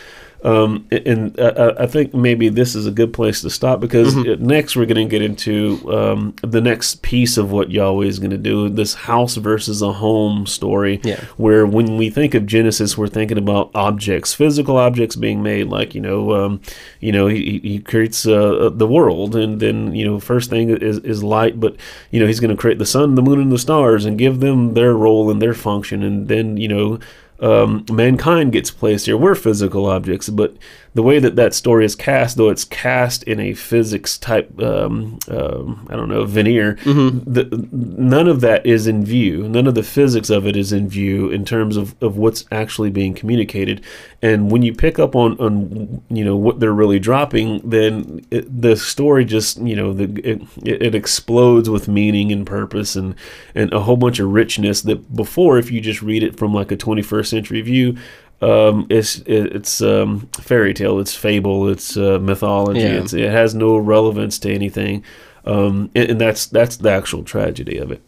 um, 0.46 0.88
and 0.92 1.38
uh, 1.40 1.74
I 1.80 1.88
think 1.88 2.14
maybe 2.14 2.50
this 2.50 2.76
is 2.76 2.86
a 2.86 2.92
good 2.92 3.12
place 3.14 3.42
to 3.42 3.50
stop 3.50 3.80
because 3.80 4.16
uh, 4.16 4.36
next 4.40 4.76
we're 4.76 4.86
going 4.86 5.08
to 5.08 5.12
get 5.12 5.24
into 5.24 5.82
um, 5.92 6.36
the 6.44 6.62
next 6.62 7.02
piece 7.02 7.38
of 7.38 7.52
what 7.52 7.72
Yahweh 7.72 8.06
is 8.06 8.20
going 8.20 8.30
to 8.30 8.38
do 8.38 8.70
this 8.70 8.94
house 8.94 9.38
versus 9.38 9.82
a 9.82 9.92
home 9.92 10.46
story. 10.46 11.02
Yeah. 11.04 11.20
Where 11.38 11.66
when 11.66 11.98
we 11.98 12.12
think 12.12 12.36
of 12.36 12.46
Genesis, 12.46 12.96
we're 12.96 13.08
thinking 13.08 13.40
about 13.40 13.72
objects, 13.74 14.36
physical 14.36 14.78
objects 14.78 15.16
being 15.16 15.42
made, 15.42 15.66
like 15.66 15.96
you 15.96 16.02
know, 16.02 16.36
um, 16.36 16.62
you 17.00 17.12
know, 17.12 17.26
he, 17.26 17.60
he 17.64 17.80
creates 17.80 18.28
uh, 18.28 18.70
the 18.72 18.88
world, 18.88 19.36
and 19.36 19.60
then 19.60 19.96
you 19.96 20.06
know, 20.06 20.20
first 20.20 20.52
thing 20.52 20.70
is 20.70 21.00
is 21.00 21.24
light, 21.24 21.60
but 21.60 21.76
you 22.12 22.20
know, 22.20 22.28
he's 22.28 22.40
going 22.40 22.56
to 22.56 22.62
create 22.62 22.78
the 22.78 22.86
sun, 22.86 23.16
the 23.16 23.24
moon, 23.24 23.42
and 23.42 23.52
the 23.52 23.58
stars, 23.58 24.06
and 24.06 24.20
give 24.20 24.42
them 24.42 24.76
their 24.76 24.94
role 24.94 25.32
and 25.32 25.42
their 25.42 25.56
function, 25.56 26.04
and 26.04 26.28
then 26.28 26.58
you 26.58 26.68
know 26.68 27.00
um, 27.40 27.86
mankind 27.92 28.52
gets 28.52 28.72
placed 28.72 29.06
here. 29.06 29.18
We're 29.18 29.36
physical 29.36 29.86
objects, 29.86 30.30
but 30.30 30.56
the 30.96 31.04
way 31.04 31.20
that 31.20 31.36
that 31.36 31.54
story 31.54 31.84
is 31.84 31.94
cast, 31.94 32.38
though 32.38 32.50
it's 32.50 32.64
cast 32.64 33.24
in 33.24 33.38
a 33.38 33.54
physics 33.54 34.18
type, 34.18 34.50
um, 34.62 35.20
um, 35.28 35.86
I 35.90 35.96
don't 35.96 36.08
know, 36.08 36.24
veneer, 36.24 36.78
the, 37.26 37.68
none 37.72 38.30
of 38.30 38.40
that 38.40 38.66
is 38.66 38.88
in 38.88 39.04
view. 39.06 39.48
None 39.50 39.68
of 39.68 39.76
the 39.76 39.84
physics 39.84 40.30
of 40.30 40.48
it 40.48 40.56
is 40.56 40.72
in 40.72 40.88
view 40.88 41.30
in 41.30 41.44
terms 41.44 41.76
of, 41.76 42.02
of 42.02 42.16
what's 42.18 42.46
actually 42.50 42.92
being 42.92 43.14
communicated. 43.14 43.84
And 44.22 44.50
when 44.50 44.62
you 44.62 44.74
pick 44.74 44.98
up 44.98 45.18
on, 45.18 45.38
on 45.38 46.02
you 46.10 46.24
know 46.24 46.38
what 46.38 46.62
they're 46.62 46.74
really 46.74 46.98
dropping, 46.98 47.70
then 47.70 48.26
it, 48.32 48.62
the 48.62 48.78
story 48.78 49.26
just 49.26 49.60
you 49.60 49.76
know 49.76 49.92
the 49.92 50.06
it, 50.24 50.42
it 50.64 50.96
explodes 50.96 51.70
with 51.70 51.90
meaning 51.90 52.32
and 52.32 52.48
purpose 52.48 52.96
and 52.96 53.16
and 53.54 53.72
a 53.74 53.82
whole 53.82 53.98
bunch 53.98 54.20
of 54.20 54.32
richness 54.32 54.82
that 54.84 55.14
before 55.14 55.58
if 55.58 55.70
you 55.70 55.82
just 55.82 56.02
read 56.02 56.24
it 56.24 56.38
from 56.38 56.54
like 56.54 56.72
a 56.72 56.78
21st 56.78 57.28
century 57.28 57.62
view 57.62 57.98
um, 58.42 58.86
it's 58.90 59.22
it's 59.26 59.82
um, 59.82 60.28
fairy 60.42 60.74
tale, 60.74 61.00
it's 61.00 61.16
fable, 61.16 61.68
it's 61.70 61.96
uh, 61.98 62.20
mythology. 62.22 62.82
Yeah. 62.82 63.02
It's, 63.02 63.14
it 63.14 63.32
has 63.32 63.56
no 63.56 63.78
relevance 63.78 64.38
to 64.40 64.54
anything, 64.54 65.04
um, 65.46 65.90
and, 65.96 66.12
and 66.12 66.22
that's 66.22 66.46
that's 66.48 66.78
the 66.78 66.90
actual 66.92 67.24
tragedy 67.24 67.78
of 67.78 67.92
it. 67.92 68.02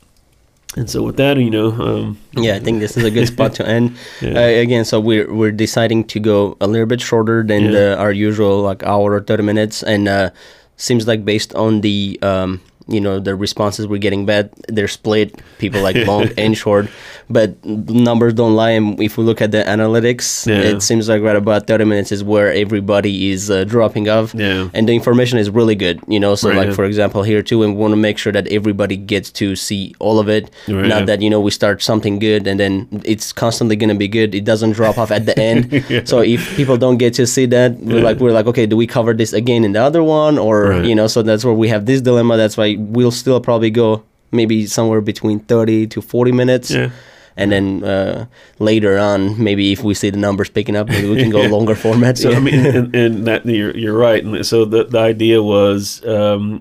And 0.75 0.87
so 0.89 1.01
with 1.01 1.17
that, 1.17 1.37
you 1.37 1.49
know, 1.49 1.71
um, 1.71 2.19
yeah 2.33 2.53
i 2.55 2.59
think 2.59 2.79
this 2.81 2.97
is 2.97 3.03
a 3.03 3.09
good 3.09 3.27
spot 3.27 3.55
to 3.55 3.67
end 3.67 3.95
Yeah. 4.21 4.37
uh, 4.37 4.61
again 4.61 4.85
so 4.85 4.99
we're 4.99 5.33
we're 5.33 5.51
deciding 5.51 6.03
to 6.13 6.19
go 6.19 6.55
a 6.61 6.67
little 6.67 6.85
bit 6.85 7.01
shorter 7.01 7.41
than 7.41 7.63
Yeah. 7.65 7.71
the, 7.71 7.97
our 7.97 8.11
usual 8.11 8.61
like 8.61 8.83
hour 8.83 9.13
or 9.13 9.21
30 9.21 9.41
minutes 9.43 9.81
and 9.81 10.07
uh 10.07 10.29
seems 10.75 11.07
like 11.07 11.25
based 11.25 11.55
on 11.55 11.81
the 11.81 12.19
um 12.21 12.61
you 12.87 13.01
know 13.01 13.19
the 13.19 13.35
responses 13.35 13.87
we're 13.87 13.97
getting 13.99 14.25
bad. 14.25 14.49
They're 14.67 14.87
split. 14.87 15.41
People 15.59 15.81
like 15.81 15.95
long 16.07 16.29
and 16.37 16.57
short. 16.57 16.89
But 17.29 17.63
numbers 17.65 18.33
don't 18.33 18.55
lie. 18.55 18.71
And 18.71 18.99
if 19.01 19.17
we 19.17 19.23
look 19.23 19.41
at 19.41 19.51
the 19.51 19.63
analytics 19.63 20.47
Yeah. 20.47 20.61
it 20.75 20.81
seems 20.81 21.09
like 21.09 21.21
right 21.21 21.35
about 21.35 21.67
30 21.67 21.83
minutes 21.85 22.11
is 22.11 22.23
where 22.23 22.53
everybody 22.53 23.31
is 23.31 23.51
uh, 23.51 23.63
dropping 23.65 24.07
off. 24.09 24.33
Yeah. 24.33 24.69
and 24.73 24.87
the 24.87 24.93
information 24.95 25.37
is 25.37 25.49
really 25.49 25.75
good 25.75 25.99
you 26.07 26.19
know? 26.19 26.35
So 26.35 26.49
Right, 26.49 26.57
like 26.57 26.67
yeah. 26.69 26.73
for 26.75 26.85
example 26.85 27.23
here 27.23 27.41
too 27.43 27.63
and 27.63 27.75
we 27.75 27.81
want 27.81 27.91
to 27.91 27.97
make 27.97 28.17
sure 28.17 28.31
that 28.31 28.47
everybody 28.47 28.95
gets 28.95 29.29
to 29.41 29.55
see 29.55 29.93
all 29.99 30.19
of 30.19 30.29
it. 30.29 30.49
Right, 30.67 30.87
not 30.87 31.05
that 31.07 31.21
you 31.21 31.29
know 31.29 31.41
we 31.41 31.51
start 31.51 31.81
something 31.81 32.19
good 32.19 32.47
and 32.47 32.57
then 32.59 32.87
it's 33.03 33.33
constantly 33.33 33.75
going 33.75 33.89
to 33.89 33.95
be 33.95 34.07
good. 34.07 34.33
It 34.33 34.45
doesn't 34.45 34.71
drop 34.71 34.97
off 34.97 35.11
at 35.11 35.25
the 35.25 35.37
end. 35.49 36.07
So 36.07 36.21
if 36.21 36.55
people 36.55 36.77
don't 36.77 36.97
get 36.97 37.13
to 37.15 37.27
see 37.27 37.45
that 37.47 37.75
we're 37.79 38.01
like 38.01 38.19
we're 38.19 38.31
like 38.31 38.47
okay 38.47 38.65
do 38.65 38.77
we 38.77 38.87
cover 38.87 39.13
this 39.13 39.33
again 39.33 39.63
in 39.65 39.73
the 39.73 39.81
other 39.81 40.01
one? 40.03 40.37
Or 40.37 40.81
you 40.83 40.95
know 40.95 41.07
so 41.07 41.21
that's 41.23 41.43
where 41.43 41.53
we 41.53 41.67
have 41.67 41.85
this 41.85 41.99
dilemma. 42.01 42.37
That's 42.37 42.55
why 42.55 42.76
we'll 42.77 43.11
still 43.11 43.39
probably 43.41 43.69
go 43.71 44.03
maybe 44.31 44.65
somewhere 44.65 45.01
between 45.01 45.39
30 45.39 45.87
to 45.87 46.01
40 46.01 46.31
minutes 46.31 46.69
Yeah. 46.71 46.89
and 47.37 47.51
then 47.51 47.83
uh, 47.83 48.25
later 48.59 48.97
on 48.97 49.41
maybe 49.41 49.71
if 49.71 49.83
we 49.83 49.93
see 49.93 50.09
the 50.09 50.17
numbers 50.17 50.49
picking 50.49 50.75
up 50.75 50.87
maybe 50.89 51.07
we 51.09 51.15
can 51.17 51.29
go 51.31 51.41
longer 51.57 51.75
formats 51.75 52.17
So 52.23 52.31
I 52.33 52.39
mean, 52.39 52.65
and, 52.65 52.95
and 52.95 53.27
that 53.29 53.45
you're, 53.45 53.75
you're 53.77 53.97
right. 53.97 54.23
And 54.23 54.45
so 54.45 54.65
the 54.65 54.83
the 54.85 54.99
idea 54.99 55.41
was 55.41 56.03
um, 56.05 56.59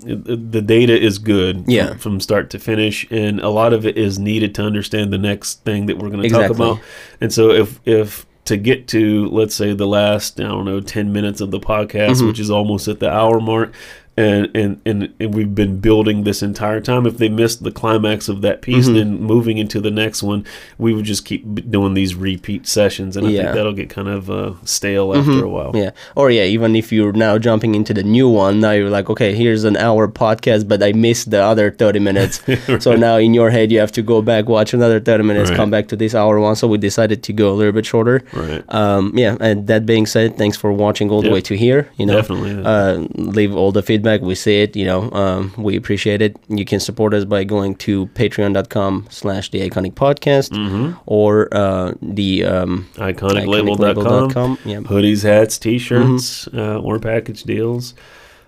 the 0.54 0.62
data 0.62 0.94
is 1.08 1.18
good, 1.18 1.64
from- 1.64 1.70
Yeah. 1.70 1.94
from, 1.96 2.20
start 2.20 2.50
to 2.50 2.58
finish, 2.58 3.06
and 3.10 3.40
a 3.40 3.48
lot 3.50 3.72
of 3.72 3.84
it 3.86 3.96
is 3.98 4.18
needed 4.18 4.54
to 4.56 4.62
understand 4.62 5.12
the 5.12 5.18
next 5.18 5.64
thing 5.64 5.86
that 5.86 5.98
we're 5.98 6.10
going 6.10 6.22
to 6.22 6.28
talk 6.28 6.50
about. 6.50 6.78
And 7.20 7.32
so 7.32 7.50
if 7.50 7.80
if 7.84 8.26
to 8.44 8.56
get 8.56 8.86
to 8.88 9.26
let's 9.30 9.56
say 9.56 9.74
the 9.74 9.88
last 9.88 10.38
I 10.38 10.44
don't 10.44 10.64
know 10.66 10.80
ten 10.80 11.12
minutes 11.12 11.40
of 11.40 11.50
the 11.50 11.58
podcast, 11.60 12.10
Mm-hmm. 12.18 12.26
which 12.28 12.38
is 12.40 12.50
almost 12.50 12.86
at 12.86 13.00
the 13.00 13.10
hour 13.10 13.40
mark. 13.40 13.72
And, 14.16 14.50
and 14.56 14.80
and 14.86 15.12
and 15.20 15.34
we've 15.34 15.54
been 15.54 15.78
building 15.80 16.24
this 16.24 16.42
entire 16.42 16.80
time. 16.80 17.06
If 17.06 17.18
they 17.18 17.28
missed 17.28 17.62
the 17.62 17.70
climax 17.70 18.28
of 18.28 18.40
that 18.42 18.62
piece, 18.62 18.86
Mm-hmm. 18.86 18.94
then 18.94 19.20
moving 19.22 19.58
into 19.58 19.80
the 19.80 19.90
next 19.90 20.22
one, 20.22 20.44
we 20.78 20.92
would 20.94 21.04
just 21.04 21.24
keep 21.24 21.42
doing 21.70 21.94
these 21.94 22.14
repeat 22.14 22.66
sessions, 22.66 23.16
and 23.16 23.26
I 23.26 23.30
Yeah. 23.30 23.42
think 23.42 23.54
that'll 23.54 23.72
get 23.72 23.90
kind 23.90 24.08
of 24.08 24.30
uh, 24.30 24.52
stale 24.64 25.14
after 25.14 25.44
a 25.44 25.48
while. 25.48 25.72
Yeah. 25.74 25.90
Or 26.14 26.30
yeah, 26.30 26.44
even 26.44 26.76
if 26.76 26.92
you're 26.92 27.12
now 27.12 27.38
jumping 27.38 27.74
into 27.74 27.92
the 27.94 28.02
new 28.02 28.28
one, 28.28 28.60
now 28.60 28.72
you're 28.72 28.90
like, 28.90 29.10
okay, 29.10 29.34
here's 29.34 29.64
an 29.64 29.76
hour 29.76 30.08
podcast, 30.08 30.68
but 30.68 30.82
I 30.82 30.92
missed 30.92 31.30
the 31.30 31.42
other 31.42 31.70
30 31.70 31.98
minutes. 31.98 32.42
So 32.80 32.94
now 32.96 33.16
in 33.16 33.32
your 33.34 33.50
head, 33.50 33.72
you 33.72 33.78
have 33.80 33.92
to 33.92 34.02
go 34.02 34.22
back, 34.22 34.48
watch 34.48 34.72
another 34.74 35.00
30 35.00 35.24
minutes, 35.24 35.50
Right. 35.50 35.56
come 35.56 35.70
back 35.70 35.88
to 35.88 35.96
this 35.96 36.14
hour 36.14 36.38
one. 36.40 36.56
So 36.56 36.68
we 36.68 36.78
decided 36.78 37.22
to 37.24 37.32
go 37.32 37.50
a 37.52 37.56
little 37.56 37.72
bit 37.72 37.86
shorter. 37.86 38.22
Right. 38.32 38.62
Um, 38.72 39.12
yeah. 39.16 39.36
And 39.40 39.66
that 39.66 39.84
being 39.86 40.06
said, 40.06 40.36
thanks 40.38 40.56
for 40.56 40.72
watching 40.72 41.10
all 41.10 41.22
the 41.22 41.30
way 41.30 41.40
to 41.42 41.56
here. 41.56 41.88
You 41.96 42.06
know, 42.06 42.14
Definitely, 42.16 42.54
yeah. 42.54 42.68
uh, 42.68 43.06
leave 43.14 43.54
all 43.56 43.72
the 43.72 43.82
feedback. 43.82 44.05
We 44.22 44.34
see 44.34 44.62
it. 44.62 44.76
You 44.76 44.84
know, 44.86 45.10
um, 45.12 45.52
we 45.56 45.76
appreciate 45.76 46.22
it. 46.22 46.36
You 46.48 46.64
can 46.64 46.80
support 46.80 47.12
us 47.14 47.24
by 47.24 47.44
going 47.44 47.74
to 47.86 48.06
patreon.com 48.08 49.06
slash 49.10 49.50
the 49.50 49.60
iconic 49.68 49.94
podcast 49.94 50.50
Mm-hmm. 50.50 50.98
or 51.06 51.48
uh, 51.52 51.92
the 52.02 52.44
um, 52.44 52.88
IconicLabel.com. 52.94 54.30
iconiclabel.com. 54.30 54.58
Yeah. 54.64 54.80
hoodies, 54.80 55.22
hats, 55.22 55.58
t-shirts, 55.58 56.46
Mm-hmm. 56.46 56.58
uh, 56.58 56.78
or 56.78 56.98
package 56.98 57.42
deals. 57.44 57.94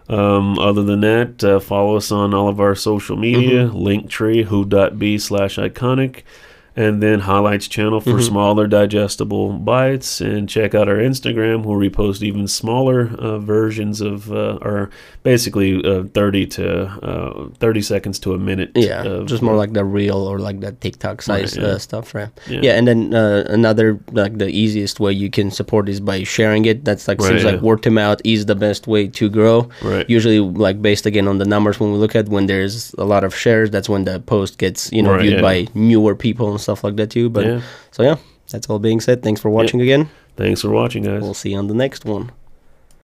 Um, 0.09 0.59
other 0.59 0.83
than 0.85 1.01
that, 1.03 1.45
uh, 1.45 1.61
follow 1.61 1.97
us 1.97 2.11
on 2.11 2.33
all 2.33 2.49
of 2.49 2.61
our 2.61 2.75
social 2.75 3.17
media, 3.17 3.67
Mm-hmm. 3.69 3.77
Linktree, 3.77 4.45
hoo.be 4.45 5.19
slash 5.19 5.57
iconic, 5.57 6.23
and 6.85 7.03
then 7.03 7.19
highlights 7.21 7.67
channel 7.69 7.99
Mm-hmm. 8.01 8.11
for 8.17 8.23
smaller 8.23 8.67
digestible 8.69 9.47
bites. 9.73 10.21
And 10.21 10.49
check 10.49 10.75
out 10.79 10.87
our 10.89 11.01
Instagram 11.11 11.65
where 11.67 11.79
we 11.85 11.91
post 11.91 12.23
even 12.23 12.47
smaller 12.47 13.11
uh, 13.19 13.39
versions 13.57 14.01
of, 14.01 14.31
uh, 14.33 14.59
or 14.69 14.91
basically 15.23 15.71
uh, 15.85 16.05
30 16.15 16.47
to 16.47 16.65
uh, 17.03 17.49
30 17.59 17.83
seconds 17.83 18.19
to 18.21 18.35
a 18.35 18.39
minute. 18.39 18.71
Yeah, 18.75 19.03
of, 19.05 19.27
just 19.27 19.43
more 19.43 19.57
like 19.57 19.73
the 19.73 19.85
reel 19.85 20.17
or 20.31 20.39
like 20.39 20.61
the 20.61 20.73
TikTok 20.73 21.23
size 21.23 21.57
Right, 21.57 21.65
yeah. 21.65 21.73
uh, 21.75 21.79
stuff, 21.79 22.15
right? 22.15 22.31
Yeah. 22.49 22.61
Yeah, 22.63 22.75
and 22.79 22.87
then 22.87 23.01
uh, 23.15 23.45
another 23.49 23.99
like 24.13 24.39
the 24.39 24.49
easiest 24.49 25.01
way 25.01 25.13
you 25.13 25.31
can 25.31 25.51
support 25.51 25.89
is 25.89 26.01
by 26.01 26.23
sharing 26.25 26.65
it. 26.67 26.85
That's 26.85 27.09
like 27.09 27.19
Right, 27.21 27.29
seems 27.31 27.45
like 27.45 27.61
word 27.61 27.83
to 27.83 27.91
mouth 27.91 28.21
is 28.25 28.47
the 28.47 28.55
best 28.55 28.87
way 28.87 29.09
to 29.09 29.29
grow. 29.29 29.69
Right. 29.83 30.09
Usually, 30.09 30.39
like 30.41 30.81
based 30.81 31.07
again 31.07 31.27
on 31.27 31.39
the 31.39 31.45
numbers 31.55 31.81
when 31.81 31.91
we 31.93 31.99
look 31.99 32.15
at 32.15 32.29
when 32.29 32.47
there's 32.47 32.95
a 32.95 33.05
lot 33.05 33.25
of 33.25 33.35
shares, 33.35 33.71
that's 33.71 33.89
when 33.89 34.05
the 34.05 34.21
post 34.21 34.59
gets 34.59 34.93
you 34.93 35.03
know 35.03 35.13
Right, 35.13 35.23
viewed 35.23 35.35
yeah. 35.43 35.51
by 35.51 35.67
newer 35.75 36.15
people 36.15 36.51
and 36.53 36.61
stuff 36.69 36.85
like 36.85 36.97
that 36.97 37.11
too. 37.11 37.31
But 37.31 37.45
Yeah. 37.47 37.61
so 37.91 38.03
yeah, 38.03 38.17
that's 38.53 38.69
all 38.69 38.79
being 38.79 39.01
said. 39.01 39.23
Thanks 39.23 39.41
for 39.41 39.49
watching 39.51 39.81
again. 39.81 40.09
Thanks 40.37 40.61
for 40.61 40.71
watching, 40.71 41.03
guys. 41.03 41.23
We'll 41.23 41.35
see 41.35 41.51
you 41.53 41.59
on 41.59 41.67
the 41.67 41.75
next 41.75 42.05
one. 42.05 42.31